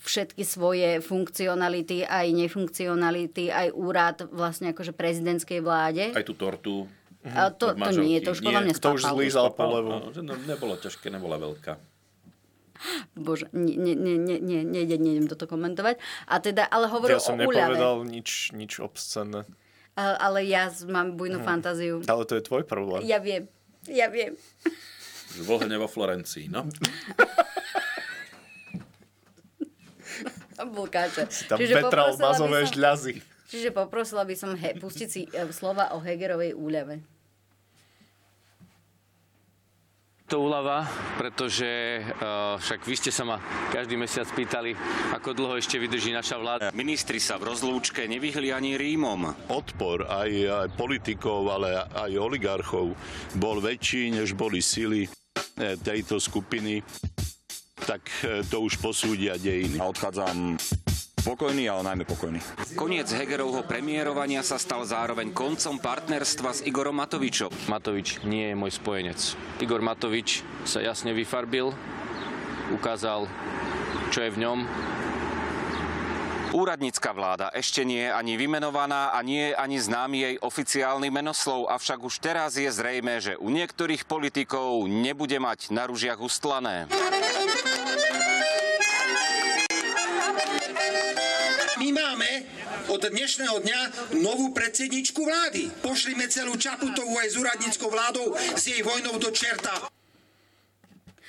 všetky 0.00 0.42
svoje 0.42 1.04
funkcionality, 1.04 2.08
aj 2.08 2.26
nefunkcionality, 2.32 3.52
aj 3.52 3.68
úrad 3.76 4.24
vlastne 4.32 4.72
akože 4.72 4.96
prezidentskej 4.96 5.60
vláde. 5.60 6.16
Aj 6.16 6.24
tú 6.24 6.32
tortu 6.32 6.88
A 7.26 7.50
to- 7.50 7.74
od 7.74 7.76
to 7.76 8.00
nie, 8.00 8.22
to 8.22 8.32
už 8.32 8.40
podľa 8.40 8.62
mňa 8.64 8.74
To 8.78 8.94
už 8.96 9.02
zlízal 9.02 9.50
áno, 9.50 10.14
že 10.14 10.22
no, 10.22 10.38
nebolo 10.46 10.78
ťažké, 10.78 11.10
nebola 11.10 11.36
veľká. 11.36 11.74
Bože, 13.16 13.48
ne, 13.56 13.72
ne, 13.72 13.92
ne, 13.96 14.14
ne, 14.20 14.36
ne, 14.36 14.58
nejdem, 14.62 15.00
nejdem 15.00 15.26
toto 15.26 15.48
komentovať. 15.48 15.96
A 16.28 16.34
teda, 16.38 16.68
ale 16.68 16.86
hovoril 16.92 17.16
Ja 17.16 17.24
som 17.24 17.36
o 17.36 17.40
nepovedal 17.40 18.04
nič, 18.04 18.52
nič 18.52 18.78
obscenné. 18.78 19.48
Ale 19.96 20.44
ja 20.44 20.68
mám 20.86 21.16
bujnú 21.16 21.40
Hm. 21.40 21.46
fantáziu. 21.46 21.94
Ale 22.04 22.22
to 22.28 22.36
je 22.36 22.44
tvoj 22.44 22.68
problém. 22.68 23.00
Ja 23.02 23.16
viem, 23.16 23.48
ja 23.88 24.12
viem. 24.12 24.36
V 25.36 25.48
vo 25.48 25.88
Florencii, 25.88 26.48
no. 26.48 26.68
Bulkáče. 30.66 31.28
Tam 31.50 31.56
poprosila 31.60 32.16
by 32.16 32.22
mazové 32.22 32.60
som- 32.64 32.72
žľazy. 32.72 33.12
Čiže 33.46 33.68
poprosila 33.70 34.26
by 34.26 34.34
som 34.34 34.50
he, 34.58 34.74
pustiť 34.74 35.08
si 35.08 35.22
e, 35.30 35.46
slova 35.54 35.94
o 35.94 36.02
Hegerovej 36.02 36.58
úľave. 36.58 36.98
To 40.26 40.42
úľava, 40.42 40.82
pretože 41.22 42.02
uh, 42.02 42.58
však 42.58 42.82
vy 42.82 42.94
ste 42.98 43.14
sa 43.14 43.22
ma 43.22 43.38
každý 43.70 43.94
mesiac 43.94 44.26
pýtali, 44.34 44.74
ako 45.14 45.30
dlho 45.30 45.54
ešte 45.54 45.78
vydrží 45.78 46.10
naša 46.10 46.42
vláda. 46.42 46.74
Ministri 46.74 47.22
sa 47.22 47.38
v 47.38 47.54
rozlúčke 47.54 48.10
nevyhli 48.10 48.50
ani 48.50 48.74
Rímom. 48.74 49.30
Odpor 49.46 50.02
aj, 50.10 50.30
aj 50.66 50.68
politikov, 50.74 51.46
ale 51.46 51.78
aj 51.78 52.10
oligarchov 52.18 52.98
bol 53.38 53.62
väčší, 53.62 54.18
než 54.18 54.34
boli 54.34 54.58
sily 54.58 55.06
eh, 55.06 55.78
tejto 55.78 56.18
skupiny, 56.18 56.82
tak 57.86 58.02
eh, 58.26 58.42
to 58.50 58.66
už 58.66 58.82
posúdia 58.82 59.38
dejiny. 59.38 59.78
A 59.78 59.86
odchádzam 59.86 60.58
spokojný, 61.26 61.66
ale 61.66 61.82
najmä 61.82 62.06
pokojný. 62.06 62.38
Koniec 62.78 63.10
Hegerovho 63.10 63.66
premiérovania 63.66 64.46
sa 64.46 64.62
stal 64.62 64.86
zároveň 64.86 65.34
koncom 65.34 65.82
partnerstva 65.82 66.54
s 66.54 66.60
Igorom 66.62 67.02
Matovičom. 67.02 67.50
Matovič 67.66 68.22
nie 68.22 68.54
je 68.54 68.54
môj 68.54 68.78
spojenec. 68.78 69.18
Igor 69.58 69.82
Matovič 69.82 70.46
sa 70.62 70.78
jasne 70.78 71.10
vyfarbil, 71.10 71.74
ukázal, 72.70 73.26
čo 74.14 74.22
je 74.22 74.30
v 74.30 74.38
ňom. 74.38 74.58
Úradnícka 76.54 77.10
vláda 77.10 77.50
ešte 77.50 77.82
nie 77.82 78.06
je 78.06 78.14
ani 78.14 78.38
vymenovaná 78.38 79.10
a 79.10 79.18
nie 79.26 79.50
je 79.50 79.58
ani 79.58 79.82
známy 79.82 80.16
jej 80.22 80.36
oficiálny 80.38 81.10
menoslov, 81.10 81.66
avšak 81.74 82.06
už 82.06 82.22
teraz 82.22 82.54
je 82.54 82.70
zrejme, 82.70 83.18
že 83.18 83.34
u 83.34 83.50
niektorých 83.50 84.06
politikov 84.06 84.86
nebude 84.86 85.42
mať 85.42 85.74
na 85.74 85.90
ružiach 85.90 86.22
ustlané. 86.22 86.86
My 91.76 91.92
máme 91.92 92.30
od 92.88 93.04
dnešného 93.04 93.60
dňa 93.60 93.80
novú 94.24 94.48
predsedničku 94.56 95.20
vlády. 95.20 95.68
Pošlime 95.84 96.24
celú 96.24 96.56
Čaputovú 96.56 97.20
aj 97.20 97.28
s 97.28 97.36
úradníckou 97.36 97.92
vládou 97.92 98.32
s 98.32 98.64
jej 98.64 98.80
vojnou 98.80 99.20
do 99.20 99.28
čerta. 99.28 99.84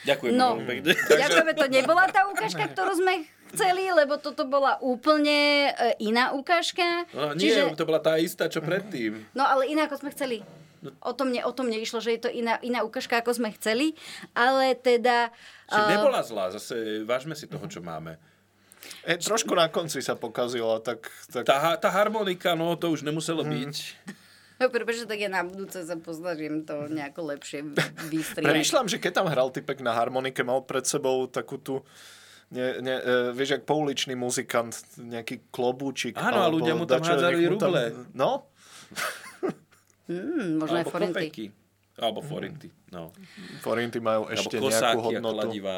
Ďakujem 0.07 0.39
No, 0.39 0.55
ďakujeme, 1.03 1.51
to 1.51 1.67
nebola 1.67 2.07
tá 2.07 2.31
ukážka, 2.31 2.63
ktorú 2.63 2.95
sme 2.95 3.27
chceli, 3.51 3.91
lebo 3.91 4.15
toto 4.23 4.47
bola 4.47 4.79
úplne 4.79 5.67
e, 5.67 6.07
iná 6.07 6.31
ukážka. 6.31 7.03
No, 7.11 7.35
nie, 7.35 7.51
Čiže, 7.51 7.75
to 7.75 7.83
bola 7.83 7.99
tá 7.99 8.15
istá, 8.15 8.47
čo 8.47 8.63
predtým. 8.63 9.27
no 9.35 9.43
ale 9.43 9.67
iná, 9.67 9.91
ako 9.91 9.99
sme 9.99 10.15
chceli. 10.15 10.47
O 11.03 11.11
tom, 11.11 11.35
ne, 11.35 11.43
o 11.43 11.51
tom 11.51 11.67
neišlo, 11.67 11.99
že 11.99 12.15
je 12.15 12.21
to 12.23 12.29
iná, 12.31 12.55
iná 12.63 12.87
ukážka, 12.87 13.19
ako 13.19 13.35
sme 13.35 13.51
chceli, 13.59 13.99
ale 14.31 14.79
teda... 14.79 15.27
Čiže 15.67 15.91
nebola 15.91 16.23
zlá, 16.23 16.55
zase 16.55 17.03
vážme 17.03 17.35
si 17.35 17.51
toho, 17.51 17.67
čo 17.67 17.83
máme. 17.83 18.15
E, 19.03 19.17
trošku 19.17 19.53
na 19.55 19.67
konci 19.67 20.03
sa 20.03 20.13
pokazila, 20.13 20.79
tak... 20.83 21.07
tak... 21.31 21.43
Tá, 21.47 21.75
tá 21.77 21.89
harmonika, 21.89 22.53
no 22.53 22.75
to 22.75 22.91
už 22.91 23.03
nemuselo 23.03 23.43
byť. 23.43 23.75
No, 24.57 24.73
prepáč, 24.73 25.05
tak 25.05 25.21
ja 25.21 25.29
na 25.29 25.45
budúce 25.45 25.85
sa 25.85 25.93
poznažím 26.01 26.65
to 26.65 26.89
nejako 26.89 27.29
lepšie 27.29 27.61
vystriať. 28.09 28.41
Premýšľam, 28.41 28.89
že 28.89 28.97
keď 28.97 29.11
tam 29.21 29.27
hral 29.29 29.53
typek 29.53 29.85
na 29.85 29.93
harmonike, 29.93 30.41
mal 30.41 30.65
pred 30.65 30.81
sebou 30.81 31.29
takú 31.29 31.61
tú 31.61 31.85
ne, 32.49 32.81
ne, 32.81 32.95
e, 32.97 33.13
vieš, 33.37 33.59
jak 33.59 33.63
pouličný 33.69 34.17
muzikant, 34.17 34.73
nejaký 34.97 35.53
klobúčik. 35.53 36.17
Áno, 36.17 36.41
a 36.41 36.49
ľudia 36.49 36.73
mu 36.73 36.89
tam 36.89 37.05
dačo, 37.05 37.13
hádzali 37.13 37.53
mu 37.53 37.61
tam- 37.61 37.69
ruble. 37.69 37.85
No, 38.17 38.49
Mm, 40.07 40.63
možno 40.63 40.79
aj 40.79 40.85
forinty. 40.87 41.11
kopejky. 41.13 41.45
Alebo 41.99 42.23
forinty, 42.23 42.69
no. 42.93 43.11
forinty 43.59 43.99
majú 43.99 44.29
ešte 44.31 44.55
kosáky 44.55 44.95
nejakú 44.95 45.01
hodnotu. 45.03 45.35
kladivá. 45.35 45.77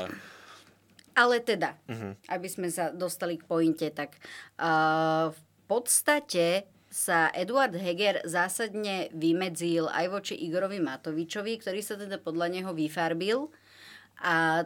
Ale 1.15 1.39
teda, 1.39 1.77
Mhm. 1.87 2.09
aby 2.27 2.47
sme 2.47 2.67
sa 2.67 2.89
dostali 2.89 3.37
k 3.37 3.45
pointe, 3.45 3.87
tak 3.89 4.17
uh, 4.57 5.29
v 5.29 5.41
podstate 5.65 6.65
sa 6.89 7.29
Eduard 7.31 7.73
Heger 7.73 8.25
zásadne 8.25 9.13
vymedzil 9.13 9.85
aj 9.85 10.05
voči 10.09 10.33
Igorovi 10.33 10.81
Matovičovi, 10.81 11.61
ktorý 11.61 11.85
sa 11.85 11.93
teda 11.93 12.17
podľa 12.17 12.49
neho 12.49 12.73
vyfarbil 12.73 13.53
a 14.19 14.65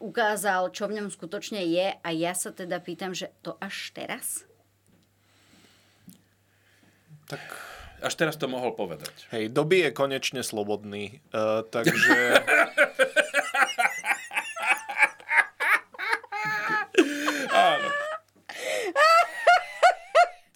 ukázal, 0.00 0.72
čo 0.72 0.88
v 0.88 0.96
ňom 1.00 1.08
skutočne 1.08 1.60
je 1.60 1.92
a 1.92 2.08
ja 2.08 2.32
sa 2.32 2.52
teda 2.52 2.80
pýtam, 2.80 3.12
že 3.12 3.28
to 3.44 3.60
až 3.60 3.92
teraz? 3.92 4.48
Až 8.00 8.14
teraz 8.16 8.40
to 8.40 8.48
mohol 8.48 8.72
povedať. 8.72 9.12
Hej, 9.28 9.52
doby 9.52 9.84
je 9.84 9.90
konečne 9.92 10.40
slobodný, 10.40 11.20
uh, 11.36 11.60
takže... 11.68 12.16
Áno. 17.50 17.88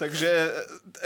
Takže 0.03 0.51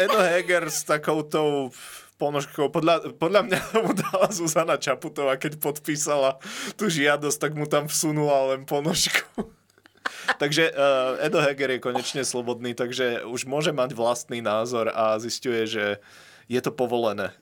Edo 0.00 0.16
Heger 0.16 0.72
s 0.72 0.88
takoutou 0.88 1.68
ponožkou, 2.16 2.72
podľa, 2.72 3.12
podľa 3.20 3.44
mňa 3.44 3.60
mu 3.84 3.92
dala 3.92 4.32
Zuzana 4.32 4.80
Čaputová, 4.80 5.36
keď 5.36 5.60
podpísala 5.60 6.40
tú 6.80 6.88
žiadosť, 6.88 7.36
tak 7.36 7.52
mu 7.52 7.68
tam 7.68 7.92
vsunula 7.92 8.56
len 8.56 8.64
ponožku. 8.64 9.52
takže 10.42 10.72
uh, 10.72 11.20
Edo 11.20 11.44
Heger 11.44 11.76
je 11.76 11.84
konečne 11.84 12.24
slobodný, 12.24 12.72
takže 12.72 13.28
už 13.28 13.44
môže 13.44 13.76
mať 13.76 13.92
vlastný 13.92 14.40
názor 14.40 14.88
a 14.88 15.20
zistuje, 15.20 15.68
že 15.68 16.00
je 16.48 16.60
to 16.64 16.72
povolené. 16.72 17.36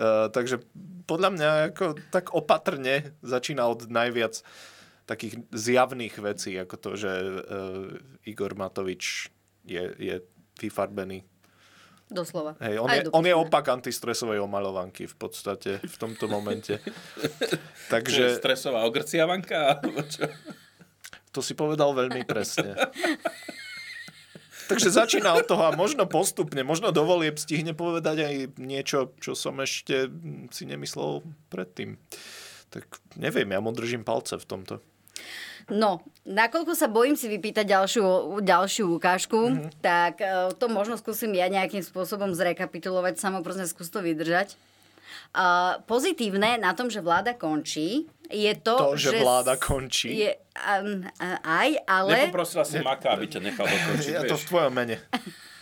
Uh, 0.00 0.32
takže 0.32 0.64
podľa 1.04 1.30
mňa 1.36 1.50
ako, 1.72 1.84
tak 2.08 2.32
opatrne 2.32 3.12
začína 3.20 3.68
od 3.68 3.84
najviac 3.92 4.40
takých 5.06 5.44
zjavných 5.54 6.18
vecí, 6.18 6.56
ako 6.58 6.74
to, 6.80 6.90
že 6.98 7.12
uh, 7.12 7.36
Igor 8.26 8.56
Matovič 8.58 9.30
je, 9.62 9.84
je 9.98 10.16
vyfarbený. 10.58 11.24
Doslova. 12.06 12.54
Hej, 12.62 12.78
on, 12.78 12.86
Aj 12.86 13.02
je, 13.02 13.10
on 13.10 13.24
je 13.26 13.34
opak 13.34 13.66
antistresovej 13.66 14.38
omaľovanky 14.38 15.10
v 15.10 15.16
podstate 15.18 15.82
v 15.82 15.96
tomto 15.98 16.30
momente. 16.30 16.78
Takže 17.94 18.38
stresová 18.38 18.86
ogrciavanka? 18.86 19.82
to 21.34 21.42
si 21.42 21.58
povedal 21.58 21.98
veľmi 21.98 22.22
presne. 22.22 22.78
Takže 24.66 24.90
začína 24.90 25.34
od 25.34 25.46
toho 25.46 25.66
a 25.66 25.74
možno 25.74 26.06
postupne, 26.10 26.62
možno 26.66 26.90
do 26.90 27.06
volieb 27.06 27.38
stihne 27.38 27.74
povedať 27.74 28.16
aj 28.22 28.34
niečo, 28.58 29.14
čo 29.22 29.38
som 29.38 29.58
ešte 29.62 30.10
si 30.50 30.62
nemyslel 30.66 31.22
predtým. 31.50 31.98
Tak 32.70 32.86
neviem, 33.18 33.50
ja 33.50 33.62
mu 33.62 33.70
držím 33.70 34.02
palce 34.02 34.38
v 34.38 34.46
tomto. 34.46 34.74
No, 35.66 35.98
nakoľko 36.22 36.78
sa 36.78 36.86
bojím 36.86 37.18
si 37.18 37.26
vypýtať 37.26 37.66
ďalšiu, 37.66 38.38
ďalšiu 38.38 38.86
ukážku, 38.86 39.40
mm-hmm. 39.50 39.82
tak 39.82 40.22
eh, 40.22 40.54
to 40.54 40.70
možno 40.70 40.94
skúsim 40.94 41.34
ja 41.34 41.50
nejakým 41.50 41.82
spôsobom 41.82 42.30
zrekapitulovať, 42.38 43.18
samo 43.18 43.42
prosím, 43.42 43.66
skús 43.66 43.90
to 43.90 43.98
vydržať. 43.98 44.54
Uh, 45.36 45.78
pozitívne 45.86 46.58
na 46.58 46.74
tom, 46.74 46.90
že 46.90 46.98
vláda 46.98 47.36
končí, 47.36 48.08
je 48.26 48.52
to, 48.58 48.74
To, 48.74 48.98
že 48.98 49.22
vláda 49.22 49.54
s- 49.54 49.62
končí? 49.62 50.10
Je, 50.18 50.32
um, 50.58 51.04
uh, 51.06 51.38
aj, 51.46 51.78
ale 51.86 52.26
Nepoprosila 52.26 52.66
si 52.66 52.82
Maka, 52.82 53.14
aby 53.14 53.30
ťa 53.30 53.40
nechal 53.44 53.68
dokončiť, 53.68 54.12
Ja 54.16 54.26
to 54.26 54.34
v 54.34 54.48
tvojom 54.50 54.72
mene. 54.74 54.96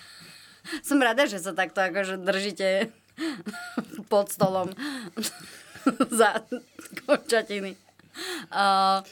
som 0.89 0.97
rada, 1.03 1.29
že 1.29 1.43
sa 1.43 1.53
takto 1.53 1.83
akože 1.85 2.23
držíte 2.25 2.89
pod 4.13 4.33
stolom 4.33 4.73
za 6.09 6.41
končatiny. 7.05 7.77
Uh, 8.49 9.05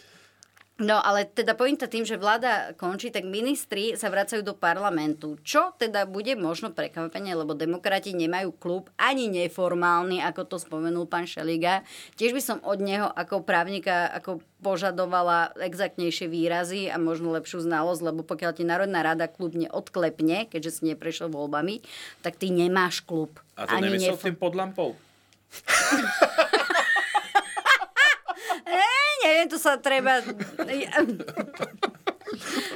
No 0.80 0.98
ale 1.04 1.28
teda 1.28 1.52
pointa 1.52 1.84
tým, 1.84 2.08
že 2.08 2.16
vláda 2.16 2.72
končí, 2.80 3.12
tak 3.12 3.28
ministri 3.28 3.92
sa 3.92 4.08
vracajú 4.08 4.40
do 4.40 4.56
parlamentu. 4.56 5.36
Čo 5.44 5.76
teda 5.76 6.08
bude 6.08 6.32
možno 6.32 6.72
prekvapenie, 6.72 7.36
lebo 7.36 7.52
demokrati 7.52 8.16
nemajú 8.16 8.56
klub 8.56 8.88
ani 8.96 9.28
neformálny, 9.28 10.24
ako 10.24 10.48
to 10.48 10.56
spomenul 10.56 11.04
pán 11.04 11.28
Šeliga. 11.28 11.84
Tiež 12.16 12.32
by 12.32 12.42
som 12.42 12.58
od 12.64 12.80
neho 12.80 13.04
ako 13.04 13.44
právnika 13.44 14.08
ako 14.16 14.40
požadovala 14.64 15.52
exaktnejšie 15.60 16.32
výrazy 16.32 16.88
a 16.88 16.96
možno 16.96 17.36
lepšiu 17.36 17.62
znalosť, 17.62 18.00
lebo 18.08 18.24
pokiaľ 18.24 18.52
ti 18.56 18.64
Národná 18.64 19.04
rada 19.04 19.28
klub 19.28 19.52
neodklepne, 19.52 20.48
keďže 20.48 20.80
si 20.80 20.82
neprešiel 20.88 21.28
voľbami, 21.28 21.84
tak 22.24 22.40
ty 22.40 22.48
nemáš 22.48 23.04
klub. 23.04 23.36
A 23.60 23.68
to 23.68 23.76
nemyslel 23.76 24.16
nefo- 24.16 24.24
tým 24.24 24.38
pod 24.40 24.56
lampou? 24.56 24.96
Neviem, 29.22 29.46
to 29.46 29.58
sa 29.58 29.76
treba... 29.76 30.20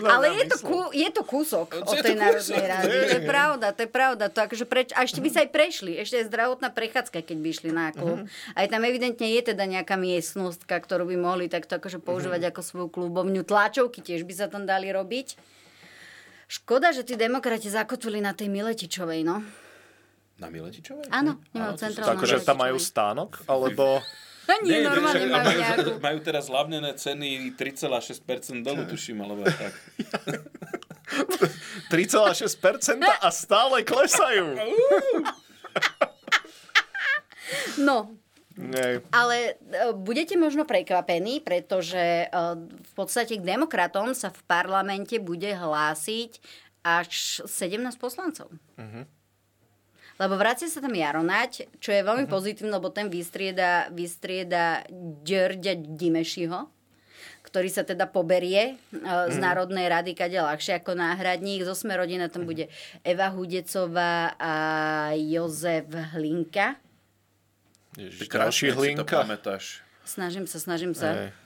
Ale 0.05 0.37
je 0.37 0.45
to, 0.47 0.57
kú, 0.61 0.93
je 0.93 1.09
to 1.09 1.23
kúsok 1.25 1.73
Je 1.73 1.81
od 1.81 1.89
to 1.91 2.05
tej 2.05 2.13
kúsok, 2.13 2.21
Národnej 2.21 2.65
rady. 2.69 2.85
hej, 2.87 3.01
To 3.01 3.17
je 3.17 3.25
pravda, 3.25 3.67
to 3.73 3.81
je 3.81 3.91
pravda. 3.91 4.25
To 4.29 4.39
akože 4.45 4.65
preč, 4.65 4.89
a 4.93 5.01
ešte 5.03 5.19
by 5.19 5.29
sa 5.29 5.39
aj 5.43 5.51
prešli. 5.51 5.93
Ešte 5.97 6.17
je 6.21 6.29
zdravotná 6.29 6.69
prechádzka, 6.69 7.19
keď 7.19 7.37
by 7.37 7.49
išli 7.49 7.71
na 7.73 7.89
klub. 7.91 8.21
Mhm. 8.21 8.53
Aj 8.53 8.67
tam 8.69 8.83
evidentne 8.85 9.27
je 9.27 9.43
teda 9.43 9.65
nejaká 9.65 9.97
miestnostka, 9.97 10.77
ktorú 10.77 11.09
by 11.09 11.17
mohli 11.17 11.49
takto 11.49 11.73
akože 11.75 11.99
používať 11.99 12.41
Mhm. 12.43 12.49
ako 12.53 12.61
svoju 12.61 12.89
klubovňu. 12.91 13.43
Tlačovky 13.43 14.05
tiež 14.05 14.23
by 14.23 14.35
sa 14.35 14.47
tam 14.47 14.69
dali 14.69 14.93
robiť. 14.93 15.41
Škoda, 16.47 16.93
že 16.93 17.03
tí 17.03 17.17
demokrati 17.17 17.67
zakotvili 17.67 18.21
na 18.21 18.31
tej 18.31 18.47
Miletičovej, 18.47 19.25
no. 19.25 19.43
Na 20.37 20.47
Miletičovej? 20.47 21.09
Áno, 21.09 21.41
nemajú 21.51 21.75
to 21.75 21.81
centrálnu 21.81 22.13
Takže 22.13 22.45
tam 22.45 22.61
majú 22.61 22.77
stánok? 22.77 23.41
Alebo... 23.47 24.05
Nie, 24.67 24.81
Nie, 24.81 24.87
normálne 24.87 25.27
majú 25.27 25.43
majú, 25.43 25.59
nejakú... 25.59 25.91
majú 25.99 26.19
teraz 26.23 26.47
zľavnené 26.49 26.95
ceny 26.95 27.59
3,6% 27.59 28.63
dolu, 28.63 28.87
tuším, 28.87 29.19
alebo 29.23 29.43
tak. 29.47 29.75
3,6% 31.93 33.03
a 33.03 33.29
stále 33.31 33.83
klesajú. 33.87 34.47
No, 37.79 38.11
Nej. 38.57 39.05
Ale 39.13 39.53
e, 39.53 39.55
budete 39.93 40.33
možno 40.41 40.65
prekvapení, 40.65 41.45
pretože 41.45 42.25
e, 42.25 42.27
v 42.67 42.93
podstate 42.97 43.37
k 43.37 43.45
demokratom 43.45 44.17
sa 44.17 44.33
v 44.33 44.41
parlamente 44.49 45.21
bude 45.21 45.53
hlásiť 45.53 46.41
až 46.81 47.45
17 47.45 47.85
poslancov. 48.01 48.49
Lebo 50.17 50.41
vracia 50.41 50.64
sa 50.64 50.81
tam 50.81 50.97
Jaronať, 50.97 51.69
čo 51.77 51.93
je 51.93 52.01
veľmi 52.01 52.25
pozitívne, 52.25 52.73
lebo 52.73 52.89
ten 52.89 53.12
vystrieda, 53.12 53.93
vystrieda 53.93 54.89
Ďörďa 55.23 55.77
Dimešiho, 55.77 56.73
ktorý 57.45 57.69
sa 57.69 57.85
teda 57.85 58.09
poberie 58.09 58.75
e, 58.75 59.01
z 59.29 59.37
Národnej 59.37 59.93
rady 59.93 60.17
kade 60.17 60.41
ľahšie 60.41 60.81
ako 60.81 60.97
náhradník. 60.97 61.69
Zo 61.69 61.77
sme 61.77 62.01
rodina 62.01 62.33
tam 62.33 62.49
bude 62.49 62.73
Eva 63.05 63.29
Hudecová 63.29 64.35
a 64.41 64.53
Jozef 65.21 65.85
Hlinka. 66.17 66.81
Ježiš, 67.97 68.29
to 68.29 68.51
hlinka. 68.73 69.05
Snažím 70.05 70.45
sa, 70.49 70.57
snažím 70.61 70.93
sa. 70.97 71.09
Hej. 71.12 71.46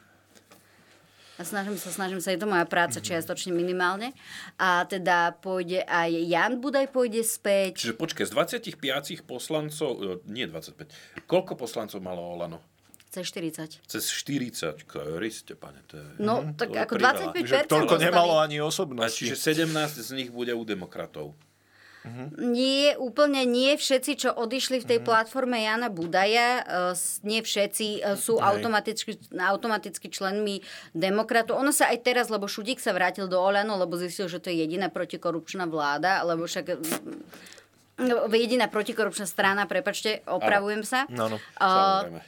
A 1.40 1.42
snažím 1.42 1.72
sa, 1.74 1.88
snažím 1.88 2.20
sa, 2.20 2.30
je 2.30 2.36
to 2.36 2.44
moja 2.44 2.62
práca 2.62 3.00
čiastočne 3.00 3.48
minimálne. 3.50 4.12
A 4.54 4.84
teda 4.84 5.32
pôjde 5.34 5.80
aj 5.82 6.12
Jan 6.28 6.60
Budaj 6.60 6.92
pôjde 6.92 7.24
späť. 7.24 7.80
Čiže 7.80 7.96
počkaj, 7.96 8.28
z 8.28 8.32
25 8.36 8.76
poslancov, 9.24 9.88
e, 9.96 10.20
nie 10.28 10.44
25, 10.44 10.92
koľko 11.24 11.56
poslancov 11.56 11.96
malo 11.98 12.20
Olano? 12.20 12.60
Cez 13.08 13.26
40. 13.26 13.80
Cez 13.82 14.04
40, 14.06 14.84
Kriste, 14.84 15.56
pane, 15.56 15.80
to 15.88 15.96
je... 15.96 16.04
No, 16.20 16.44
Mhm, 16.44 16.54
tak 16.54 16.68
to 16.68 16.78
ako 16.78 16.94
priveľa. 16.94 17.32
25% 17.32 17.42
Že 17.42 17.58
toľko 17.66 17.88
dostali. 17.90 18.04
nemalo 18.04 18.32
ani 18.36 18.56
A 18.56 18.62
osobnosti. 18.62 19.18
čiže 19.18 19.34
17 19.34 19.72
z 19.98 20.10
nich 20.12 20.28
bude 20.28 20.52
u 20.52 20.62
demokratov. 20.62 21.32
Nie, 22.40 22.96
úplne 22.96 23.44
nie 23.44 23.76
všetci, 23.76 24.12
čo 24.16 24.32
odišli 24.32 24.80
v 24.80 24.88
tej 24.88 24.98
platforme 25.04 25.60
Jana 25.60 25.92
Budaja, 25.92 26.64
e, 26.64 26.96
nie 27.28 27.44
všetci 27.44 27.86
e, 28.00 28.16
sú 28.16 28.40
Hej. 28.40 28.44
automaticky, 28.56 29.12
automaticky 29.36 30.08
členmi 30.08 30.64
demokratov. 30.96 31.60
Ono 31.60 31.76
sa 31.76 31.92
aj 31.92 32.00
teraz, 32.00 32.32
lebo 32.32 32.48
Šudík 32.48 32.80
sa 32.80 32.96
vrátil 32.96 33.28
do 33.28 33.36
Olano, 33.36 33.76
lebo 33.76 34.00
zistil, 34.00 34.32
že 34.32 34.40
to 34.40 34.48
je 34.48 34.64
jediná 34.64 34.88
protikorupčná 34.88 35.68
vláda, 35.68 36.24
lebo 36.24 36.48
však 36.48 36.80
mm, 38.00 38.32
jediná 38.32 38.64
protikorupčná 38.72 39.28
strana, 39.28 39.68
prepačte, 39.68 40.24
opravujem 40.24 40.80
sa. 40.88 41.04
No, 41.12 41.28
no, 41.28 41.36
samozrejme. 41.60 42.20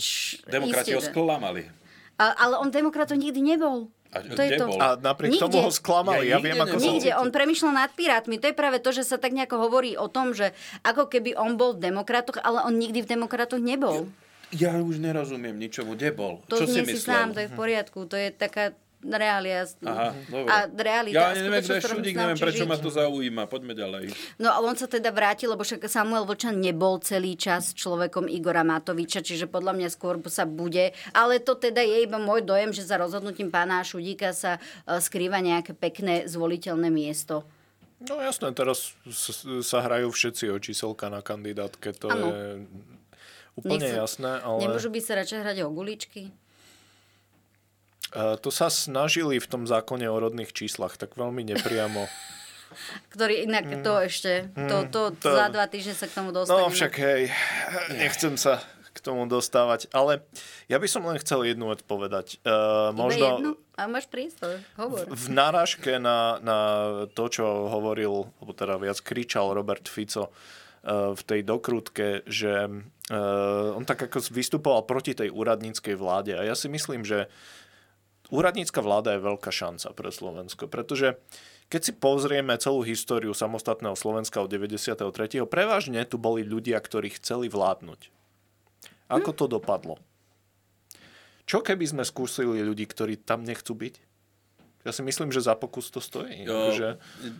č- 0.00 0.40
Demokrati 0.48 0.96
ho 0.96 1.04
sklamali. 1.04 1.68
Ale 2.16 2.54
on 2.56 2.72
demokratov 2.72 3.20
nikdy 3.20 3.44
nebol. 3.44 3.92
A 4.12 4.20
to 4.20 4.42
je 4.44 4.60
to. 4.60 4.68
bol? 4.68 4.76
A 4.76 5.00
napriek 5.00 5.40
tomu 5.40 5.64
ho 5.64 5.72
sklamali. 5.72 6.28
Ja, 6.28 6.36
viem, 6.36 6.60
ako 6.60 6.76
Nikde, 6.76 7.16
on 7.16 7.32
premyšľal 7.32 7.72
nad 7.72 7.90
pirátmi. 7.96 8.36
To 8.36 8.52
je 8.52 8.54
práve 8.56 8.76
to, 8.84 8.92
že 8.92 9.08
sa 9.08 9.16
tak 9.16 9.32
nejako 9.32 9.56
hovorí 9.56 9.96
o 9.96 10.04
tom, 10.12 10.36
že 10.36 10.52
ako 10.84 11.08
keby 11.08 11.32
on 11.32 11.56
bol 11.56 11.72
v 11.72 11.88
demokratoch, 11.88 12.36
ale 12.44 12.60
on 12.68 12.76
nikdy 12.76 13.00
v 13.00 13.08
demokratoch 13.08 13.60
nebol. 13.60 14.12
Ja 14.52 14.76
už 14.76 15.00
nerozumiem 15.00 15.56
ničomu, 15.56 15.96
kde 15.96 16.12
bol? 16.12 16.44
To 16.52 16.60
Čo 16.60 16.68
si 16.68 16.84
myslel? 16.84 17.00
sám, 17.00 17.28
to 17.32 17.40
je 17.40 17.48
v 17.48 17.56
poriadku. 17.56 18.04
To 18.04 18.20
je 18.20 18.28
taká 18.28 18.76
realia. 19.02 19.66
Aha, 19.82 20.14
dobre. 20.30 20.48
A 20.48 20.56
realita. 20.70 21.18
Ja 21.18 21.34
neviem, 21.34 21.62
kto 21.62 21.74
je 21.74 22.14
neviem, 22.14 22.38
prečo 22.38 22.64
žiť. 22.64 22.70
ma 22.70 22.76
to 22.78 22.90
zaujíma. 22.90 23.42
Poďme 23.50 23.74
ďalej. 23.74 24.14
No 24.38 24.54
a 24.54 24.62
on 24.62 24.78
sa 24.78 24.86
teda 24.86 25.10
vrátil, 25.10 25.50
lebo 25.50 25.66
však 25.66 25.82
Samuel 25.90 26.22
Vlčan 26.22 26.62
nebol 26.62 27.02
celý 27.02 27.34
čas 27.34 27.74
človekom 27.74 28.30
Igora 28.30 28.62
Matoviča, 28.62 29.20
čiže 29.20 29.50
podľa 29.50 29.74
mňa 29.74 29.88
skôr 29.90 30.22
sa 30.30 30.46
bude. 30.46 30.94
Ale 31.12 31.42
to 31.42 31.58
teda 31.58 31.82
je 31.82 32.06
iba 32.06 32.22
môj 32.22 32.46
dojem, 32.46 32.70
že 32.70 32.86
za 32.86 32.96
rozhodnutím 32.96 33.50
pána 33.50 33.82
Šudíka 33.82 34.30
sa 34.30 34.62
e, 34.86 34.98
skrýva 35.02 35.42
nejaké 35.42 35.74
pekné 35.74 36.30
zvoliteľné 36.30 36.88
miesto. 36.88 37.42
No 38.02 38.18
jasné, 38.18 38.50
teraz 38.50 38.98
sa 39.62 39.78
hrajú 39.78 40.10
všetci 40.10 40.50
o 40.50 40.58
číselka 40.58 41.06
na 41.06 41.22
kandidátke, 41.22 41.94
to 41.94 42.10
Áno. 42.10 42.34
je 42.34 42.66
úplne 43.54 43.78
Nechcú- 43.86 44.00
jasné, 44.02 44.32
ale 44.42 44.58
Nemôžu 44.66 44.90
by 44.90 45.00
sa 45.02 45.12
radšej 45.22 45.38
hrať 45.38 45.56
o 45.62 45.70
guličky? 45.70 46.34
To 48.12 48.48
sa 48.52 48.68
snažili 48.68 49.40
v 49.40 49.48
tom 49.48 49.64
zákone 49.64 50.04
o 50.04 50.16
rodných 50.20 50.52
číslach, 50.52 51.00
tak 51.00 51.16
veľmi 51.16 51.42
nepriamo. 51.48 52.06
Ktorý 53.12 53.44
inak 53.44 53.84
to 53.84 53.92
ešte, 54.00 54.48
to, 54.56 54.88
to, 54.88 55.02
Mm, 55.12 55.16
to- 55.20 55.36
za 55.36 55.46
dva 55.52 55.66
týždne 55.68 55.92
sa 55.92 56.08
k 56.08 56.12
tomu 56.16 56.32
dostaneme. 56.32 56.64
No 56.64 56.72
však 56.72 56.92
hej, 56.96 57.22
nechcem 58.00 58.34
sa 58.40 58.64
k 58.92 58.98
tomu 59.00 59.24
dostávať, 59.24 59.88
ale 59.92 60.20
ja 60.68 60.76
by 60.76 60.84
som 60.84 61.04
len 61.08 61.16
chcel 61.16 61.48
jednu 61.48 61.72
vec 61.72 61.80
povedať. 61.84 62.36
Uh, 62.44 62.92
možno 62.92 63.24
jednu? 63.40 63.50
A 63.72 63.88
máš 63.88 64.04
priestor, 64.04 64.60
hovor. 64.76 65.08
v 65.08 65.26
náražke 65.32 65.96
na, 65.96 66.36
na 66.44 66.58
to, 67.16 67.24
čo 67.32 67.44
hovoril, 67.72 68.28
alebo 68.36 68.52
teda 68.52 68.76
viac 68.76 69.00
kričal 69.00 69.56
Robert 69.56 69.88
Fico 69.88 70.28
eh, 70.28 71.16
v 71.16 71.22
tej 71.24 71.40
dokrutke, 71.40 72.20
že 72.28 72.68
eh, 72.68 73.76
on 73.76 73.88
tak 73.88 74.12
ako 74.12 74.28
vystupoval 74.28 74.84
proti 74.84 75.16
tej 75.16 75.32
úradníckej 75.32 75.96
vláde. 75.96 76.36
A 76.36 76.44
ja 76.44 76.52
si 76.52 76.68
myslím, 76.68 77.00
že 77.00 77.32
úradnícka 78.32 78.80
vláda 78.80 79.14
je 79.14 79.20
veľká 79.20 79.52
šanca 79.52 79.92
pre 79.92 80.08
Slovensko, 80.08 80.64
pretože 80.66 81.20
keď 81.68 81.80
si 81.84 81.92
pozrieme 81.92 82.56
celú 82.56 82.80
históriu 82.80 83.36
samostatného 83.36 83.92
Slovenska 83.92 84.40
od 84.40 84.48
93. 84.48 85.04
prevažne 85.44 86.00
tu 86.08 86.16
boli 86.16 86.40
ľudia, 86.40 86.80
ktorí 86.80 87.12
chceli 87.20 87.52
vládnuť. 87.52 88.08
Ako 89.12 89.36
to 89.36 89.44
dopadlo? 89.44 90.00
Čo 91.44 91.60
keby 91.60 91.84
sme 91.84 92.04
skúsili 92.08 92.64
ľudí, 92.64 92.88
ktorí 92.88 93.20
tam 93.20 93.44
nechcú 93.44 93.76
byť? 93.76 93.94
Ja 94.82 94.90
si 94.90 95.04
myslím, 95.06 95.30
že 95.30 95.44
za 95.44 95.54
pokus 95.54 95.92
to 95.94 96.02
stojí. 96.02 96.42
Jo, 96.42 96.74
Že... 96.74 96.88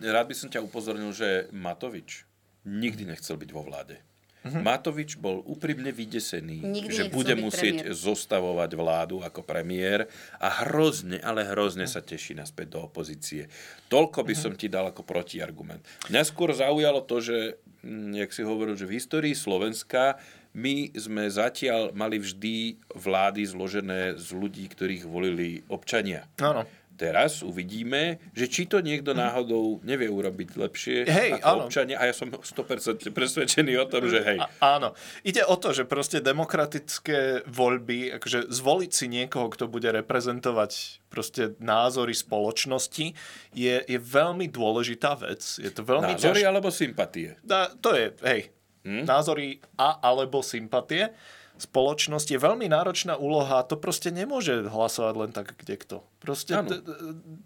Rád 0.04 0.26
by 0.30 0.34
som 0.36 0.48
ťa 0.52 0.62
upozornil, 0.62 1.10
že 1.10 1.50
Matovič 1.50 2.22
nikdy 2.62 3.08
nechcel 3.08 3.34
byť 3.34 3.50
vo 3.50 3.66
vláde. 3.66 3.98
Mhm. 4.42 4.60
Matovič 4.60 5.16
bol 5.16 5.40
úprimne 5.42 5.88
vydesený, 5.88 6.58
Nikdy 6.60 6.90
že 6.90 7.02
bude 7.08 7.34
musieť 7.36 7.86
premiér. 7.86 7.94
zostavovať 7.94 8.70
vládu 8.72 9.16
ako 9.18 9.40
premiér 9.40 10.10
a 10.36 10.50
hrozne, 10.62 11.16
ale 11.16 11.42
hrozne 11.44 11.84
sa 11.84 11.98
teší 11.98 12.34
naspäť 12.34 12.74
do 12.74 12.80
opozície. 12.82 13.46
Toľko 13.86 14.20
by 14.20 14.32
Mhm. 14.32 14.40
som 14.40 14.52
ti 14.52 14.66
dal 14.66 14.84
ako 14.84 15.02
protiargument. 15.02 15.80
Mňa 16.08 16.22
skôr 16.22 16.50
zaujalo 16.50 17.00
to, 17.00 17.18
že, 17.18 17.38
mm, 17.80 18.18
jak 18.18 18.30
si 18.30 18.42
hovoril, 18.42 18.74
že 18.74 18.84
v 18.84 18.96
histórii 18.96 19.32
Slovenska 19.32 20.18
my 20.52 20.92
sme 20.92 21.24
zatiaľ 21.26 21.90
mali 21.92 22.18
vždy 22.18 22.56
vlády 22.92 23.40
zložené 23.42 24.00
z 24.16 24.28
ľudí, 24.32 24.66
ktorých 24.66 25.06
volili 25.06 25.64
občania. 25.66 26.28
Áno. 26.36 26.68
Teraz 27.02 27.42
uvidíme, 27.42 28.22
že 28.30 28.46
či 28.46 28.70
to 28.70 28.78
niekto 28.78 29.10
náhodou 29.10 29.82
nevie 29.82 30.06
urobiť 30.06 30.54
lepšie 30.54 30.96
Hej, 31.02 31.42
ako 31.42 31.46
áno. 31.50 31.62
občania. 31.66 31.98
A 31.98 32.06
ja 32.06 32.14
som 32.14 32.30
100% 32.30 33.10
presvedčený 33.10 33.74
o 33.82 33.86
tom, 33.90 34.06
že 34.06 34.22
hej. 34.22 34.38
A, 34.38 34.78
áno. 34.78 34.94
Ide 35.26 35.42
o 35.42 35.58
to, 35.58 35.74
že 35.74 35.82
proste 35.82 36.22
demokratické 36.22 37.42
voľby, 37.50 38.22
akože 38.22 38.54
zvoliť 38.54 38.90
si 38.94 39.06
niekoho, 39.10 39.50
kto 39.50 39.66
bude 39.66 39.90
reprezentovať 39.90 41.02
proste 41.10 41.58
názory 41.58 42.14
spoločnosti, 42.14 43.18
je, 43.50 43.74
je 43.82 43.98
veľmi 43.98 44.46
dôležitá 44.46 45.18
vec. 45.18 45.42
Je 45.58 45.68
to 45.74 45.82
veľmi 45.82 46.14
Názory 46.14 46.40
ťaž- 46.40 46.48
alebo 46.48 46.70
sympatie? 46.70 47.34
Dá, 47.42 47.66
to 47.74 47.98
je, 47.98 48.14
hej, 48.22 48.54
Hm? 48.82 49.06
názory 49.06 49.62
a 49.78 50.02
alebo 50.02 50.42
sympatie. 50.42 51.14
Spoločnosť 51.62 52.34
je 52.34 52.42
veľmi 52.42 52.66
náročná 52.66 53.14
úloha 53.14 53.62
a 53.62 53.66
to 53.66 53.78
proste 53.78 54.10
nemôže 54.10 54.66
hlasovať 54.66 55.14
len 55.14 55.30
tak, 55.30 55.54
kde 55.54 55.78
kto. 55.78 55.96
Proste 56.18 56.58
t- 56.66 56.82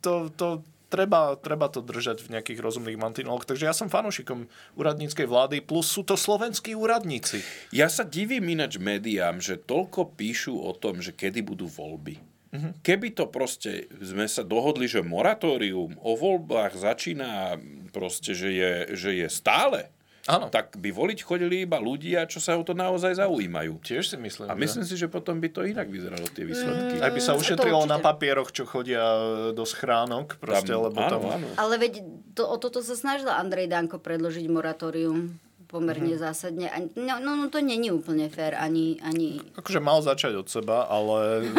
to, 0.01 0.33
to 0.33 0.65
treba, 0.89 1.37
treba 1.37 1.67
to 1.69 1.85
držať 1.85 2.25
v 2.25 2.39
nejakých 2.39 2.63
rozumných 2.63 2.97
mantinoloch. 2.97 3.45
Takže 3.45 3.69
ja 3.69 3.75
som 3.77 3.93
fanúšikom 3.93 4.49
úradníckej 4.79 5.27
vlády, 5.29 5.57
plus 5.61 5.91
sú 5.91 6.07
to 6.07 6.17
slovenskí 6.17 6.73
úradníci. 6.73 7.45
Ja 7.75 7.93
sa 7.93 8.07
divím 8.07 8.57
ináč 8.57 8.81
médiám, 8.81 9.43
že 9.43 9.61
toľko 9.61 10.17
píšu 10.17 10.57
o 10.57 10.73
tom, 10.73 11.05
že 11.05 11.13
kedy 11.13 11.45
budú 11.45 11.69
voľby. 11.69 12.17
Mhm. 12.57 12.81
Keby 12.81 13.09
to 13.13 13.29
proste, 13.29 13.91
sme 14.01 14.25
sa 14.25 14.47
dohodli, 14.47 14.89
že 14.89 15.05
moratórium 15.05 15.99
o 16.01 16.13
voľbách 16.17 16.79
začína 16.79 17.61
proste, 17.93 18.33
že 18.33 18.49
je, 18.55 18.73
že 18.97 19.11
je 19.13 19.29
stále, 19.29 19.93
Áno. 20.29 20.47
tak 20.49 20.75
by 20.75 20.91
voliť 20.91 21.19
chodili 21.21 21.63
iba 21.63 21.79
ľudia, 21.79 22.25
čo 22.25 22.37
sa 22.37 22.53
o 22.53 22.63
to 22.63 22.73
naozaj 22.73 23.15
zaujímajú. 23.17 23.79
Tiež 23.79 24.05
si 24.05 24.17
myslím. 24.17 24.47
A 24.47 24.55
myslím 24.55 24.83
si, 24.83 24.93
že 24.93 25.07
potom 25.07 25.37
by 25.37 25.49
to 25.49 25.63
inak 25.63 25.87
vyzeralo, 25.87 26.27
tie 26.29 26.43
výsledky. 26.43 26.99
Aj 26.99 27.09
by 27.09 27.21
sa 27.21 27.33
Mm, 27.33 27.41
ušetrilo 27.41 27.83
na 27.85 27.99
papieroch, 27.99 28.49
čo 28.49 28.65
chodia 28.65 29.03
do 29.51 29.63
schránok, 29.63 30.35
proste, 30.37 30.69
Tam- 30.69 30.83
lebo 30.85 30.99
áno, 30.99 31.11
tam... 31.13 31.23
áno. 31.33 31.47
Ale 31.55 31.75
veď 31.77 31.93
to, 32.33 32.43
o 32.45 32.57
toto 32.57 32.79
sa 32.81 32.93
snažil 32.93 33.29
Andrej 33.29 33.67
Danko 33.67 33.97
predložiť 33.97 34.47
moratórium 34.47 35.39
pomerne 35.65 36.13
Mhm. 36.13 36.21
zásadne. 36.21 36.67
No, 36.95 37.19
no, 37.19 37.35
no 37.35 37.47
to 37.47 37.59
není 37.59 37.89
úplne 37.89 38.27
fér, 38.27 38.55
ani, 38.55 38.99
ani 39.01 39.43
Akože 39.55 39.79
mal 39.79 39.99
začať 40.01 40.37
od 40.37 40.47
seba, 40.47 40.85
ale... 40.85 41.51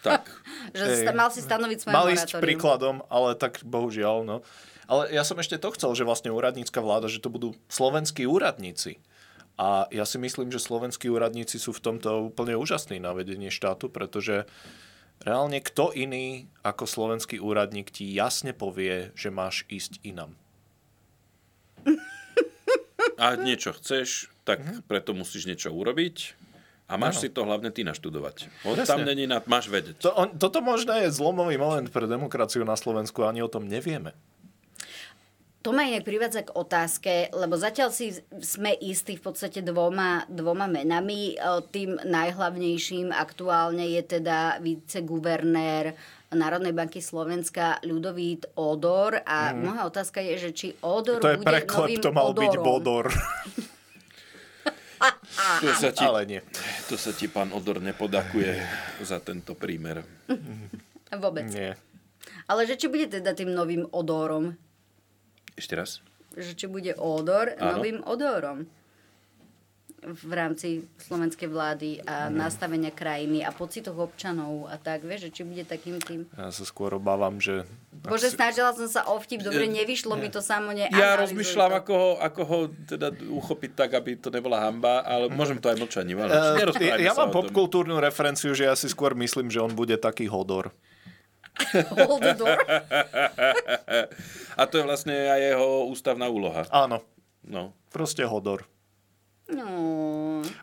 tak. 0.00 0.28
že 0.72 0.84
sta, 0.98 1.12
mal 1.12 1.28
si 1.28 1.40
stanoviť 1.40 1.78
svoje 1.78 1.92
Mal 1.92 2.06
ísť 2.08 2.24
moratórium. 2.30 2.44
príkladom, 2.44 2.96
ale 3.06 3.28
tak 3.34 3.60
bohužiaľ, 3.62 4.16
no. 4.22 4.36
Ale 4.92 5.08
ja 5.08 5.24
som 5.24 5.40
ešte 5.40 5.56
to 5.56 5.72
chcel, 5.72 5.96
že 5.96 6.04
vlastne 6.04 6.28
úradnícka 6.28 6.76
vláda, 6.84 7.08
že 7.08 7.24
to 7.24 7.32
budú 7.32 7.56
slovenskí 7.72 8.28
úradníci. 8.28 9.00
A 9.56 9.88
ja 9.88 10.04
si 10.04 10.20
myslím, 10.20 10.52
že 10.52 10.60
slovenskí 10.60 11.08
úradníci 11.08 11.56
sú 11.56 11.72
v 11.72 11.80
tomto 11.80 12.28
úplne 12.28 12.60
úžasní 12.60 13.00
na 13.00 13.16
vedenie 13.16 13.48
štátu, 13.48 13.88
pretože 13.88 14.44
reálne 15.24 15.64
kto 15.64 15.96
iný 15.96 16.44
ako 16.60 16.84
slovenský 16.84 17.40
úradník 17.40 17.88
ti 17.88 18.04
jasne 18.12 18.52
povie, 18.52 19.16
že 19.16 19.32
máš 19.32 19.64
ísť 19.72 20.04
inam. 20.04 20.36
a 23.16 23.32
niečo 23.40 23.72
chceš, 23.72 24.28
tak 24.44 24.60
preto 24.84 25.16
musíš 25.16 25.48
niečo 25.48 25.72
urobiť 25.72 26.36
a 26.92 27.00
máš 27.00 27.16
Áno. 27.16 27.22
si 27.24 27.28
to 27.32 27.48
hlavne 27.48 27.72
ty 27.72 27.80
naštudovať. 27.80 28.52
Presne. 28.60 28.84
tam 28.84 29.00
není 29.08 29.24
na, 29.24 29.40
máš 29.48 29.72
vedieť. 29.72 30.04
To, 30.04 30.12
on, 30.12 30.28
toto 30.36 30.60
možno 30.60 30.92
je 31.00 31.08
zlomový 31.08 31.56
moment 31.56 31.88
pre 31.88 32.04
demokraciu 32.04 32.68
na 32.68 32.76
Slovensku, 32.76 33.24
ani 33.24 33.40
o 33.40 33.48
tom 33.48 33.64
nevieme. 33.64 34.12
To 35.62 35.70
ma 35.70 35.86
inak 35.86 36.02
privádza 36.02 36.42
k 36.42 36.50
otázke, 36.52 37.12
lebo 37.30 37.54
zatiaľ 37.54 37.88
si 37.88 38.10
sme 38.40 38.74
istí 38.74 39.14
v 39.14 39.22
podstate 39.22 39.62
dvoma, 39.62 40.26
dvoma 40.26 40.66
menami. 40.66 41.32
E, 41.32 41.36
Tým 41.64 42.02
najhlavnejším 42.02 43.08
aktuálne 43.08 43.86
je 43.88 44.02
teda 44.02 44.58
viceguvernér 44.58 45.94
Národnej 46.32 46.72
banky 46.72 46.98
Slovenska 46.98 47.78
Ľudovít 47.82 48.50
Odor 48.54 49.20
a 49.22 49.52
Mhm. 49.52 49.60
moja 49.60 49.82
otázka 49.84 50.18
je, 50.18 50.34
že 50.40 50.50
či 50.50 50.68
Odor 50.80 51.20
To 51.20 51.28
je 51.28 51.38
bude 51.38 51.46
preklep, 51.46 51.78
novým 51.78 52.00
to 52.00 52.10
mal 52.10 52.32
byť 52.32 52.50
Odorom. 52.50 52.64
Bodor. 52.64 53.06
To 55.60 55.72
sa 55.74 55.90
ti, 55.90 56.02
Ale 56.02 56.22
nie. 56.24 56.40
To 56.86 56.94
sa 56.94 57.10
ti 57.10 57.26
pán 57.26 57.50
Odor 57.50 57.78
nepodakuje 57.78 58.54
za 59.00 59.18
tento 59.18 59.54
prímer. 59.54 60.02
Vôbec. 61.12 61.46
Nie. 61.50 61.74
Ale 62.46 62.66
že 62.66 62.74
či 62.74 62.86
bude 62.86 63.06
teda 63.06 63.30
tým 63.30 63.50
novým 63.50 63.86
odorom? 63.90 64.54
Ešte 65.54 65.74
raz? 65.74 65.90
Že 66.32 66.52
či 66.54 66.66
bude 66.66 66.92
odor 66.94 67.52
Áno. 67.54 67.76
novým 67.76 68.00
odorom 68.02 68.64
v 70.02 70.32
rámci 70.34 70.68
slovenskej 70.98 71.46
vlády 71.46 72.02
a 72.02 72.26
Mhm. 72.26 72.34
nastavenia 72.34 72.90
krajiny 72.90 73.38
a 73.40 73.54
pocitoch 73.54 73.94
občanov 73.94 74.66
a 74.66 74.74
tak, 74.74 75.06
vieš, 75.06 75.30
že 75.30 75.30
či 75.30 75.42
bude 75.44 75.62
takým 75.62 76.02
tým... 76.02 76.26
Ja 76.34 76.50
sa 76.50 76.66
skôr 76.66 76.90
obávam, 76.90 77.38
že... 77.38 77.62
Bože, 78.02 78.26
snažila 78.28 78.74
som 78.74 78.90
sa 78.90 79.06
o 79.06 79.14
vtip, 79.14 79.46
dobre, 79.46 79.70
nevyšlo 79.70 80.18
mi 80.18 80.26
to 80.26 80.42
samo, 80.42 80.74
ne, 80.74 80.90
Ja 80.90 81.14
rozmýšľam, 81.14 81.70
to. 81.70 81.78
ako 81.78 81.92
ho, 81.94 82.10
ako 82.18 82.40
ho 82.42 82.58
teda 82.82 83.14
uchopiť 83.14 83.70
tak, 83.78 83.94
aby 83.94 84.18
to 84.18 84.26
nebola 84.28 84.58
hamba, 84.60 85.06
ale 85.06 85.30
môžem 85.30 85.54
to 85.56 85.70
aj 85.70 85.78
mlčaním. 85.78 86.18
Ale 86.18 86.34
nerozprávajme 86.58 86.98
ja 86.98 87.14
mám 87.14 87.30
popkultúrnu 87.30 87.94
referenciu, 87.96 88.50
že 88.52 88.66
ja 88.66 88.74
si 88.74 88.90
skôr 88.90 89.14
myslím, 89.14 89.54
že 89.54 89.62
on 89.62 89.70
bude 89.70 89.94
taký 89.94 90.26
hodor. 90.26 90.74
Hold 92.00 92.22
the 92.22 92.34
door. 92.34 92.56
A 94.54 94.62
to 94.64 94.74
je 94.76 94.84
vlastne 94.84 95.12
aj 95.12 95.40
jeho 95.52 95.68
ústavná 95.86 96.26
úloha. 96.26 96.64
Áno. 96.68 97.04
No. 97.42 97.72
Proste 97.88 98.24
hodor. 98.24 98.64
No. 99.52 99.68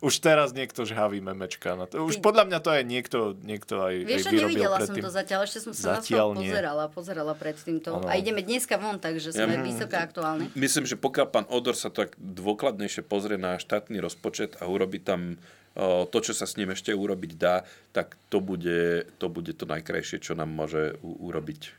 Už 0.02 0.18
teraz 0.18 0.50
niekto 0.50 0.82
žhaví 0.82 1.22
memečka 1.22 1.78
na 1.78 1.86
to. 1.86 2.02
Už 2.02 2.18
podľa 2.20 2.50
mňa 2.50 2.60
to 2.60 2.70
aj 2.72 2.84
niekto, 2.84 3.18
niekto 3.38 3.86
aj, 3.86 3.96
Vieš, 4.02 4.26
aj 4.26 4.34
vyrobil 4.34 4.50
nevidela 4.50 4.78
som 4.80 4.86
predtým. 4.88 5.04
to 5.04 5.12
zatiaľ, 5.12 5.40
ešte 5.46 5.60
som 5.62 5.74
sa 5.74 5.86
na 5.86 5.94
Zatiaľ 6.00 6.28
to 6.28 6.34
nie. 6.34 6.50
pozerala, 6.50 6.84
pozerala 6.90 7.34
predtým 7.36 7.78
to. 7.78 7.92
Áno. 7.94 8.10
A 8.10 8.18
ideme 8.18 8.42
dneska 8.42 8.82
von, 8.82 8.98
takže 8.98 9.30
sme 9.30 9.46
Ja- 9.52 9.62
vysoko 9.62 9.94
aktuálni. 9.94 10.50
Myslím, 10.56 10.90
že 10.90 10.98
pokiaľ 10.98 11.28
pán 11.28 11.46
Odor 11.48 11.78
sa 11.78 11.94
tak 11.94 12.18
dôkladnejšie 12.18 13.06
pozrie 13.06 13.38
na 13.38 13.62
štátny 13.62 14.00
rozpočet 14.00 14.58
a 14.58 14.66
urobí 14.66 14.98
tam 14.98 15.38
to, 15.78 16.18
čo 16.20 16.34
sa 16.34 16.44
s 16.44 16.58
ním 16.58 16.72
ešte 16.72 16.92
urobiť 16.92 17.32
dá, 17.36 17.64
tak 17.92 18.18
to 18.28 18.40
bude 18.40 19.08
to, 19.16 19.26
bude 19.28 19.54
to 19.54 19.64
najkrajšie, 19.64 20.20
čo 20.20 20.34
nám 20.34 20.50
môže 20.50 20.98
u- 21.00 21.30
urobiť. 21.30 21.72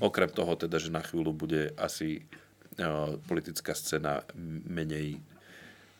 Okrem 0.00 0.30
toho 0.30 0.54
teda, 0.54 0.78
že 0.78 0.90
na 0.90 1.04
chvíľu 1.04 1.30
bude 1.30 1.70
asi 1.76 2.24
o, 2.76 3.14
politická 3.30 3.76
scéna 3.76 4.26
menej 4.66 5.22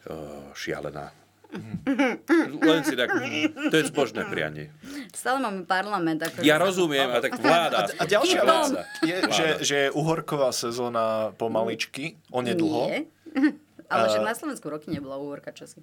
o, 0.06 0.50
šialená. 0.52 1.14
Len 2.66 2.80
si 2.82 2.98
tak, 2.98 3.14
to 3.70 3.74
je 3.78 3.84
zbožné 3.86 4.26
prianie. 4.26 4.74
Stále 5.14 5.38
máme 5.38 5.62
parlament. 5.62 6.18
Ako 6.18 6.42
Ja 6.42 6.58
rozumiem, 6.58 7.06
a 7.06 7.22
tak 7.22 7.38
vláda. 7.38 7.86
A, 7.94 8.02
a 8.02 8.04
ďalšia 8.10 8.42
vec 8.42 8.66
je, 9.06 9.16
že, 9.30 9.46
že 9.62 9.76
je 9.86 9.88
uhorková 9.94 10.50
sezóna 10.50 11.30
pomaličky, 11.38 12.18
onedlho. 12.34 12.90
Nie. 12.90 13.06
Ale 13.86 14.10
Eh, 14.10 14.18
na 14.18 14.34
Slovensku 14.34 14.66
roky 14.66 14.90
nebola 14.90 15.14
úvorka 15.14 15.54
časy. 15.54 15.78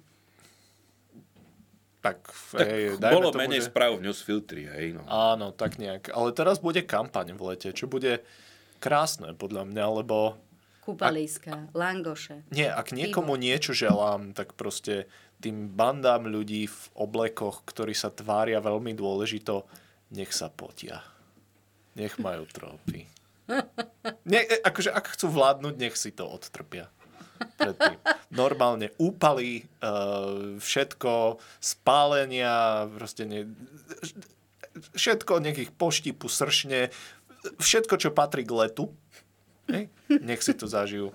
Tak, 2.02 2.18
Tak 2.50 2.66
hej, 2.66 2.98
dajme 2.98 3.14
bolo 3.14 3.30
tomu, 3.30 3.46
menej 3.46 3.62
že- 3.62 3.70
správ 3.70 4.02
v 4.02 4.10
newsfiltri, 4.10 4.66
hej. 4.66 4.98
No. 4.98 5.06
Áno, 5.06 5.54
tak 5.54 5.78
nejak. 5.78 6.10
Ale 6.10 6.34
teraz 6.34 6.58
bude 6.58 6.82
kampaň 6.82 7.38
v 7.38 7.54
lete, 7.54 7.70
čo 7.70 7.86
bude 7.86 8.26
krásne 8.82 9.30
podľa 9.32 9.70
mňa, 9.70 9.84
lebo 10.02 10.34
Kúpaliska, 10.82 11.70
langoše. 11.70 12.42
nie, 12.50 12.66
ak 12.66 12.90
niekomu 12.90 13.38
niečo 13.38 13.70
želám, 13.70 14.34
tak 14.34 14.58
proste 14.58 15.06
tým 15.38 15.70
bandám 15.70 16.26
ľudí 16.26 16.66
v 16.66 16.80
oblekoch, 16.98 17.62
ktorí 17.62 17.94
sa 17.94 18.10
tvária 18.10 18.58
veľmi 18.58 18.90
dôležito, 18.90 19.62
nech 20.10 20.34
sa 20.34 20.50
potia. 20.50 21.06
Nech 21.94 22.18
majú 22.18 22.42
trópy. 22.50 23.06
Nie, 24.26 24.42
e, 24.42 24.58
akože 24.58 24.90
ak 24.90 25.14
chcú 25.14 25.30
vládnuť, 25.30 25.74
nech 25.78 25.94
si 25.94 26.10
to 26.10 26.26
odtrpia. 26.26 26.90
Predtým. 27.58 27.98
Normálne 28.32 28.90
úpaly, 28.96 29.66
uh, 29.82 30.56
všetko, 30.58 31.38
spálenia, 31.60 32.88
proste 32.96 33.28
ne, 33.28 33.40
všetko, 34.96 35.42
nech 35.44 35.58
ich 35.58 35.72
poštipu, 35.72 36.28
sršne, 36.28 36.88
všetko, 37.60 37.94
čo 37.98 38.10
patrí 38.14 38.46
k 38.46 38.52
letu, 38.56 38.88
hej, 39.68 39.92
nech 40.08 40.40
si 40.40 40.52
to 40.56 40.64
zažijú. 40.70 41.12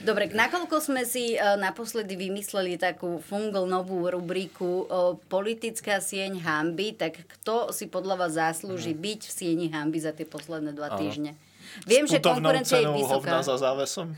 Dobre, 0.00 0.32
nakoľko 0.32 0.80
sme 0.80 1.04
si 1.04 1.36
e, 1.36 1.38
naposledy 1.60 2.16
vymysleli 2.16 2.80
takú 2.80 3.20
fungl 3.20 3.68
novú 3.68 4.08
rubriku 4.08 4.88
e, 4.88 5.20
politická 5.28 6.00
sieň 6.00 6.40
hamby, 6.40 6.96
tak 6.96 7.20
kto 7.28 7.68
si 7.68 7.84
podľa 7.84 8.24
vás 8.24 8.32
zaslúži 8.40 8.96
byť 8.96 9.20
v 9.28 9.32
sieni 9.32 9.66
hamby 9.68 10.00
za 10.00 10.16
tie 10.16 10.24
posledné 10.24 10.72
dva 10.72 10.96
Áno. 10.96 10.98
týždne? 11.04 11.36
Viem, 11.84 12.08
S 12.08 12.16
že 12.16 12.24
konkurencia 12.24 12.80
je 12.80 12.88
vysoká. 12.88 13.44
za 13.44 13.60
závesom? 13.60 14.16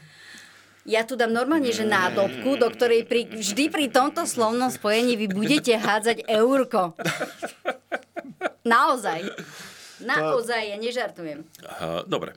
Ja 0.83 1.07
tu 1.07 1.15
dám 1.15 1.31
normálne, 1.31 1.71
že 1.71 1.87
nádobku, 1.87 2.59
do 2.59 2.67
ktorej 2.67 3.07
pri, 3.07 3.31
vždy 3.31 3.71
pri 3.71 3.87
tomto 3.87 4.27
slovnom 4.27 4.67
spojení 4.67 5.15
vy 5.15 5.31
budete 5.31 5.79
hádzať 5.79 6.27
eurko. 6.27 6.99
Naozaj. 8.67 9.31
Naozaj, 10.03 10.75
ja 10.75 10.77
nežartujem. 10.83 11.47
Aha, 11.63 12.03
dobre. 12.03 12.35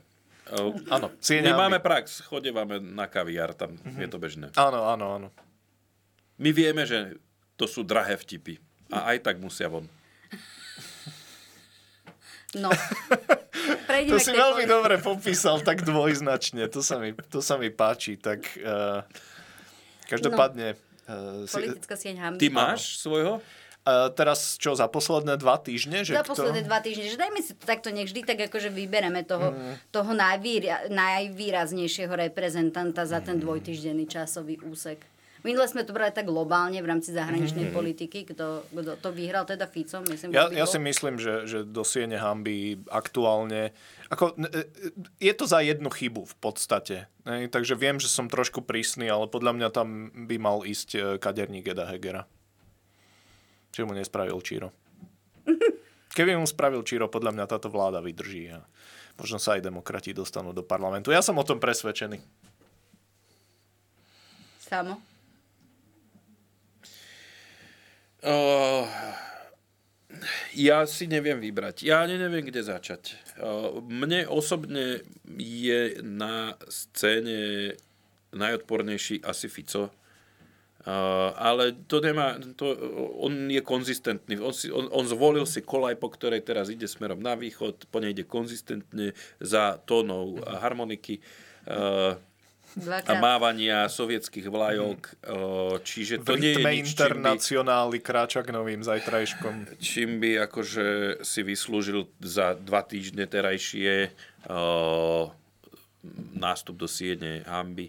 Áno, 0.94 1.10
My 1.42 1.50
máme 1.66 1.82
prax, 1.82 2.22
chodevame 2.22 2.78
na 2.78 3.10
kaviár, 3.10 3.50
tam 3.50 3.74
je 3.82 4.06
to 4.06 4.22
bežné. 4.22 4.54
Áno, 4.54 4.86
áno, 4.86 5.18
áno. 5.18 5.28
My 6.38 6.54
vieme, 6.54 6.86
že 6.86 7.18
to 7.58 7.66
sú 7.66 7.82
drahé 7.82 8.14
vtipy. 8.14 8.62
A 8.94 9.10
aj 9.10 9.26
tak 9.26 9.42
musia 9.42 9.66
von. 9.66 9.90
No. 12.54 12.70
Prejdeme 13.84 14.12
To 14.12 14.18
si 14.18 14.30
veľmi 14.30 14.64
poli- 14.64 14.70
dobre 14.70 14.94
popísal, 14.96 15.60
tak 15.60 15.82
dvojznačne. 15.82 16.66
To 16.68 16.80
sa 16.80 16.96
mi, 16.96 17.10
to 17.12 17.40
sa 17.40 17.54
mi 17.56 17.68
páči. 17.68 18.16
Tak 18.16 18.40
uh, 18.56 19.02
každopádne... 20.06 20.74
Uh, 21.06 21.46
Politická 21.46 21.94
sieň 21.94 22.16
hamby. 22.18 22.40
Ty 22.40 22.46
máš 22.50 22.98
svojho? 22.98 23.38
Uh, 23.86 24.10
teraz 24.10 24.58
čo, 24.58 24.74
za 24.74 24.90
posledné 24.90 25.38
dva 25.38 25.62
týždne? 25.62 26.02
Že 26.02 26.18
Za 26.18 26.26
kto? 26.26 26.34
posledné 26.34 26.66
dva 26.66 26.82
týždne, 26.82 27.06
že 27.06 27.14
dajme 27.14 27.38
si 27.38 27.54
to 27.54 27.62
takto, 27.62 27.94
nech 27.94 28.10
vždy 28.10 28.26
tak 28.26 28.38
akože 28.50 28.66
vybereme 28.68 29.22
toho, 29.22 29.54
Mm. 29.54 29.74
toho 29.94 30.10
najvýra, 30.10 30.90
najvýraznejšieho 30.90 32.10
reprezentanta 32.10 33.06
za 33.06 33.22
ten 33.22 33.38
dvojtýždenný 33.38 34.10
časový 34.10 34.58
úsek. 34.66 34.98
Minule 35.46 35.70
sme 35.70 35.86
to 35.86 35.94
brali 35.94 36.10
tak 36.10 36.26
globálne 36.26 36.82
v 36.82 36.90
rámci 36.90 37.14
zahraničnej 37.14 37.70
Mhm. 37.70 37.74
politiky, 37.74 38.26
kto, 38.26 38.66
kto 38.66 38.98
to 38.98 39.14
vyhral 39.14 39.46
teda 39.46 39.70
Ficom, 39.70 40.02
myslím. 40.10 40.34
Ja, 40.34 40.50
že 40.50 40.58
ja 40.58 40.66
si 40.66 40.82
myslím, 40.82 41.22
že, 41.22 41.46
že 41.46 41.58
do 41.62 41.86
siene 41.86 42.18
hamby 42.18 42.82
aktuálne... 42.90 43.70
Ako, 44.10 44.34
e, 44.34 44.50
e, 44.50 44.62
je 45.22 45.32
to 45.38 45.46
za 45.46 45.62
jednu 45.62 45.86
chybu 45.86 46.26
v 46.26 46.36
podstate. 46.42 47.06
Ne? 47.22 47.46
Takže 47.46 47.78
viem, 47.78 48.02
že 48.02 48.10
som 48.10 48.26
trošku 48.26 48.66
prísny, 48.66 49.06
ale 49.06 49.30
podľa 49.30 49.54
mňa 49.54 49.68
tam 49.70 50.10
by 50.26 50.36
mal 50.42 50.66
ísť 50.66 50.88
e, 50.94 50.98
kaderník 51.22 51.70
Eda 51.70 51.86
Hegera. 51.86 52.26
Čiže 53.70 53.86
mu 53.86 53.94
nespravil 53.94 54.42
Číro. 54.42 54.74
Keby 56.18 56.34
mu 56.34 56.46
spravil 56.50 56.82
Číro, 56.82 57.06
podľa 57.06 57.30
mňa 57.38 57.44
táto 57.46 57.70
vláda 57.70 58.02
vydrží 58.02 58.50
a 58.50 58.66
možno 59.14 59.38
sa 59.38 59.54
aj 59.54 59.62
demokrati 59.62 60.10
dostanú 60.10 60.50
do 60.50 60.66
parlamentu. 60.66 61.14
Ja 61.14 61.22
som 61.22 61.38
o 61.38 61.46
tom 61.46 61.62
presvedčený. 61.62 62.18
Samo. 64.66 64.98
Uh, 68.26 68.82
ja 70.58 70.82
si 70.82 71.06
neviem 71.06 71.38
vybrať. 71.38 71.86
Ja 71.86 72.02
ani 72.02 72.18
neviem, 72.18 72.42
kde 72.42 72.66
začať. 72.66 73.14
Uh, 73.38 73.78
mne 73.86 74.26
osobne 74.26 75.06
je 75.38 76.02
na 76.02 76.58
scéne 76.66 77.78
najodpornejší 78.34 79.22
asi 79.22 79.46
Fico. 79.46 79.94
Uh, 80.86 81.30
ale 81.38 81.74
to 81.86 82.02
nemá, 82.02 82.38
to, 82.58 82.74
on 83.22 83.46
je 83.46 83.62
konzistentný. 83.62 84.42
On, 84.42 84.50
si, 84.50 84.74
on, 84.74 84.90
on 84.90 85.06
zvolil 85.06 85.46
si 85.46 85.62
kolaj, 85.62 85.94
po 85.94 86.10
ktorej 86.10 86.42
teraz 86.42 86.66
ide 86.66 86.90
smerom 86.90 87.22
na 87.22 87.38
východ, 87.38 87.86
po 87.90 88.02
nej 88.02 88.10
ide 88.10 88.26
konzistentne 88.26 89.14
za 89.38 89.78
tónou 89.86 90.42
harmoniky. 90.42 91.22
Uh, 91.66 92.18
a 92.76 92.80
Dvakrát. 92.84 93.24
mávania 93.24 93.88
sovietských 93.88 94.52
vlajok, 94.52 95.00
uh, 95.24 95.80
čiže 95.80 96.20
to 96.20 96.36
nie 96.36 96.60
je 96.60 96.60
nič, 96.60 96.60
čím 96.60 96.68
by, 96.68 96.76
internacionály 96.84 98.04
kráča 98.04 98.44
k 98.44 98.52
novým 98.52 98.84
zajtrajškom. 98.84 99.80
čím 99.80 100.20
by 100.20 100.44
akože 100.44 101.18
si 101.24 101.40
vyslúžil 101.40 102.04
za 102.20 102.52
dva 102.52 102.84
týždne 102.84 103.24
terajšie 103.24 104.12
uh, 104.52 105.32
nástup 106.36 106.76
do 106.76 106.84
siene 106.84 107.40
hamby. 107.48 107.88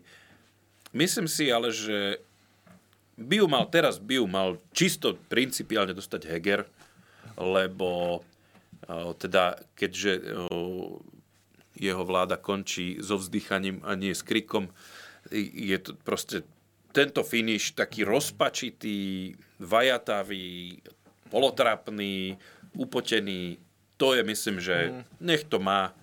Myslím 0.95 1.27
si 1.27 1.51
ale, 1.51 1.75
že 1.75 2.23
by 3.19 3.43
ju 3.43 3.47
mal, 3.51 3.67
teraz 3.67 3.99
by 3.99 4.23
ju 4.23 4.25
mal 4.25 4.55
čisto 4.71 5.19
principiálne 5.27 5.91
dostať 5.91 6.31
Heger, 6.31 6.63
lebo 7.35 8.23
uh, 8.87 9.11
teda 9.19 9.59
keďže 9.75 10.47
jeho 11.77 12.01
vláda 12.01 12.35
končí 12.35 12.97
so 12.99 13.15
vzdychaním 13.15 13.79
a 13.81 13.93
nie 13.93 14.11
s 14.11 14.21
krikom, 14.21 14.67
je 15.31 15.77
to 15.77 15.93
proste 15.97 16.43
tento 16.89 17.21
finish 17.21 17.71
taký 17.71 18.01
rozpačitý, 18.01 19.31
vajatavý, 19.59 20.81
polotrapný, 21.29 22.37
upotený. 22.73 23.57
To 23.97 24.13
je, 24.13 24.21
myslím, 24.23 24.57
že 24.59 24.75
Mm. 24.89 25.03
nech 25.19 25.43
to 25.43 25.59
má 25.59 25.93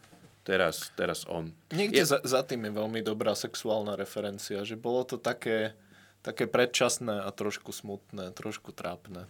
teraz, 0.42 0.90
teraz 0.92 1.24
on. 1.26 1.50
Niekde 1.70 1.98
Je- 1.98 2.06
za, 2.06 2.18
za 2.22 2.42
tým 2.42 2.64
je 2.64 2.72
veľmi 2.72 3.00
dobrá 3.00 3.32
sexuálna 3.32 3.94
referencia, 3.94 4.62
že 4.62 4.76
bolo 4.76 5.02
to 5.02 5.16
také, 5.16 5.72
také 6.20 6.46
predčasné 6.46 7.22
a 7.22 7.30
trošku 7.30 7.72
smutné, 7.72 8.30
trošku 8.30 8.70
trápne. 8.70 9.26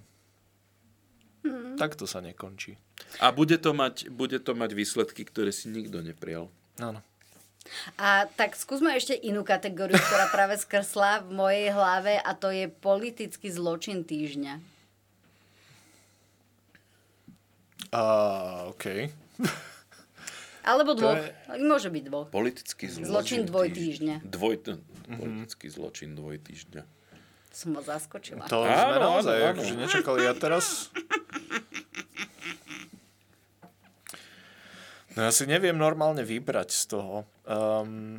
Takto 1.75 2.05
sa 2.05 2.19
nekončí. 2.19 2.77
A 3.19 3.31
bude 3.31 3.57
to, 3.57 3.71
mať, 3.71 4.09
bude 4.09 4.39
to 4.39 4.53
mať 4.53 4.71
výsledky, 4.73 5.23
ktoré 5.23 5.51
si 5.51 5.67
nikto 5.67 6.01
neprijal. 6.01 6.49
Áno. 6.77 7.03
A 7.97 8.29
tak 8.29 8.55
skúsme 8.55 8.93
ešte 8.93 9.15
inú 9.15 9.41
kategóriu, 9.41 9.97
ktorá 9.97 10.29
práve 10.29 10.55
skrsla 10.55 11.25
v 11.25 11.31
mojej 11.33 11.69
hlave 11.71 12.17
a 12.17 12.31
to 12.33 12.49
je 12.49 12.69
politický 12.69 13.49
zločin 13.49 14.03
týždňa. 14.03 14.61
A, 17.91 18.03
OK. 18.69 18.85
Alebo 20.65 20.93
To 20.93 21.01
dvoch. 21.03 21.17
je- 21.17 21.33
Môže 21.63 21.89
byť 21.89 22.03
dvoch. 22.05 22.27
Politický 22.29 22.89
zločin, 22.89 23.05
Zločin 23.07 23.41
dvoj 23.45 23.69
týždňa. 23.71 24.17
Dvoj, 24.25 24.55
Politický 25.07 25.67
zločin 25.69 26.13
dvoj 26.13 26.41
týždňa. 26.41 26.83
Som 27.55 27.79
ho 27.79 27.81
zaskočila. 27.81 28.51
To 28.51 28.67
Áno, 28.67 28.75
sme 28.75 28.97
naozaj 28.99 29.37
áno, 29.37 29.47
áno. 29.47 29.53
akože 29.55 29.75
nečakali. 29.79 30.21
Ja 30.21 30.35
teraz... 30.35 30.91
No 35.15 35.21
ja 35.21 35.31
si 35.31 35.47
neviem 35.47 35.79
normálne 35.79 36.27
vybrať 36.27 36.75
z 36.75 36.83
toho. 36.91 37.17
Um, 37.47 38.19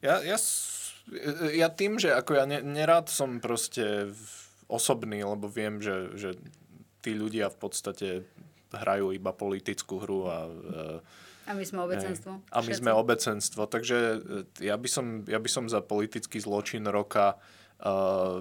ja, 0.00 0.20
ja, 0.20 0.36
s- 0.36 0.92
ja 1.50 1.68
tým, 1.68 1.96
že 1.96 2.12
ako 2.12 2.30
ja 2.34 2.44
ne, 2.44 2.60
nerád 2.60 3.08
som 3.08 3.40
proste 3.40 4.12
osobný, 4.68 5.24
lebo 5.24 5.48
viem, 5.48 5.80
že, 5.80 6.12
že 6.12 6.30
tí 7.00 7.14
ľudia 7.14 7.48
v 7.48 7.58
podstate 7.58 8.08
hrajú 8.70 9.12
iba 9.12 9.32
politickú 9.32 9.96
hru 9.96 10.20
a 10.26 10.38
uh, 10.44 10.52
A 11.46 11.58
my 11.58 11.64
sme 11.66 11.82
obecenstvo. 11.82 12.38
Hej. 12.38 12.54
A 12.54 12.58
my 12.62 12.72
sme 12.72 12.90
obecenstvo. 12.94 13.66
Takže 13.66 13.98
e, 13.98 14.18
ja 14.62 14.78
by 14.78 14.88
som, 14.88 15.26
ja 15.26 15.42
by 15.42 15.50
som 15.50 15.66
za 15.66 15.82
politický 15.82 16.38
zločin 16.38 16.86
roka 16.86 17.34
uh, 17.82 18.38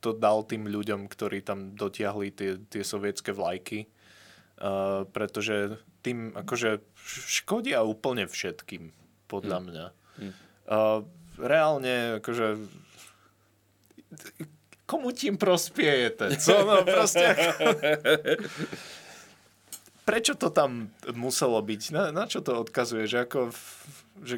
to 0.00 0.10
dal 0.16 0.44
tým 0.44 0.68
ľuďom, 0.68 1.08
ktorí 1.08 1.44
tam 1.44 1.76
dotiahli 1.76 2.28
tie, 2.32 2.50
tie 2.68 2.82
sovietské 2.84 3.32
vlajky. 3.32 3.88
Uh, 4.62 5.08
pretože 5.10 5.80
tým 6.00 6.36
akože 6.36 6.80
škodia 7.28 7.82
úplne 7.82 8.28
všetkým, 8.28 8.92
podľa 9.26 9.58
Hm. 9.58 9.64
mňa. 9.66 9.86
Hm. 10.20 10.32
Uh, 10.68 10.98
reálne, 11.40 12.20
akože 12.20 12.46
komu 14.86 15.08
tým 15.16 15.40
prospiejete? 15.40 16.36
Co? 16.36 16.52
No 16.68 16.84
proste... 16.84 17.32
Prečo 20.02 20.34
to 20.34 20.50
tam 20.50 20.90
muselo 21.14 21.62
byť? 21.62 21.82
Na, 21.94 22.10
na 22.10 22.24
čo 22.26 22.42
to 22.42 22.58
odkazuje? 22.58 23.06
Že, 23.06 23.18
ako, 23.22 23.40
že 24.26 24.36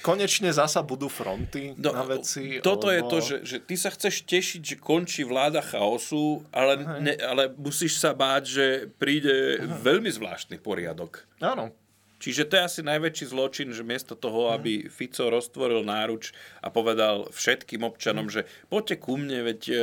konečne 0.00 0.48
zasa 0.54 0.80
budú 0.80 1.10
fronty 1.10 1.74
No, 1.76 1.92
na 1.92 2.06
veci? 2.06 2.62
Toto 2.62 2.88
je 2.88 3.02
alebo- 3.02 3.10
to, 3.10 3.18
že, 3.20 3.36
že 3.44 3.56
ty 3.58 3.74
sa 3.74 3.90
chceš 3.90 4.22
tešiť, 4.24 4.60
že 4.62 4.76
končí 4.78 5.26
vláda 5.26 5.60
chaosu, 5.60 6.46
ale, 6.54 6.80
ne, 7.02 7.14
ale 7.20 7.50
musíš 7.58 7.98
sa 7.98 8.14
báť, 8.14 8.42
že 8.46 8.66
príde 8.96 9.60
veľmi 9.82 10.08
zvláštny 10.08 10.56
poriadok. 10.62 11.26
Áno. 11.42 11.74
Čiže 12.24 12.48
to 12.48 12.56
je 12.56 12.62
asi 12.64 12.80
najväčší 12.80 13.28
zločin, 13.28 13.68
že 13.76 13.84
miesto 13.84 14.16
toho, 14.16 14.48
aby 14.48 14.88
Fico 14.88 15.28
roztvoril 15.28 15.84
náruč 15.84 16.32
a 16.64 16.72
povedal 16.72 17.28
všetkým 17.28 17.84
občanom, 17.84 18.32
že 18.32 18.48
poďte 18.72 18.96
ku 18.96 19.20
mne, 19.20 19.44
veď 19.44 19.60
e, 19.68 19.74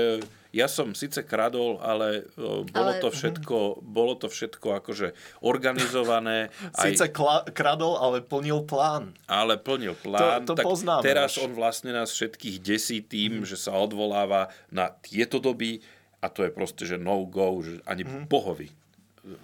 ja 0.50 0.66
som 0.66 0.98
síce 0.98 1.22
kradol, 1.22 1.78
ale 1.86 2.26
e, 2.34 2.66
bolo 2.66 2.98
Ale- 2.98 2.98
to 2.98 3.14
všetko, 3.14 3.86
bolo 3.86 4.18
to 4.18 4.26
všetko 4.26 4.74
akože 4.82 5.14
organizované. 5.46 6.50
Sice 6.82 7.14
kla- 7.14 7.46
kradol, 7.46 8.02
ale 8.02 8.26
plnil 8.26 8.66
plán. 8.66 9.14
ale 9.30 9.62
plnil 9.62 9.94
plán. 10.02 10.42
To- 10.42 10.58
to 10.58 10.58
tak 10.58 10.66
poznáme 10.66 11.06
teraz 11.06 11.38
on 11.38 11.54
vlastne 11.54 11.94
nás 11.94 12.10
všetkých 12.10 12.58
desí 12.58 13.06
tým, 13.06 13.46
že 13.46 13.54
sa 13.54 13.78
odvoláva 13.78 14.50
na 14.74 14.90
tieto 14.90 15.38
doby 15.38 15.78
a 16.22 16.30
to 16.34 16.42
je 16.42 16.50
proste, 16.50 16.90
že 16.90 16.98
no 16.98 17.22
go, 17.30 17.62
že 17.62 17.86
ani 17.86 18.02
bohovi. 18.26 18.81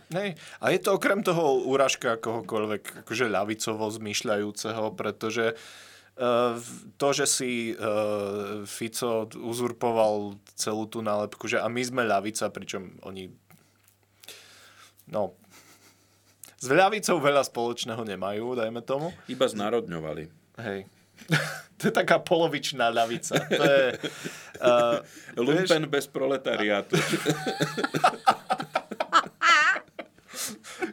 Hej. 0.09 0.33
A 0.57 0.65
je 0.73 0.79
to 0.81 0.97
okrem 0.97 1.21
toho 1.21 1.61
úražka 1.69 2.17
kohokoľvek 2.17 3.05
akože 3.05 3.25
ľavicovo 3.29 3.85
zmyšľajúceho, 3.93 4.97
pretože 4.97 5.53
uh, 5.53 6.57
to, 6.97 7.07
že 7.13 7.25
si 7.29 7.51
uh, 7.77 8.65
Fico 8.65 9.29
uzurpoval 9.37 10.41
celú 10.57 10.89
tú 10.89 11.05
nálepku, 11.05 11.45
že 11.45 11.61
a 11.61 11.69
my 11.69 11.81
sme 11.85 12.09
ľavica, 12.09 12.49
pričom 12.49 12.97
oni 13.05 13.29
no 15.13 15.37
s 16.57 16.73
ľavicou 16.73 17.21
veľa 17.21 17.45
spoločného 17.45 18.01
nemajú, 18.01 18.57
dajme 18.57 18.81
tomu. 18.81 19.13
Iba 19.29 19.45
znárodňovali. 19.45 20.25
Hej. 20.57 20.89
to 21.77 21.83
je 21.89 21.93
taká 21.93 22.17
polovičná 22.17 22.89
ľavica. 22.89 23.37
To 23.37 23.63
je... 23.63 23.87
Uh, 24.57 25.05
Lumpen 25.37 25.85
bez 25.85 26.09
proletariátu. 26.09 26.97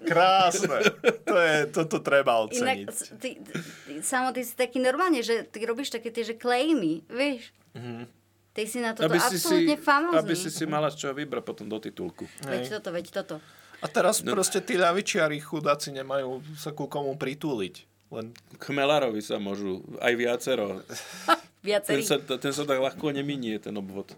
Krásne. 0.05 0.79
To 1.25 1.35
je, 1.35 1.55
toto 1.67 1.97
treba 1.99 2.39
Inak, 2.39 2.47
oceniť. 2.47 2.87
s- 2.87 3.11
ty, 3.17 3.31
ty, 3.39 3.53
samo, 4.01 4.31
ty 4.31 4.41
si 4.41 4.53
taký 4.53 4.79
normálne, 4.79 5.21
že 5.21 5.45
ty 5.45 5.63
robíš 5.63 5.91
také 5.91 6.09
tie, 6.09 6.23
že 6.23 6.35
claimy, 6.35 7.03
vieš? 7.07 7.51
Mhm. 7.73 8.05
Ty 8.53 8.63
si 8.65 8.79
na 8.79 8.93
toto 8.93 9.11
aby 9.11 9.19
si, 9.19 9.35
si, 9.35 9.43
absolútne 9.43 9.77
famózny. 9.77 10.19
aby 10.21 10.35
si 10.37 10.47
si 10.49 10.63
mala 10.65 10.87
z 10.87 10.97
čoho 10.97 11.13
vybrať 11.13 11.43
potom 11.43 11.67
do 11.67 11.75
titulku. 11.77 12.31
Veď 12.41 12.79
toto, 12.79 12.89
veď 12.89 13.07
toto. 13.13 13.37
A 13.81 13.87
teraz 13.87 14.23
No. 14.23 14.31
proste 14.31 14.61
tí 14.61 14.75
ľavičiari 14.75 15.37
chudáci 15.37 15.91
nemajú 15.91 16.39
sa 16.55 16.71
ku 16.71 16.87
komu 16.87 17.13
pritúliť. 17.15 17.75
Len... 18.11 18.31
Chmelárovi 18.57 19.19
sa 19.19 19.37
môžu 19.37 19.83
aj 19.99 20.13
viacero. 20.15 20.79
Viacerí. 21.67 21.99
Ten 21.99 22.05
sa, 22.05 22.17
ten 22.21 22.53
sa 22.53 22.63
tak 22.63 22.77
ľahko 22.77 23.09
neminie, 23.11 23.57
ten 23.57 23.73
obvod. 23.73 24.13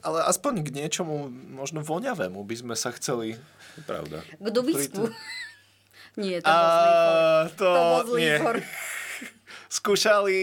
Ale 0.00 0.28
aspoň 0.28 0.60
k 0.60 0.76
niečomu 0.76 1.26
možno 1.50 1.80
voňavému 1.80 2.38
by 2.38 2.54
sme 2.54 2.74
sa 2.76 2.92
chceli... 2.92 3.34
Pravda. 3.88 4.20
K 4.38 4.46
dubisku. 4.52 5.08
Nie, 6.20 6.44
to 6.44 6.52
bol 6.52 6.68
zlý 6.68 6.92
to 7.56 7.64
To 7.64 7.70
bol 7.72 8.00
zlý. 8.04 8.24
Skúšali... 9.80 10.38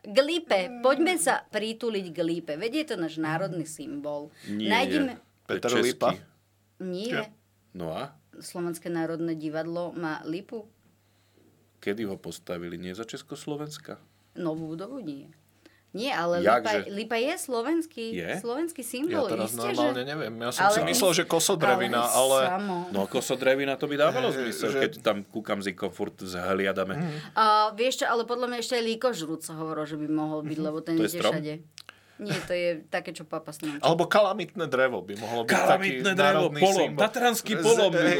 K 0.00 0.18
lípe. 0.24 0.80
Poďme 0.80 1.20
sa 1.20 1.44
prituliť 1.52 2.06
k 2.08 2.18
lípe. 2.24 2.52
Veď 2.56 2.72
je 2.72 2.84
to 2.88 2.96
náš 2.96 3.20
národný 3.20 3.68
symbol. 3.68 4.32
Nie. 4.48 4.72
Nájdime... 4.72 5.20
Peter 5.44 5.68
je 5.76 5.92
Lipa. 5.92 6.16
český. 6.16 6.24
Nie. 6.80 7.28
No 7.76 7.92
a? 7.92 8.16
Slovenské 8.40 8.88
národné 8.88 9.36
divadlo 9.36 9.92
má 9.92 10.24
lipu. 10.24 10.64
Kedy 11.84 12.08
ho 12.08 12.16
postavili? 12.16 12.80
Nie 12.80 12.96
za 12.96 13.04
Československa? 13.04 14.00
Novú 14.40 14.72
budovu 14.72 15.04
nie. 15.04 15.28
Nie, 15.92 16.12
ale 16.12 16.38
Jakže? 16.38 16.86
lipa, 16.86 16.94
lipa 16.94 17.16
je 17.18 17.34
slovenský, 17.36 18.04
Je? 18.12 18.38
slovenský 18.38 18.78
Ja 18.78 18.88
symbol. 18.88 19.26
teraz 19.26 19.50
isté, 19.50 19.58
normálne 19.60 19.90
že... 19.96 20.06
neviem. 20.06 20.34
Ja 20.36 20.50
som 20.50 20.62
si 20.68 20.78
Ale- 20.78 20.86
myslel, 20.86 21.10
že 21.12 21.24
kosodrevina, 21.24 22.02
ale... 22.06 22.38
Samo. 22.48 22.76
No 22.88 23.00
kosodrevina 23.04 23.74
to 23.74 23.84
by 23.84 23.96
dávalo 23.96 24.28
Že- 24.28 24.38
zmysel, 24.40 24.68
že- 24.68 24.80
keď 24.80 24.92
tam 25.00 25.16
kúkam 25.24 25.58
ziko 25.58 25.88
furt 25.88 26.14
zhliadame. 26.16 26.94
A 27.34 27.44
vieš 27.72 27.98
čo, 27.98 28.06
ale 28.06 28.22
podľa 28.22 28.46
mňa 28.46 28.58
ešte 28.60 28.74
aj 28.76 28.84
líkožrút 28.86 29.42
sa 29.42 29.52
hovorilo, 29.52 29.82
že 29.84 29.96
by 29.96 30.06
mohol 30.06 30.40
byť, 30.42 30.58
lebo 30.60 30.78
ten 30.78 30.94
To 30.94 31.02
je 31.02 31.08
ide 31.08 31.16
strom? 31.16 31.32
všade. 31.34 31.54
Nie, 32.20 32.36
to 32.38 32.52
je 32.52 32.68
také, 32.86 33.10
čo 33.10 33.24
papa 33.24 33.48
s 33.48 33.58
ním. 33.58 33.80
Alebo 33.80 34.04
kalamitné 34.04 34.68
drevo 34.68 35.00
by 35.00 35.16
mohlo 35.16 35.40
byť 35.40 35.50
Kalamitné 35.50 36.04
taký 36.04 36.20
drevo, 36.20 36.52
národný 36.52 36.60
polom, 36.60 36.76
symbol. 36.86 37.00
tatranský 37.00 37.52
Z- 37.54 37.62
polom 37.64 37.90
bol. 37.90 38.04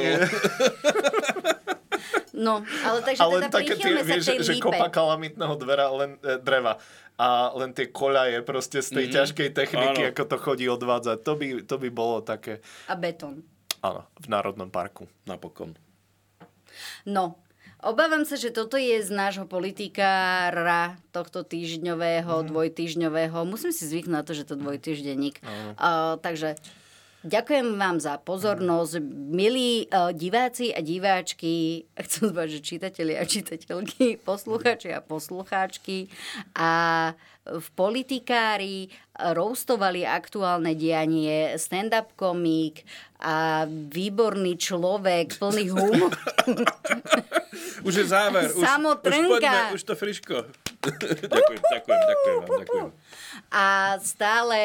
No, 2.41 2.65
ale 2.81 2.99
takže 3.03 3.21
A 3.21 3.27
len 3.29 3.43
teda 3.43 3.53
také 3.53 3.75
tie, 3.77 4.01
vieš, 4.01 4.25
tej 4.25 4.41
že 4.41 4.53
lípe. 4.57 4.65
kopa 4.65 4.89
kalamitného 4.89 5.55
dvera, 5.55 5.93
len, 5.93 6.17
e, 6.19 6.41
dreva 6.41 6.81
a 7.15 7.27
len 7.53 7.71
tie 7.71 7.85
koľaje 7.87 8.41
proste 8.41 8.81
z 8.81 8.89
tej 8.91 9.07
Mhm. 9.07 9.13
ťažkej 9.13 9.49
techniky, 9.53 10.01
Áno. 10.03 10.11
ako 10.11 10.23
to 10.25 10.37
chodí 10.39 10.65
odvádzať. 10.67 11.21
To 11.21 11.33
by, 11.35 11.47
to 11.63 11.77
by 11.77 11.89
bolo 11.91 12.19
také, 12.21 12.65
A 12.87 12.97
betón. 12.97 13.45
áno, 13.79 14.09
v 14.17 14.27
Národnom 14.27 14.69
parku. 14.69 15.05
Napokon. 15.23 15.77
No, 17.05 17.37
obávam 17.79 18.25
sa, 18.25 18.35
že 18.35 18.49
toto 18.49 18.75
je 18.75 18.97
z 18.99 19.11
nášho 19.11 19.45
politikára 19.45 20.97
tohto 21.11 21.43
týždňového, 21.43 22.41
dvojtýždňového. 22.43 23.37
Musím 23.45 23.69
si 23.71 23.85
zvyknúť 23.85 24.15
na 24.15 24.23
to, 24.23 24.33
že 24.33 24.45
to 24.45 24.55
dvojtýždenník. 24.55 25.45
Uh, 25.77 26.17
takže 26.17 26.57
ďakujem 27.25 27.77
vám 27.77 28.01
za 28.01 28.17
pozornosť, 28.21 29.01
milí 29.31 29.87
uh, 29.91 30.11
diváci 30.15 30.73
a 30.73 30.81
diváčky, 30.81 31.85
chcem 32.07 32.33
zbať, 32.33 32.49
že 32.49 32.61
čitatelia 32.61 33.21
a 33.21 33.29
čitateľky, 33.29 34.21
posluchači 34.21 34.95
a 34.95 35.05
poslucháčky 35.05 36.09
a 36.57 36.71
v 37.41 37.67
politikári 37.73 38.93
roustovali 39.17 40.05
aktuálne 40.05 40.77
dianie, 40.77 41.57
stand-up 41.57 42.13
komik 42.15 42.85
a 43.21 43.65
výborný 43.69 44.57
človek, 44.61 45.41
plný 45.41 45.73
humoru. 45.73 46.09
Už 47.89 47.95
je 47.97 48.07
záver. 48.07 48.53
Už, 48.53 48.61
Samo 48.61 48.97
už 48.97 49.01
poďme, 49.03 49.73
už 49.73 49.83
to 49.85 49.95
friško. 49.97 50.49
ďakujem, 51.29 51.61
ďakujem, 51.61 52.01
ďakujem 52.01 52.37
vám, 52.41 52.51
ďakujem. 52.65 52.89
a 53.53 53.65
stále 54.01 54.59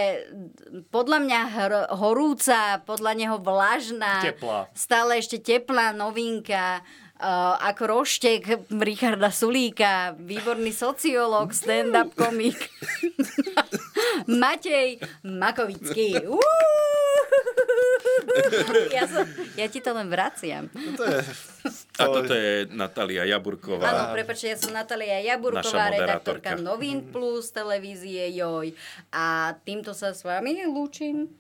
podľa 0.88 1.20
mňa 1.24 1.40
hr- 1.52 1.90
horúca, 2.00 2.80
podľa 2.88 3.12
neho 3.20 3.38
vlažná, 3.40 4.24
Teplá. 4.24 4.72
stále 4.72 5.20
ešte 5.20 5.40
teplá 5.44 5.92
novinka, 5.92 6.80
ako 7.20 7.84
roštek 7.88 8.68
Richarda 8.68 9.32
Sulíka, 9.32 10.16
výborný 10.20 10.76
sociológ, 10.76 11.56
stand-up 11.56 12.12
komik. 12.12 12.58
Matej 14.42 15.00
Makovický. 15.24 16.28
Uú! 16.28 16.44
Ja, 18.92 19.08
som, 19.08 19.24
ja 19.56 19.68
ti 19.72 19.80
to 19.80 19.96
len 19.96 20.12
vraciam. 20.12 20.68
To 20.72 21.04
je, 21.08 21.24
A 22.00 22.04
toto 22.12 22.34
je 22.36 22.68
Natália 22.72 23.24
Jaburková. 23.24 23.88
Áno, 23.88 24.04
prepáčte, 24.12 24.52
ja 24.52 24.58
som 24.60 24.76
Natália 24.76 25.24
Jaburková, 25.24 25.92
redaktorka. 25.92 26.60
Novín 26.60 27.12
Plus, 27.16 27.52
televízie 27.56 28.28
Joj. 28.36 28.76
A 29.16 29.56
týmto 29.64 29.96
sa 29.96 30.12
s 30.12 30.24
vami 30.28 30.68
lúčim. 30.68 31.32